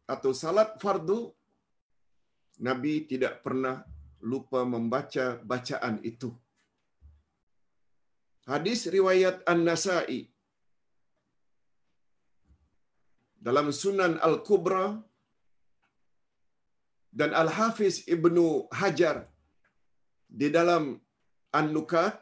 [0.07, 1.19] atau salat fardu
[2.67, 3.83] Nabi tidak pernah
[4.23, 6.31] lupa membaca bacaan itu.
[8.51, 10.21] Hadis riwayat An-Nasa'i
[13.45, 14.85] dalam Sunan Al-Kubra
[17.19, 18.45] dan Al-Hafiz Ibnu
[18.79, 19.17] Hajar
[20.41, 20.83] di dalam
[21.59, 22.13] An-Nukat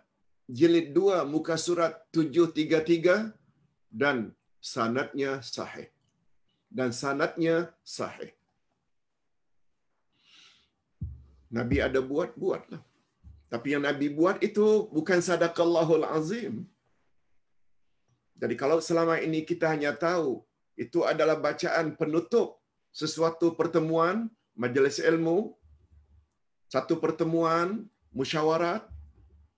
[0.60, 3.36] jilid 2 muka surat 733
[4.02, 4.18] dan
[4.74, 5.88] sanadnya sahih.
[6.78, 7.56] Dan sanadnya
[7.98, 8.32] sahih.
[11.58, 12.82] Nabi ada buat, buatlah.
[13.54, 16.66] Tapi yang Nabi buat itu bukan sadaqallahul azim.
[18.42, 20.42] Jadi kalau selama ini kita hanya tahu
[20.74, 22.58] itu adalah bacaan penutup
[22.90, 24.26] sesuatu pertemuan
[24.58, 25.54] majlis ilmu,
[26.66, 28.90] satu pertemuan musyawarat,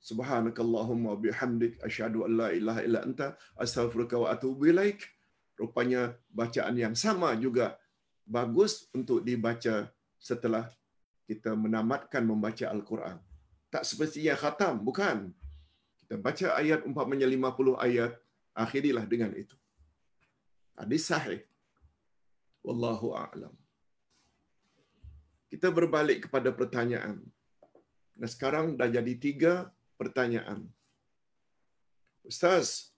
[0.04, 5.08] subhanakallahumma bihamdik asyhadu an la ilaha illa anta astaghfiruka wa atubu ilaik.
[5.56, 7.80] Rupanya bacaan yang sama juga
[8.28, 9.88] bagus untuk dibaca
[10.20, 10.68] setelah
[11.32, 13.35] kita menamatkan membaca Al-Quran.
[13.74, 15.18] Tak semestinya khatam, bukan.
[16.02, 18.14] Kita baca ayat umpamanya 50 ayat,
[18.54, 19.56] akhirilah dengan itu.
[20.78, 21.42] Hadis sahih.
[22.66, 23.54] Wallahu a'lam.
[25.52, 27.22] Kita berbalik kepada pertanyaan.
[28.16, 29.54] Dan sekarang dah jadi tiga
[30.00, 30.68] pertanyaan.
[32.26, 32.90] Ustaz,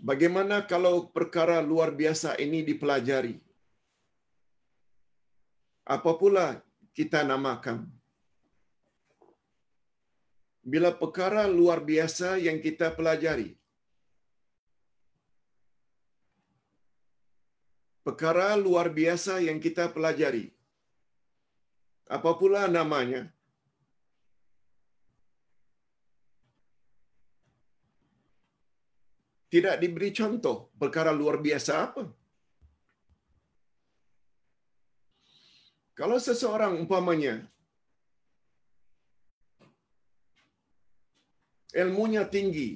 [0.00, 3.36] bagaimana kalau perkara luar biasa ini dipelajari?
[5.84, 6.62] Apa pula
[6.98, 7.78] kita namakan?
[10.72, 13.50] Bila perkara luar biasa yang kita pelajari,
[18.06, 20.46] perkara luar biasa yang kita pelajari.
[22.16, 23.22] Apa pula namanya?
[29.50, 32.02] Tidak diberi contoh perkara luar biasa apa?
[36.00, 37.34] Kalau seseorang umpamanya
[41.80, 42.70] ilmunya tinggi,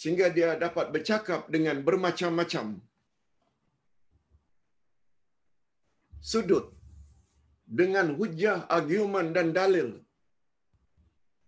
[0.00, 2.66] sehingga dia dapat bercakap dengan bermacam-macam
[6.30, 6.66] sudut
[7.80, 9.88] dengan hujah, argumen dan dalil.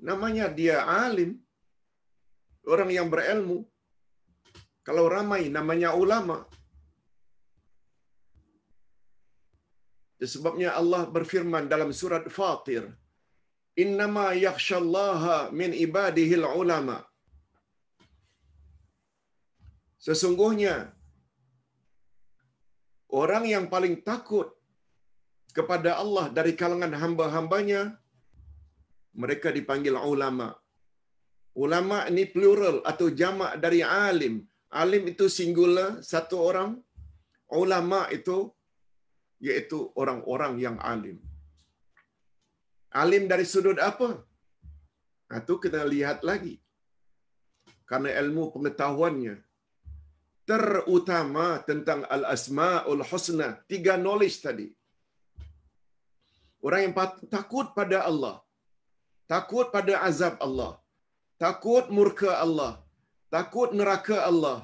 [0.08, 1.30] Namanya dia alim,
[2.74, 3.58] orang yang berilmu.
[4.86, 6.38] Kalau ramai namanya ulama.
[10.22, 12.84] Sebabnya Allah berfirman dalam surat Fatir,
[13.84, 16.98] "Innama yakhshallaha min ibadihil ulama."
[20.06, 20.92] Sesungguhnya
[23.08, 24.52] orang yang paling takut
[25.56, 27.82] kepada Allah dari kalangan hamba-hambanya
[29.22, 30.48] mereka dipanggil ulama.
[31.64, 34.42] Ulama ini plural atau jamak dari alim.
[34.82, 36.70] Alim itu singular satu orang.
[37.62, 38.50] Ulama itu
[39.46, 41.16] yaitu orang-orang yang alim.
[43.02, 44.08] Alim dari sudut apa?
[45.38, 46.54] Itu kita lihat lagi.
[47.90, 49.34] Karena ilmu pengetahuannya
[50.50, 54.68] terutama tentang al-asma'ul husna, tiga knowledge tadi.
[56.66, 56.94] Orang yang
[57.34, 58.36] takut pada Allah,
[59.32, 60.72] takut pada azab Allah,
[61.42, 62.72] takut murka Allah,
[63.34, 64.58] takut neraka Allah.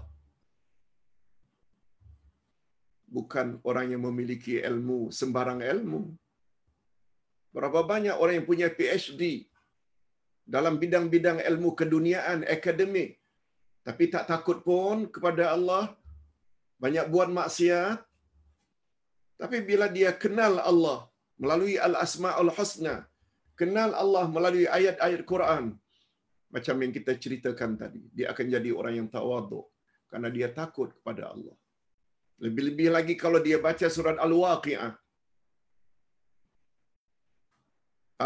[3.16, 6.03] Bukan orang yang memiliki ilmu, sembarang ilmu.
[7.55, 9.23] Berapa banyak orang yang punya PhD
[10.55, 13.11] dalam bidang-bidang ilmu keduniaan, akademik,
[13.87, 15.85] tapi tak takut pun kepada Allah,
[16.82, 17.99] banyak buat maksiat.
[19.41, 20.99] Tapi bila dia kenal Allah
[21.43, 22.95] melalui Al-Asma'ul Husna,
[23.61, 25.65] kenal Allah melalui ayat-ayat Quran,
[26.55, 29.66] macam yang kita ceritakan tadi, dia akan jadi orang yang tawaduk
[30.11, 31.57] karena dia takut kepada Allah.
[32.45, 34.93] Lebih-lebih lagi kalau dia baca surat Al-Waqi'ah.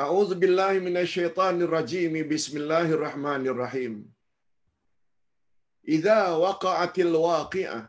[0.02, 2.14] A'udzu billahi minasyaitonir rajim.
[2.34, 3.94] Bismillahirrahmanirrahim.
[5.96, 7.82] Idza waqa'atil waqi'ah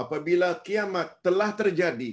[0.00, 2.12] apabila kiamat telah terjadi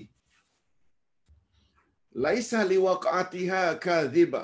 [2.25, 4.43] laisa liwaqa'atiha kadhiba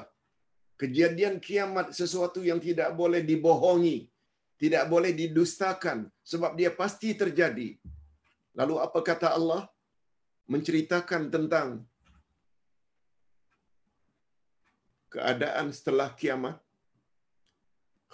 [0.82, 3.98] kejadian kiamat sesuatu yang tidak boleh dibohongi
[4.64, 6.00] tidak boleh didustakan
[6.32, 7.68] sebab dia pasti terjadi
[8.60, 9.62] lalu apa kata Allah
[10.54, 11.70] menceritakan tentang
[15.14, 16.58] keadaan setelah kiamat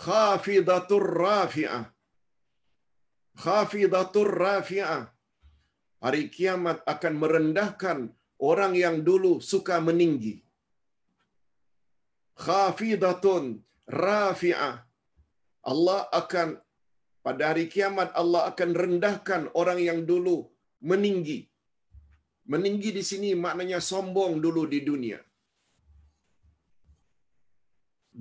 [0.06, 1.86] khafidatur rafi'ah
[3.46, 5.02] khafidatur rafi'ah
[6.02, 7.98] Hari kiamat akan merendahkan
[8.50, 10.42] orang yang dulu suka meninggi.
[12.46, 13.44] Khafidatun
[13.86, 14.82] rafi'ah.
[15.72, 16.58] Allah akan
[17.26, 20.38] pada hari kiamat Allah akan rendahkan orang yang dulu
[20.92, 21.40] meninggi.
[22.54, 25.20] Meninggi di sini maknanya sombong dulu di dunia.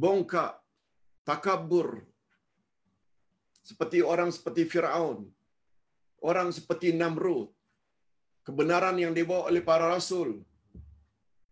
[0.02, 0.52] Bongkak,
[1.28, 1.88] takabur.
[3.68, 5.18] Seperti orang seperti Firaun.
[6.30, 7.48] Orang seperti Namrud.
[8.46, 10.30] Kebenaran yang dibawa oleh para rasul.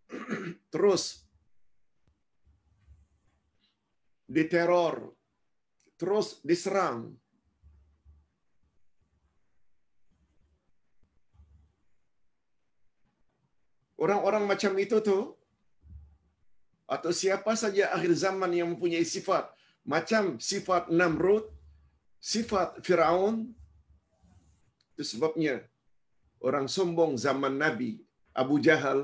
[0.72, 1.28] Terus
[4.28, 5.16] diteror,
[5.96, 7.16] terus diserang.
[14.04, 15.18] Orang-orang macam itu tu
[16.94, 19.44] atau siapa saja akhir zaman yang mempunyai sifat
[19.94, 21.44] macam sifat Namrud,
[22.32, 23.36] sifat Firaun
[24.92, 25.54] itu sebabnya
[26.48, 27.90] orang sombong zaman Nabi
[28.42, 28.98] Abu Jahal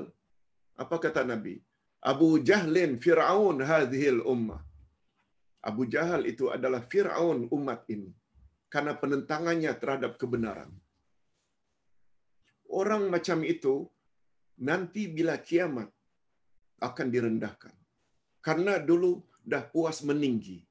[0.83, 1.55] apa kata Nabi?
[2.11, 4.61] Abu Jahlin Firaun hadhil ummah.
[5.69, 8.11] Abu Jahal itu adalah Firaun umat ini
[8.73, 10.69] karena penentangannya terhadap kebenaran.
[12.79, 13.73] Orang macam itu
[14.59, 15.89] nanti bila kiamat
[16.79, 17.73] akan direndahkan.
[18.39, 20.61] Karena dulu dah puas meninggi.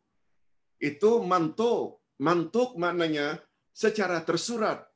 [0.78, 2.00] Itu mantuk.
[2.22, 3.42] Mantuk maknanya
[3.74, 4.86] secara tersurat.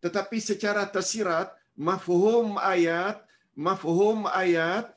[0.00, 3.20] Tetapi secara tersirat, mafhum ayat,
[3.52, 4.88] mafhum ayat,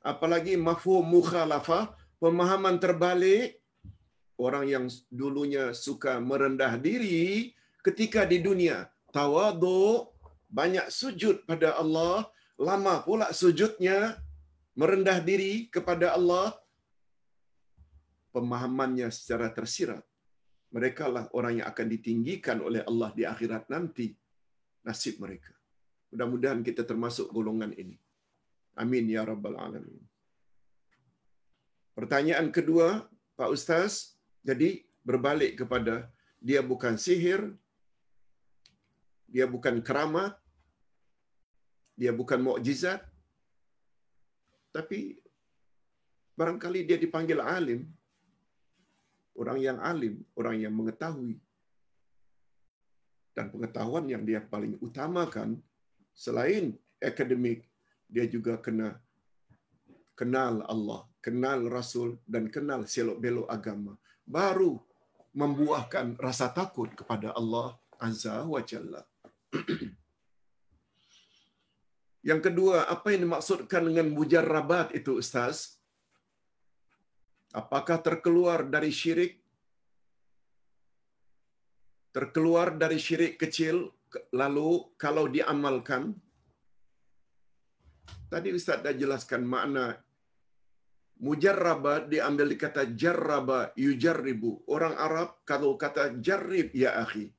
[0.00, 3.60] apalagi mafhum mukhalafah, pemahaman terbalik,
[4.40, 7.52] orang yang dulunya suka merendah diri
[7.84, 10.08] ketika di dunia, tawadu,
[10.48, 12.26] banyak sujud pada Allah,
[12.56, 14.16] lama pula sujudnya,
[14.74, 16.56] merendah diri kepada Allah,
[18.32, 20.04] pemahamannya secara tersirat.
[20.68, 24.12] Mereka lah orang yang akan ditinggikan oleh Allah di akhirat nanti.
[24.84, 25.52] Nasib mereka.
[26.12, 27.96] Mudah-mudahan kita termasuk golongan ini.
[28.76, 30.00] Amin ya rabbal alamin.
[31.96, 34.14] Pertanyaan kedua, Pak Ustaz,
[34.46, 36.06] jadi berbalik kepada
[36.38, 37.58] dia bukan sihir,
[39.28, 40.32] dia bukan keramat,
[41.92, 43.04] dia bukan mukjizat,
[44.72, 45.20] tapi
[46.38, 47.84] barangkali dia dipanggil alim,
[49.36, 51.36] orang yang alim, orang yang mengetahui.
[53.36, 55.60] Dan pengetahuan yang dia paling utamakan,
[56.10, 57.62] selain akademik,
[58.10, 58.98] dia juga kena
[60.18, 63.94] kenal Allah, kenal Rasul dan kenal selok-belok agama.
[64.26, 64.82] Baru
[65.36, 69.06] membuahkan rasa takut kepada Allah Azza wa Jalla.
[72.28, 75.80] Yang kedua, apa yang dimaksudkan dengan mujarrabat itu Ustaz?
[77.56, 79.40] Apakah terkeluar dari syirik?
[82.12, 83.88] Terkeluar dari syirik kecil,
[84.34, 86.12] lalu kalau diamalkan,
[88.28, 89.96] Tadi Ustaz dah jelaskan makna
[91.24, 94.68] mujarraba diambil di kata jarraba yujarribu.
[94.68, 97.32] Orang Arab kalau kata jarrib ya akhi.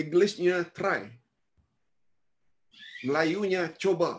[0.00, 1.02] Englishnya try.
[3.06, 4.12] Melayunya coba.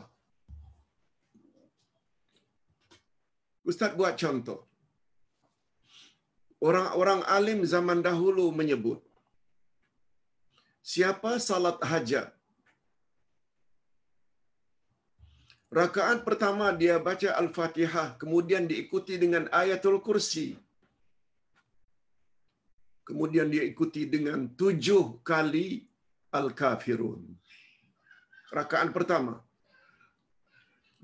[3.69, 4.61] Ustaz buat contoh.
[6.67, 8.99] Orang-orang alim zaman dahulu menyebut
[10.93, 12.29] siapa salat hajat
[15.75, 20.55] Rakaat pertama dia baca Al-Fatihah, kemudian diikuti dengan ayatul kursi.
[23.07, 25.85] Kemudian dia ikuti dengan tujuh kali
[26.33, 27.21] Al-Kafirun.
[28.57, 29.33] Rakaat pertama.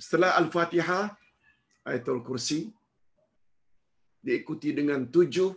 [0.01, 1.13] Setelah Al-Fatihah,
[1.85, 2.73] ayatul kursi,
[4.25, 5.51] diikuti dengan tujuh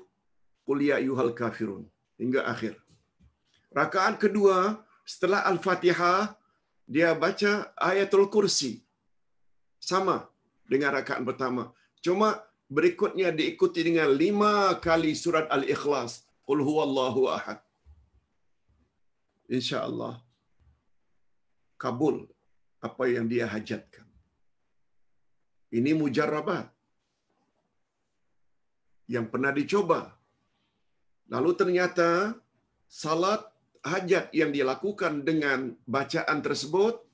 [0.68, 1.84] kuliah yuhal kafirun.
[2.20, 2.74] Hingga akhir.
[3.78, 4.58] Rakaat kedua,
[5.04, 6.36] setelah Al-Fatihah,
[6.84, 8.84] dia baca ayatul kursi
[9.80, 10.28] sama
[10.68, 11.72] dengan rakaat pertama.
[12.04, 12.28] Cuma
[12.68, 16.24] berikutnya diikuti dengan lima kali surat Al-Ikhlas.
[16.48, 17.58] Qul huwallahu ahad.
[19.56, 20.14] InsyaAllah
[21.82, 22.16] kabul
[22.88, 24.06] apa yang dia hajatkan.
[25.78, 26.66] Ini mujarrabat
[29.14, 30.00] yang pernah dicoba.
[31.34, 32.08] Lalu ternyata
[32.88, 33.42] salat
[33.92, 37.04] hajat yang dilakukan dengan bacaan tersebut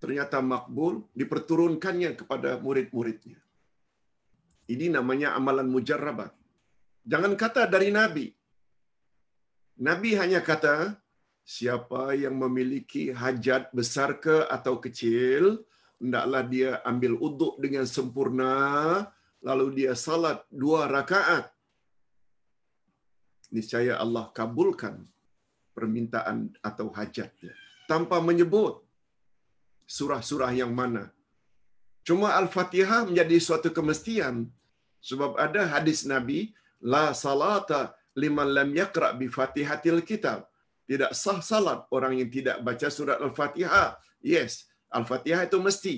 [0.00, 3.36] ternyata makbul, diperturunkannya kepada murid-muridnya.
[4.74, 6.32] Ini namanya amalan mujarrabat.
[7.06, 8.26] Jangan kata dari Nabi.
[9.80, 11.00] Nabi hanya kata,
[11.40, 15.64] siapa yang memiliki hajat besar ke atau kecil,
[15.96, 18.54] hendaklah dia ambil uduk dengan sempurna,
[19.40, 21.48] lalu dia salat dua rakaat.
[23.50, 25.02] niscaya Allah kabulkan
[25.74, 27.50] permintaan atau hajatnya
[27.90, 28.78] tanpa menyebut
[29.90, 31.10] surah-surah yang mana.
[32.06, 34.46] Cuma Al-Fatihah menjadi suatu kemestian
[35.08, 36.54] sebab ada hadis Nabi
[36.92, 40.48] la salata liman lam yaqra bi Fatihatil Kitab.
[40.90, 43.94] Tidak sah salat orang yang tidak baca surat Al-Fatihah.
[44.18, 45.94] Yes, Al-Fatihah itu mesti.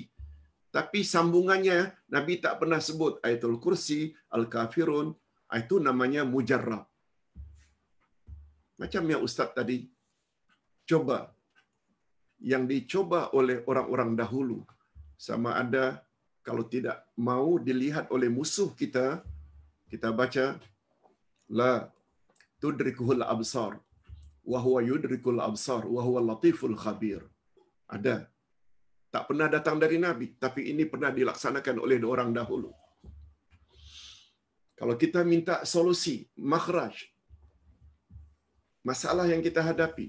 [0.69, 5.13] Tapi sambungannya Nabi tak pernah sebut Ayatul Kursi, Al-Kafirun,
[5.53, 6.85] itu namanya mujarrab.
[8.81, 9.85] Macam yang Ustaz tadi
[10.89, 11.29] coba
[12.41, 14.59] yang dicoba oleh orang-orang dahulu
[15.15, 16.03] sama ada
[16.43, 19.23] kalau tidak mau dilihat oleh musuh kita
[19.87, 20.59] kita baca
[21.59, 21.73] la
[22.61, 23.71] tudrikuhul absar.
[24.51, 25.83] Wa huwa yudrikul absar.
[25.95, 27.21] Wa huwa latiful khabir.
[27.95, 28.17] Ada.
[29.13, 32.71] Tak pernah datang dari nabi tapi ini pernah dilaksanakan oleh orang dahulu.
[34.79, 36.15] Kalau kita minta solusi
[36.53, 36.95] makhraj
[38.89, 40.07] masalah yang kita hadapi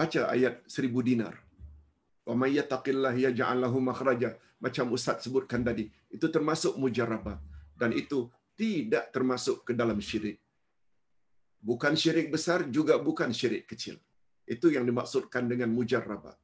[0.00, 1.34] baca ayat seribu dinar.
[2.26, 4.30] Wa may yattaqillah yaj'al lahu makhraja.
[4.64, 5.84] Macam Ustaz sebutkan tadi,
[6.16, 7.38] itu termasuk mujarabah
[7.80, 8.18] dan itu
[8.56, 10.40] tidak termasuk ke dalam syirik.
[11.60, 14.00] Bukan syirik besar juga bukan syirik kecil.
[14.48, 16.34] Itu yang dimaksudkan dengan mujarabah.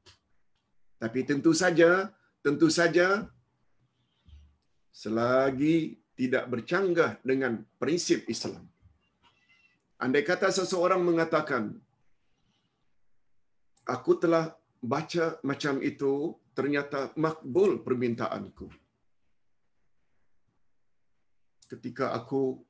[1.02, 2.12] Tapi tentu saja,
[2.44, 3.26] tentu saja
[4.92, 8.68] selagi tidak bercanggah dengan prinsip Islam.
[10.02, 11.78] Andai kata seseorang mengatakan,
[13.86, 14.50] aku telah
[14.82, 18.81] baca macam itu, ternyata makbul permintaanku.
[21.72, 22.60] Ketika aku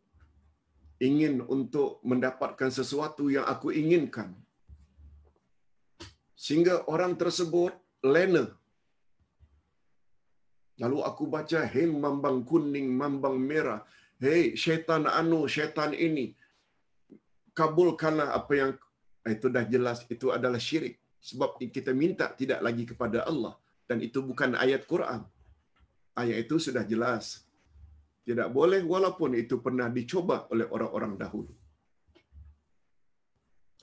[1.02, 4.30] ingin untuk mendapatkan sesuatu yang aku inginkan,
[6.38, 8.44] sehingga orang tersebut lena.
[10.82, 13.82] Lalu aku baca, hei mambang kuning, mambang merah,
[14.22, 16.34] hei syaitan anu, syaitan ini,
[17.58, 18.70] kabulkanlah apa yang
[19.22, 23.54] itu dah jelas itu adalah syirik sebab kita minta tidak lagi kepada Allah
[23.86, 25.22] dan itu bukan ayat Quran.
[26.18, 27.46] Ayat itu sudah jelas.
[28.22, 31.52] Tidak boleh walaupun itu pernah dicoba oleh orang-orang dahulu.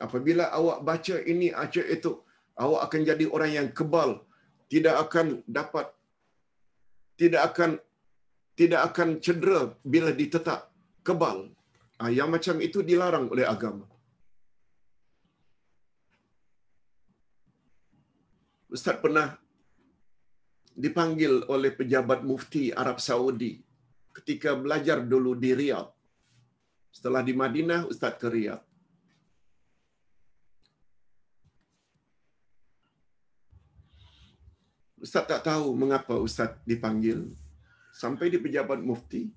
[0.05, 2.11] Apabila awak baca ini aja itu,
[2.55, 4.23] awak akan jadi orang yang kebal,
[4.71, 5.91] tidak akan dapat
[7.19, 7.71] tidak akan
[8.55, 10.71] tidak akan cedera bila ditetak
[11.03, 11.51] kebal.
[11.99, 13.83] Ah, yang macam itu dilarang oleh agama.
[18.71, 19.35] Ustaz pernah
[20.83, 23.68] dipanggil oleh pejabat mufti Arab Saudi
[24.19, 25.89] ketika belajar dulu di Riyadh.
[26.95, 28.63] Setelah di Madinah, Ustaz ke Riyadh.
[34.99, 37.31] Ustaz tak tahu mengapa Ustaz dipanggil.
[37.95, 39.31] Sampai di pejabat mufti.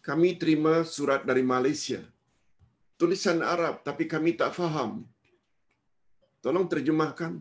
[0.00, 2.00] Kami terima surat dari Malaysia
[3.00, 5.08] tulisan Arab tapi kami tak faham.
[6.44, 7.40] Tolong terjemahkan.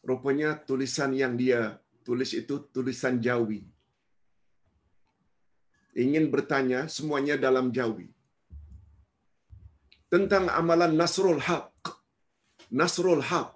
[0.00, 3.60] Rupanya tulisan yang dia tulis itu tulisan Jawi.
[5.94, 8.08] Ingin bertanya semuanya dalam Jawi.
[10.10, 11.70] Tentang amalan Nasrul Haq.
[12.70, 13.54] Nasrul Haq.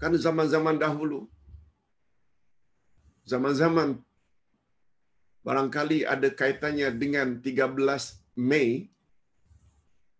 [0.00, 1.26] Kan zaman-zaman dahulu.
[3.28, 4.00] Zaman-zaman
[5.44, 7.42] barangkali ada kaitannya dengan
[8.38, 8.88] Mei,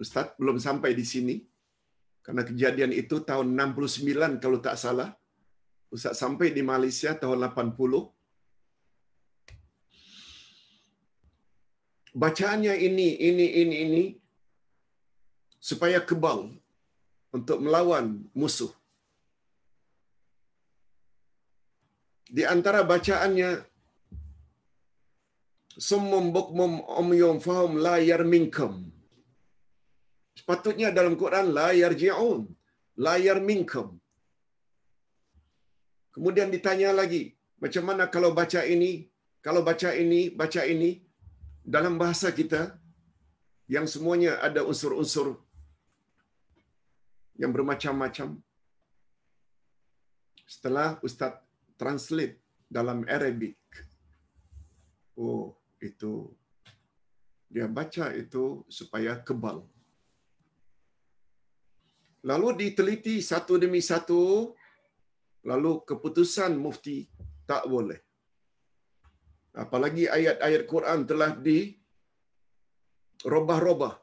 [0.03, 1.48] Ustaz belum sampai di sini,
[2.29, 5.09] karena kejadian itu tahun 69 kalau tak salah,
[5.89, 8.05] Ustaz sampai di Malaysia tahun 80.
[12.23, 14.05] Bacaannya ini, ini, ini, ini,
[15.69, 16.53] supaya kebal
[17.33, 18.07] untuk melawan
[18.37, 18.73] musuh.
[22.37, 23.51] Di antara bacaannya
[25.89, 28.98] summum bukmum umyum fahum la yarminkum.
[30.39, 32.43] Sepatutnya dalam Quran la yarji'un,
[33.05, 33.89] la yarminkum.
[36.15, 37.23] Kemudian ditanya lagi,
[37.63, 38.91] macam mana kalau baca ini,
[39.47, 40.91] kalau baca ini, baca ini
[41.75, 42.63] dalam bahasa kita
[43.75, 45.29] yang semuanya ada unsur-unsur
[47.43, 48.29] yang bermacam-macam.
[50.55, 51.35] Setelah Ustaz
[51.81, 52.37] translate
[52.79, 53.59] dalam Arabic.
[55.19, 55.47] Oh,
[55.89, 56.13] itu
[57.53, 58.45] dia baca itu
[58.79, 59.59] supaya kebal.
[62.31, 64.23] Lalu diteliti satu demi satu,
[65.51, 66.99] lalu keputusan mufti
[67.51, 68.01] tak boleh.
[69.65, 71.59] Apalagi ayat-ayat Quran telah di
[73.33, 73.95] robah-robah.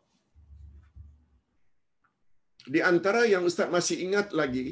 [2.74, 4.68] Di antara yang Ustaz masih ingat lagi,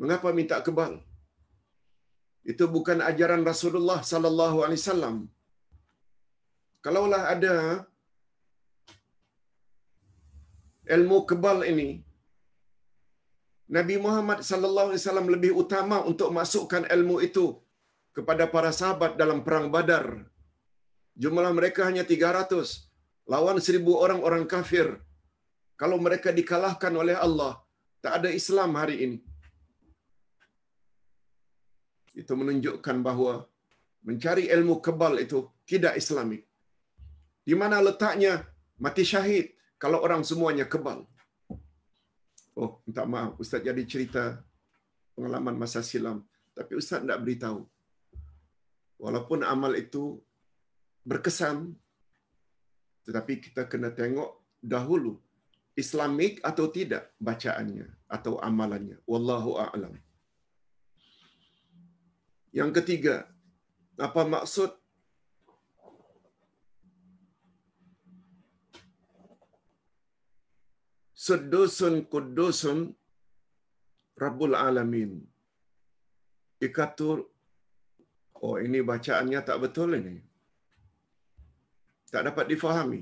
[0.00, 0.92] mengapa minta kebal?
[2.52, 5.16] Itu bukan ajaran Rasulullah sallallahu alaihi wasallam.
[6.84, 7.56] Kalaulah ada
[10.96, 11.90] ilmu kebal ini
[13.76, 17.46] Nabi Muhammad sallallahu alaihi wasallam lebih utama untuk masukkan ilmu itu
[18.16, 20.06] kepada para sahabat dalam perang Badar.
[21.22, 22.90] Jumlah mereka hanya 300
[23.32, 24.88] lawan 1000 orang orang kafir.
[25.80, 27.52] Kalau mereka dikalahkan oleh Allah,
[28.04, 29.18] tak ada Islam hari ini.
[32.20, 33.34] Itu menunjukkan bahawa
[34.08, 35.40] mencari ilmu kebal itu
[35.70, 36.42] tidak islamik.
[37.48, 38.34] Di mana letaknya
[38.84, 39.46] mati syahid
[39.82, 40.98] kalau orang semuanya kebal.
[42.60, 43.40] Oh, minta maaf.
[43.40, 44.36] Ustaz jadi cerita
[45.16, 46.20] pengalaman masa silam.
[46.52, 47.64] Tapi Ustaz tidak beritahu.
[49.00, 50.20] Walaupun amal itu
[51.08, 51.72] berkesan,
[53.08, 55.16] tetapi kita kena tengok dahulu
[55.72, 59.00] Islamik atau tidak bacaannya atau amalannya.
[59.08, 59.96] Wallahu a'lam.
[62.52, 63.24] Yang ketiga,
[63.96, 64.76] apa maksud
[71.24, 72.78] Sedusun kudusun
[74.22, 75.10] Rabbul Alamin.
[76.66, 77.18] Ikatur,
[78.44, 80.16] oh ini bacaannya tak betul ini.
[82.12, 83.00] Tak dapat difahami.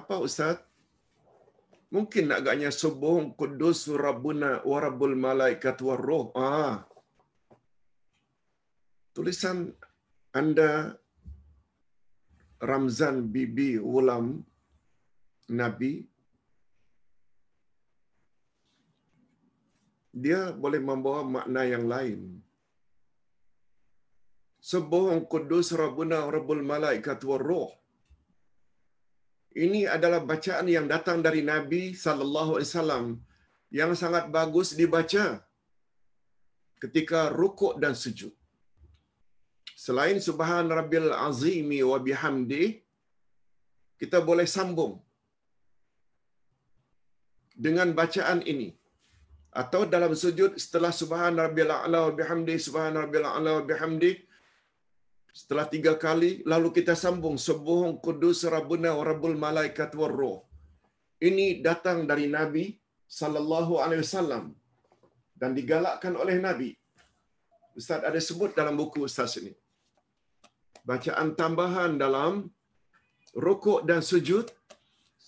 [0.00, 0.58] Apa Ustaz?
[1.94, 6.26] Mungkin agaknya subuh kudus rabbuna wa rabbul malaikat wa roh.
[6.34, 6.82] Ah.
[9.14, 9.58] Tulisan
[10.40, 10.70] anda
[12.70, 14.26] Ramzan Bibi Ulam
[15.48, 15.92] Nabi
[20.24, 22.20] dia boleh membawa makna yang lain.
[24.70, 27.72] Sebuah kudus Rabbuna Rabbul Malaikat wa Ruh.
[29.64, 33.04] Ini adalah bacaan yang datang dari Nabi sallallahu alaihi wasallam
[33.80, 35.26] yang sangat bagus dibaca
[36.82, 38.32] ketika rukuk dan sujud.
[39.84, 42.64] Selain subhan rabbil azimi wa bihamdi
[44.00, 45.03] kita boleh sambung
[47.54, 48.68] dengan bacaan ini.
[49.62, 54.12] Atau dalam sujud setelah subhan rabbil a'la wa bihamdi subhan rabbil a'la wa bihamdi
[55.38, 60.38] setelah tiga kali lalu kita sambung subuh kudus rabbuna wa rabbul malaikat war ruh.
[61.28, 62.64] Ini datang dari nabi
[63.20, 64.44] sallallahu alaihi wasallam
[65.40, 66.70] dan digalakkan oleh nabi.
[67.78, 69.54] Ustaz ada sebut dalam buku ustaz ini.
[70.90, 72.32] Bacaan tambahan dalam
[73.46, 74.46] rukuk dan sujud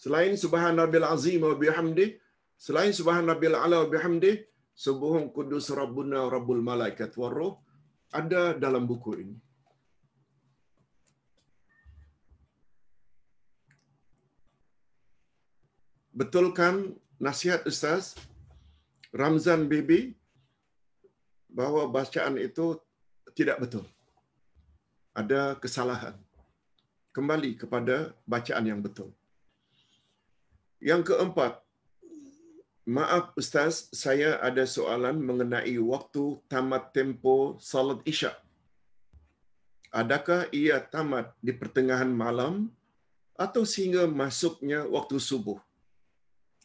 [0.07, 2.05] Selain subhan rabbil azim wa bihamdi,
[2.65, 4.33] selain subhan rabbil ala wa bihamdi,
[4.85, 7.55] subuhun kudus rabbuna rabbul malaikat wa ruh,
[8.19, 9.35] ada dalam buku ini.
[16.15, 16.95] Betulkan
[17.27, 18.15] nasihat Ustaz
[19.11, 20.15] Ramzan Bibi
[21.59, 22.79] bahawa bacaan itu
[23.35, 23.85] tidak betul.
[25.19, 26.15] Ada kesalahan.
[27.11, 29.11] Kembali kepada bacaan yang betul.
[30.77, 31.65] Yang keempat,
[32.85, 38.37] maaf Ustaz, saya ada soalan mengenai waktu tamat tempo salat isya.
[39.89, 42.69] Adakah ia tamat di pertengahan malam
[43.41, 45.57] atau sehingga masuknya waktu subuh?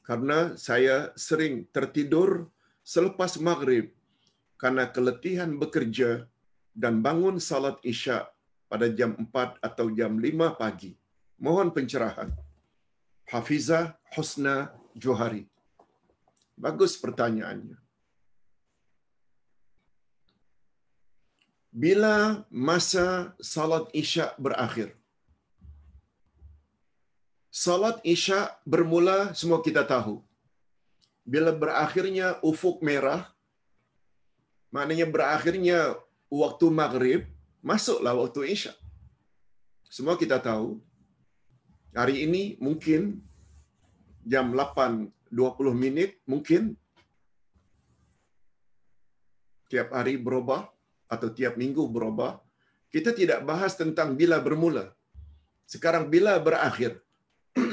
[0.03, 2.51] Karena saya sering tertidur
[2.83, 3.95] selepas maghrib
[4.59, 6.27] karena keletihan bekerja
[6.75, 8.27] dan bangun salat isya
[8.67, 10.99] pada jam 4 atau jam 5 pagi.
[11.39, 12.50] Mohon pencerahan.
[13.31, 15.47] Hafizah Husna Johari.
[16.59, 17.79] Bagus pertanyaannya.
[21.71, 24.91] Bila masa salat isya berakhir?
[27.47, 30.19] Salat isya bermula semua kita tahu.
[31.23, 33.31] Bila berakhirnya ufuk merah,
[34.75, 35.95] maknanya berakhirnya
[36.27, 37.21] waktu maghrib,
[37.63, 38.75] masuklah waktu isya.
[39.87, 40.83] Semua kita tahu,
[41.91, 43.19] hari ini mungkin
[44.23, 46.75] jam 8.20 minit mungkin
[49.71, 50.67] tiap hari berubah
[51.07, 52.39] atau tiap minggu berubah.
[52.91, 54.91] Kita tidak bahas tentang bila bermula.
[55.63, 56.99] Sekarang bila berakhir.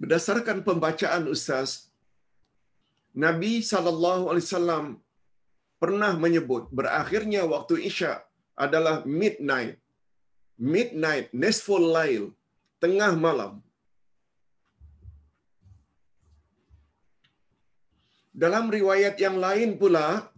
[0.00, 1.90] Berdasarkan pembacaan Ustaz,
[3.16, 5.02] Nabi SAW
[5.82, 8.12] pernah menyebut berakhirnya waktu Isya
[8.54, 9.82] adalah midnight
[10.58, 12.32] midnight, nisful lail,
[12.82, 13.52] tengah malam.
[18.36, 20.28] Dalam riwayat yang lain pula,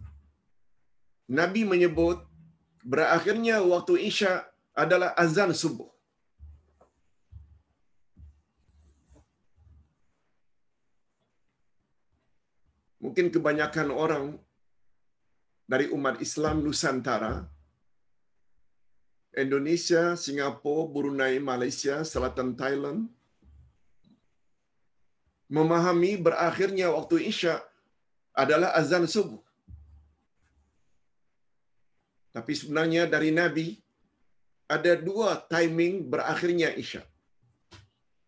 [1.27, 2.23] Nabi menyebut
[2.91, 5.89] berakhirnya waktu Isya adalah azan subuh.
[13.03, 14.25] mungkin kebanyakan orang
[15.71, 17.33] dari umat Islam Nusantara,
[19.37, 23.05] Indonesia, Singapura, Brunei, Malaysia, Selatan Thailand,
[25.49, 27.61] memahami berakhirnya waktu Isya
[28.33, 29.41] adalah azan subuh.
[32.29, 33.81] Tapi sebenarnya dari Nabi
[34.69, 37.01] ada dua timing berakhirnya Isya.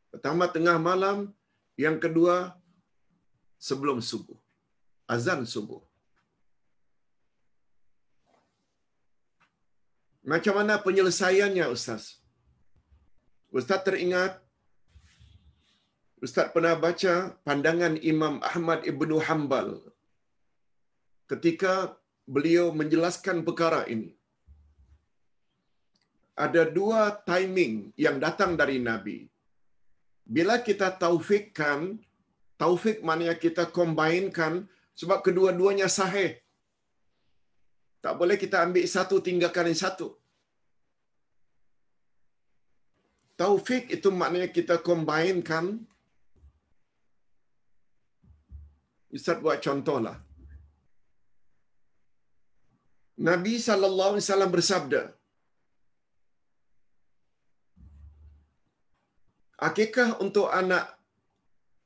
[0.10, 1.30] Pertama tengah malam,
[1.78, 2.58] yang kedua
[3.62, 4.36] sebelum subuh.
[5.06, 5.91] Azan subuh.
[10.22, 12.22] Macam mana penyelesaiannya Ustaz?
[13.50, 14.38] Ustaz teringat
[16.22, 19.82] Ustaz pernah baca pandangan Imam Ahmad Ibnu Hanbal
[21.26, 21.98] ketika
[22.30, 24.14] beliau menjelaskan perkara ini.
[26.38, 29.26] Ada dua timing yang datang dari Nabi.
[30.22, 31.98] Bila kita taufikkan,
[32.62, 36.38] taufik maknanya kita combinekan sebab kedua-duanya sahih.
[38.02, 40.08] Tak boleh kita ambil satu tinggalkan yang satu.
[43.40, 45.66] Taufik itu maknanya kita combinekan.
[49.18, 50.18] Ustaz buat contohlah.
[53.30, 55.02] Nabi sallallahu alaihi wasallam bersabda,
[59.68, 60.86] Akikah untuk anak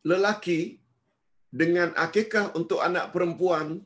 [0.09, 0.79] lelaki
[1.61, 3.83] dengan akikah untuk anak perempuan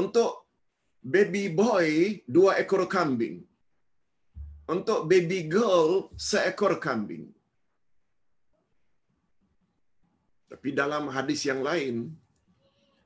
[0.00, 0.39] untuk
[1.02, 3.44] baby boy dua ekor kambing.
[4.70, 7.26] Untuk baby girl seekor kambing.
[10.50, 12.14] Tapi dalam hadis yang lain,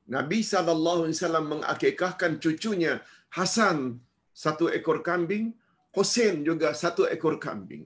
[0.05, 3.01] Nabi wasallam mengakikahkan cucunya
[3.33, 4.01] Hasan
[4.37, 5.57] satu ekor kambing,
[5.97, 7.85] Hussein juga satu ekor kambing.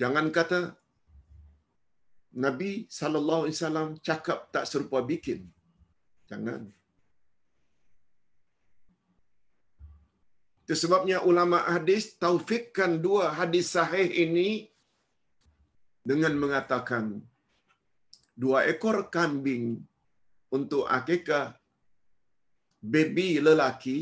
[0.00, 0.60] Jangan kata
[2.44, 5.40] Nabi sallallahu alaihi wasallam cakap tak serupa bikin.
[6.30, 6.62] Jangan.
[10.66, 14.66] Itu sebabnya ulama hadis taufikkan dua hadis sahih ini
[16.02, 17.22] dengan mengatakan
[18.34, 19.78] dua ekor kambing
[20.50, 21.54] untuk akikah
[22.82, 23.98] baby lelaki,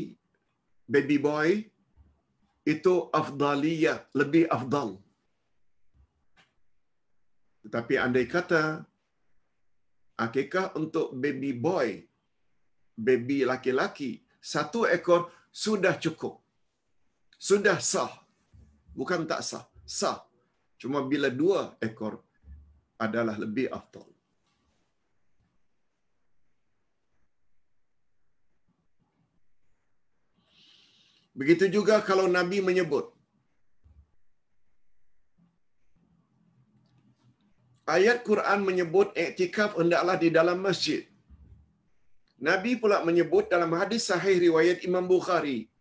[0.89, 1.49] baby boy,
[2.65, 4.97] itu afdaliyah, lebih afdal.
[7.65, 8.85] Tetapi andai kata
[10.17, 12.05] akikah untuk baby boy,
[12.97, 16.39] baby laki-laki, satu ekor sudah cukup.
[17.47, 18.11] Sudah sah.
[18.95, 19.63] Bukan tak sah.
[19.99, 20.17] Sah.
[20.81, 22.23] Cuma bila dua ekor
[23.05, 24.07] adalah lebih afdal.
[31.35, 33.11] Begitu juga kalau Nabi menyebut
[37.95, 41.01] ayat Quran menyebut iktikaf hendaklah di dalam masjid.
[42.35, 45.71] Nabi pula menyebut dalam hadis sahih riwayat Imam Bukhari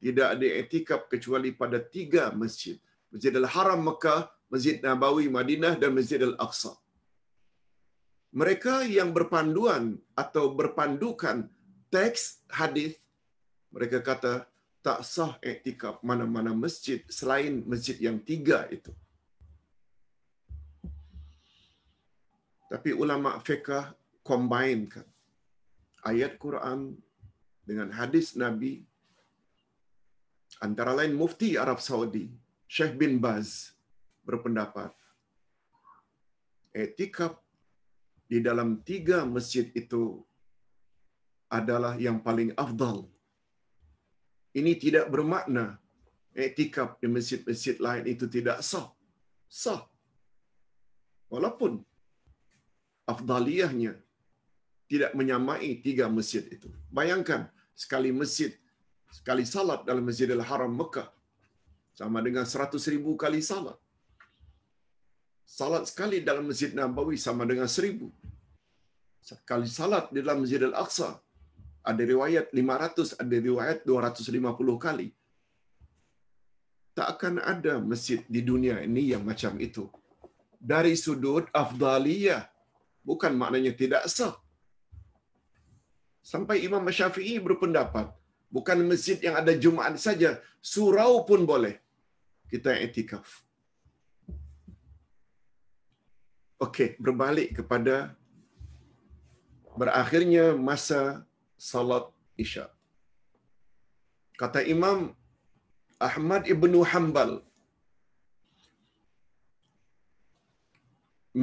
[0.00, 2.80] tidak ada iktikaf kecuali pada tiga masjid.
[3.12, 6.72] Masjid Al-Haram Mekah, Masjid Nabawi Madinah dan Masjid Al-Aqsa.
[8.32, 11.52] Mereka yang berpanduan atau berpandukan
[11.92, 12.96] teks hadis
[13.68, 14.48] mereka kata
[14.80, 18.88] tak sah iktikaf mana-mana masjid selain masjid yang tiga itu.
[22.72, 23.92] Tapi ulama fiqh
[24.24, 25.11] combinekan
[26.10, 26.80] ayat Quran
[27.68, 28.72] dengan hadis Nabi
[30.66, 32.26] antara lain mufti Arab Saudi
[32.74, 33.74] Sheikh bin Baz
[34.26, 34.90] berpendapat
[36.72, 37.32] etikap
[38.32, 40.02] di dalam tiga masjid itu
[41.52, 43.04] adalah yang paling afdal.
[44.56, 45.64] Ini tidak bermakna
[46.32, 48.88] etikap di masjid-masjid lain itu tidak sah.
[49.62, 49.84] Sah.
[51.32, 51.72] Walaupun
[53.12, 53.92] afdaliyahnya
[54.92, 56.68] tidak menyamai tiga masjid itu.
[56.98, 57.48] Bayangkan
[57.82, 58.52] sekali masjid,
[59.18, 61.08] sekali salat dalam Masjidil Haram Mekah
[62.00, 63.78] sama dengan seratus ribu kali salat.
[65.58, 68.08] Salat sekali dalam Masjid Nabawi sama dengan seribu.
[69.28, 71.08] Sekali salat di dalam Masjid Al-Aqsa
[71.90, 75.08] ada riwayat 500, ada riwayat 250 kali.
[76.96, 79.88] Tak akan ada masjid di dunia ini yang macam itu.
[80.72, 82.44] Dari sudut afdaliyah
[83.08, 84.36] bukan maknanya tidak sah.
[86.30, 88.06] Sampai Imam Syafi'i berpendapat,
[88.56, 90.30] bukan masjid yang ada Jumaat saja,
[90.72, 91.74] surau pun boleh
[92.52, 93.28] kita etikaf.
[96.64, 97.94] Okey, berbalik kepada
[99.80, 101.00] berakhirnya masa
[101.70, 102.06] salat
[102.44, 102.66] Isya.
[104.40, 104.98] Kata Imam
[106.08, 107.32] Ahmad Ibnu Hanbal,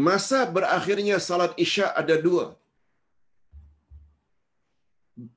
[0.08, 2.46] masa berakhirnya salat Isya ada dua.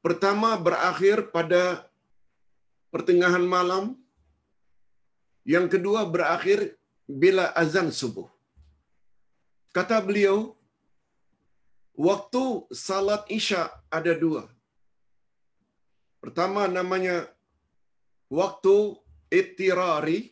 [0.04, 1.90] Pertama berakhir pada
[2.94, 3.98] pertengahan malam.
[5.42, 6.78] Yang kedua berakhir
[7.10, 8.30] bila azan subuh.
[9.74, 10.54] Kata beliau,
[11.98, 14.46] waktu salat Isya ada dua.
[16.22, 17.26] Pertama namanya
[18.30, 19.02] waktu
[19.34, 20.30] ittirari.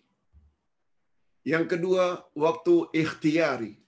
[1.43, 2.05] Yang kedua
[2.37, 3.81] waktu ikhtiyari.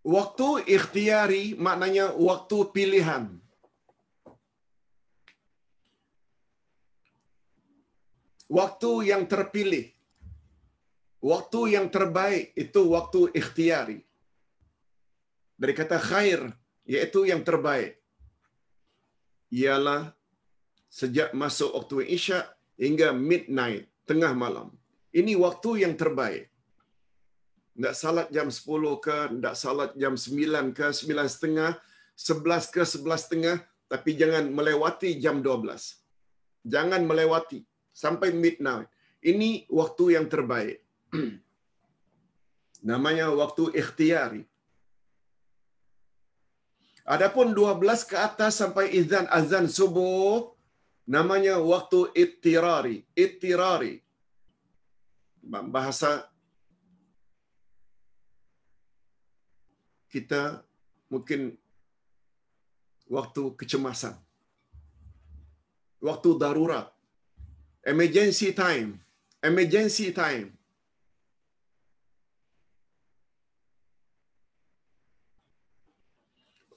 [0.00, 3.28] Waktu ikhtiyari maknanya waktu pilihan.
[8.50, 9.94] Waktu yang terpilih.
[11.20, 14.00] Waktu yang terbaik itu waktu ikhtiyari.
[15.60, 16.48] Dari kata khair,
[16.88, 18.00] iaitu yang terbaik.
[19.54, 20.16] Ialah
[20.90, 24.74] sejak masuk waktu isyak hingga midnight, tengah malam.
[25.14, 26.49] Ini waktu yang terbaik.
[27.80, 28.60] Tidak salat jam 10
[29.00, 31.80] ke, tidak salat jam 9 ke, 9 setengah,
[32.12, 33.56] 11 ke, 11 setengah,
[33.88, 35.96] tapi jangan melewati jam 12.
[36.68, 37.64] Jangan melewati
[37.96, 38.84] sampai midnight.
[39.24, 40.84] Ini waktu yang terbaik.
[42.88, 44.44] Namanya waktu ikhtiari.
[47.08, 50.52] Adapun 12 ke atas sampai izan azan subuh,
[51.10, 53.02] namanya waktu ittirari.
[53.18, 53.98] Ittirari.
[55.42, 56.29] Bahasa
[60.14, 60.66] kita
[61.12, 61.54] mungkin
[63.16, 64.14] waktu kecemasan.
[66.08, 66.86] Waktu darurat.
[67.92, 68.98] Emergency time.
[69.50, 70.48] Emergency time.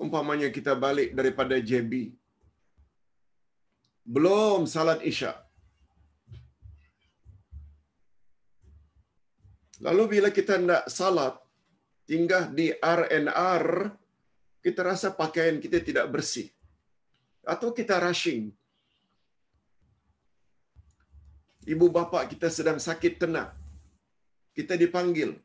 [0.04, 2.12] Umpamanya kita balik daripada JB.
[4.04, 5.38] Belum salat isyak.
[9.86, 11.43] Lalu bila kita nak salat,
[12.10, 13.66] tinggal di RNR,
[14.64, 16.48] kita rasa pakaian kita tidak bersih.
[17.44, 18.52] Atau kita rushing.
[21.64, 23.52] Ibu bapa kita sedang sakit tenat.
[24.56, 25.36] Kita dipanggil.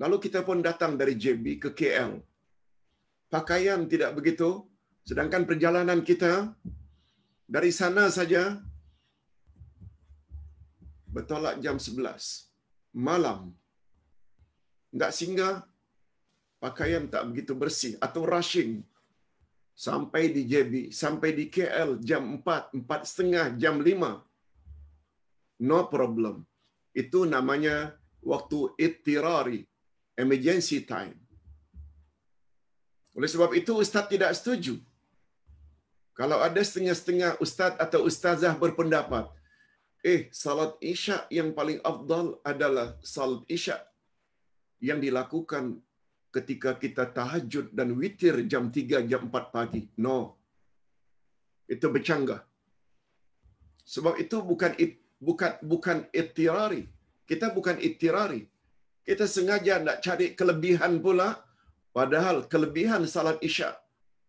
[0.00, 2.18] Lalu kita pun datang dari JB ke KL.
[3.30, 4.66] Pakaian tidak begitu.
[5.02, 6.54] Sedangkan perjalanan kita
[7.46, 8.58] dari sana saja
[11.10, 12.48] bertolak jam 11
[12.94, 13.61] malam.
[14.92, 15.64] Tidak singgah,
[16.60, 18.84] pakaian tak begitu bersih atau rushing
[19.72, 24.20] sampai di JB, sampai di KL jam 4, 4 setengah, jam 5.
[25.64, 26.44] No problem.
[26.92, 29.64] Itu namanya waktu ittirari,
[30.14, 31.16] emergency time.
[33.16, 34.76] Oleh sebab itu Ustaz tidak setuju.
[36.12, 39.32] Kalau ada setengah-setengah Ustaz atau Ustazah berpendapat,
[40.04, 43.80] eh salat isyak yang paling afdal adalah salat isyak
[44.88, 45.64] yang dilakukan
[46.36, 49.82] ketika kita tahajud dan witir jam 3, jam 4 pagi.
[50.04, 50.18] No.
[51.74, 52.40] Itu bercanggah.
[53.94, 54.72] Sebab itu bukan
[55.28, 56.82] bukan bukan ittirari.
[57.30, 58.42] Kita bukan ittirari.
[59.06, 61.28] Kita sengaja nak cari kelebihan pula
[61.98, 63.74] padahal kelebihan salat isyak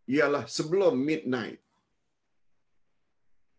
[0.09, 1.59] ialah sebelum midnight.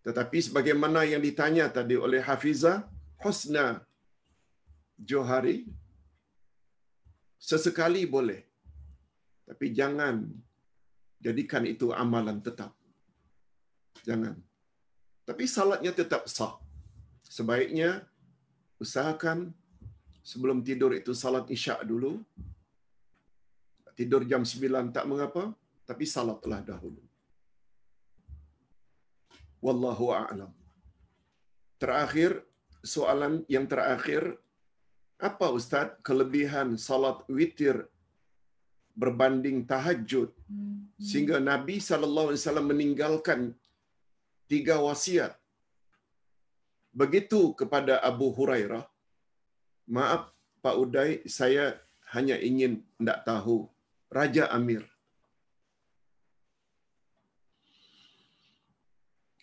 [0.07, 2.85] Tetapi sebagaimana yang ditanya tadi oleh Hafizah
[3.25, 3.67] Husna
[5.09, 5.65] Johari,
[7.51, 8.41] sesekali boleh.
[9.45, 10.25] Tapi jangan
[11.21, 12.73] jadikan itu amalan tetap.
[14.09, 14.35] Jangan.
[15.29, 16.57] Tapi salatnya tetap sah.
[17.37, 17.91] Sebaiknya
[18.81, 19.53] usahakan
[20.25, 22.25] sebelum tidur itu salat isyak dulu.
[23.95, 25.55] Tidur jam 9 tak mengapa,
[25.87, 26.99] tapi salatlah dahulu.
[29.63, 30.51] Wallahu a'lam.
[31.79, 32.43] Terakhir,
[32.83, 34.35] soalan yang terakhir,
[35.19, 37.87] apa Ustaz kelebihan salat witir
[38.95, 40.31] berbanding tahajud?
[40.99, 43.41] Sehingga Nabi sallallahu alaihi wasallam meninggalkan
[44.51, 45.35] tiga wasiat.
[46.95, 48.85] Begitu kepada Abu Hurairah
[49.91, 50.31] maaf
[50.65, 51.77] Pak Uday saya
[52.15, 53.69] hanya ingin nak tahu
[54.17, 54.83] Raja Amir.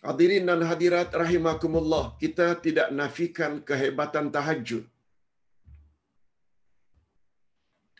[0.02, 4.82] Hadirin dan hadirat rahimakumullah kita tidak nafikan kehebatan tahajud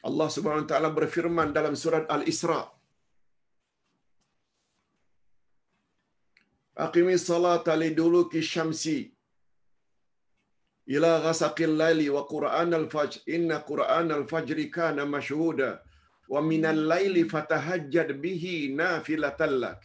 [0.09, 2.63] Allah Subhanahu wa taala berfirman dalam surat Al-Isra.
[6.87, 8.99] Aqimi salata liduluki syamsi.
[10.95, 15.71] Ila ghasaqil laili wa Qur'an al-fajr inna Qur'an al-fajr kana mashhuda.
[16.33, 19.81] Wa minal laili fatahajjad bihi nafilatan lak.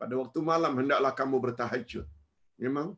[0.00, 2.06] Pada waktu malam hendaklah kamu bertahajud
[2.64, 2.88] memang?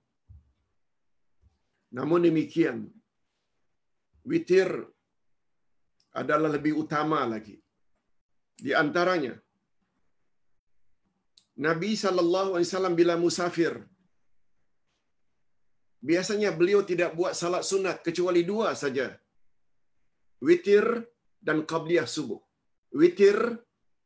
[1.97, 2.77] Namun demikian
[4.31, 4.69] witir
[6.21, 7.57] adalah lebih utama lagi.
[8.65, 9.35] Di antaranya
[11.67, 11.91] Nabi
[12.57, 13.75] wasallam bila musafir
[16.11, 19.07] biasanya beliau tidak buat salat sunat kecuali dua saja.
[20.47, 20.87] Witir
[21.39, 22.41] dan qabliyah subuh.
[23.01, 23.39] Witir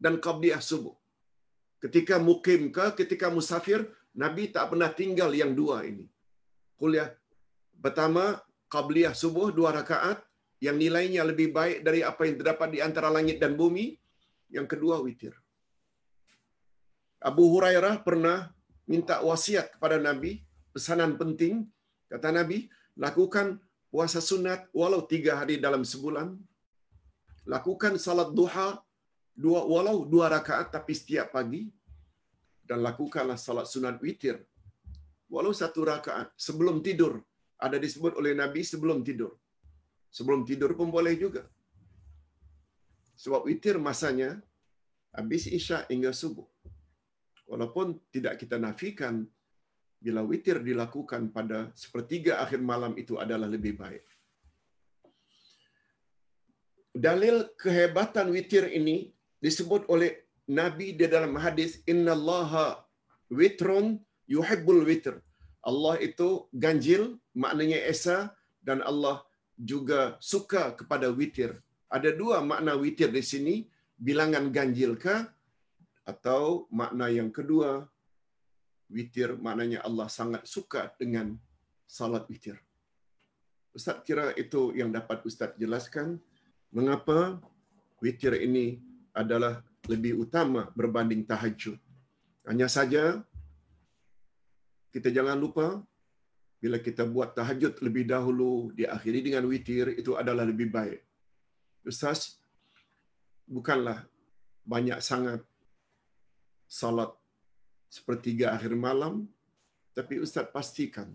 [0.04, 0.92] dan qabliyah subuh.
[1.80, 3.80] Ketika mukim ke, ketika musafir,
[4.22, 6.04] Nabi tak pernah tinggal yang dua ini.
[6.76, 7.08] Kuliah
[7.84, 8.24] pertama,
[8.68, 10.20] qabliyah subuh, dua rakaat,
[10.62, 13.96] yang nilainya lebih baik dari apa yang terdapat di antara langit dan bumi.
[14.48, 15.34] Yang kedua, witir.
[17.20, 18.52] Abu Hurairah pernah
[18.86, 21.66] minta wasiat kepada Nabi, pesanan penting,
[22.06, 23.58] kata Nabi, lakukan
[23.90, 26.38] puasa sunat walau tiga hari dalam sebulan,
[27.48, 28.78] lakukan salat duha
[29.36, 31.66] dua walau dua rakaat tapi setiap pagi,
[32.62, 34.38] dan lakukanlah salat sunat witir
[35.30, 37.22] walau satu rakaat sebelum tidur.
[37.56, 39.32] Ada disebut oleh Nabi sebelum tidur.
[40.16, 41.42] Sebelum tidur pun boleh juga.
[43.22, 44.30] Sebab witir masanya
[45.18, 46.48] habis isyak hingga subuh.
[47.50, 49.28] Walaupun tidak kita nafikan
[50.04, 54.04] bila witir dilakukan pada sepertiga akhir malam itu adalah lebih baik.
[57.06, 58.96] Dalil kehebatan witir ini
[59.44, 60.10] disebut oleh
[60.48, 62.66] Nabi di dalam hadis innallaha
[63.28, 65.20] witrun yuhibbul witr.
[65.60, 68.32] Allah itu ganjil maknanya esa
[68.64, 69.25] dan Allah
[69.56, 71.56] juga suka kepada witir.
[71.88, 73.54] Ada dua makna witir di sini,
[73.96, 75.24] bilangan ganjil ke
[76.06, 77.88] atau makna yang kedua
[78.86, 81.34] witir maknanya Allah sangat suka dengan
[81.88, 82.60] salat witir.
[83.74, 86.16] Ustaz kira itu yang dapat Ustaz jelaskan
[86.70, 87.40] mengapa
[88.00, 88.80] witir ini
[89.12, 91.76] adalah lebih utama berbanding tahajud.
[92.46, 93.20] Hanya saja
[94.94, 95.82] kita jangan lupa
[96.56, 101.00] bila kita buat tahajud lebih dahulu diakhiri dengan witir itu adalah lebih baik.
[101.86, 102.40] Ustaz
[103.46, 104.08] bukanlah
[104.66, 105.44] banyak sangat
[106.66, 107.14] salat
[107.86, 109.30] sepertiga akhir malam
[109.94, 111.14] tapi ustaz pastikan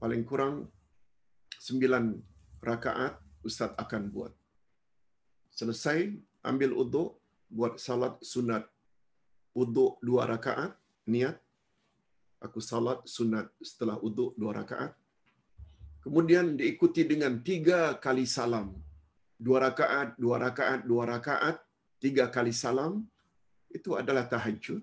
[0.00, 0.66] paling kurang
[1.60, 2.16] sembilan
[2.64, 4.32] rakaat ustaz akan buat.
[5.52, 7.20] Selesai ambil uduk
[7.52, 8.64] buat salat sunat
[9.52, 10.72] uduk dua rakaat
[11.04, 11.36] niat
[12.40, 14.92] aku salat sunat setelah uduk dua rakaat.
[16.00, 18.72] Kemudian diikuti dengan tiga kali salam.
[19.36, 21.56] Dua rakaat, dua rakaat, dua rakaat,
[22.00, 23.04] tiga kali salam.
[23.68, 24.80] Itu adalah tahajud.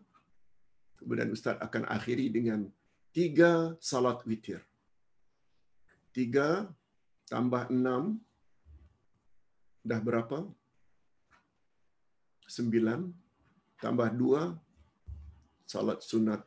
[0.97, 2.69] Kemudian Ustaz akan akhiri dengan
[3.13, 4.61] tiga salat witir.
[6.13, 6.69] Tiga
[7.29, 8.21] tambah enam.
[9.81, 10.45] Dah berapa?
[12.45, 13.09] Sembilan.
[13.81, 14.53] Tambah dua.
[15.67, 16.41] Salat sunat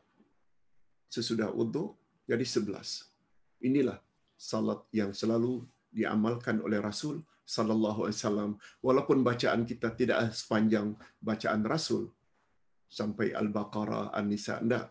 [1.11, 1.91] sesudah wudhu
[2.23, 3.11] jadi sebelas.
[3.59, 3.99] Inilah
[4.39, 11.67] salat yang selalu diamalkan oleh Rasul sallallahu alaihi wasallam walaupun bacaan kita tidak sepanjang bacaan
[11.67, 12.07] Rasul
[12.87, 14.87] sampai Al-Baqarah, An-Nisa enggak.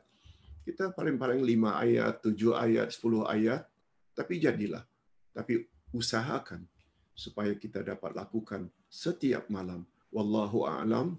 [0.61, 3.65] Kita paling-paling lima ayat, tujuh ayat, sepuluh ayat
[4.13, 4.85] tapi jadilah.
[5.33, 5.65] Tapi
[5.97, 6.69] usahakan
[7.17, 9.89] supaya kita dapat lakukan setiap malam.
[10.13, 11.17] Wallahu a'lam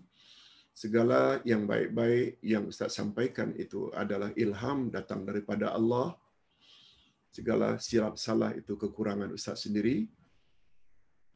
[0.82, 6.18] segala yang baik-baik yang Ustaz sampaikan itu adalah ilham datang daripada Allah.
[7.30, 10.10] Segala silap salah itu kekurangan Ustaz sendiri.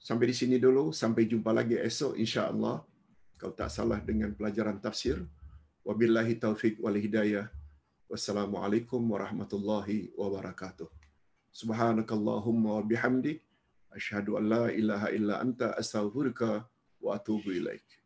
[0.01, 0.89] Sampai di sini dulu.
[0.89, 2.81] Sampai jumpa lagi esok insya-Allah.
[3.37, 5.21] Kalau tak salah dengan pelajaran tafsir.
[5.85, 7.45] Wabillahi taufik wal hidayah.
[8.09, 10.89] Wassalamualaikum warahmatullahi wabarakatuh.
[11.53, 13.45] Subhanakallahumma wa bihamdik.
[13.93, 16.65] Ashhadu an la ilaha illa anta astaghfiruka
[16.97, 18.04] wa atubu ilaik.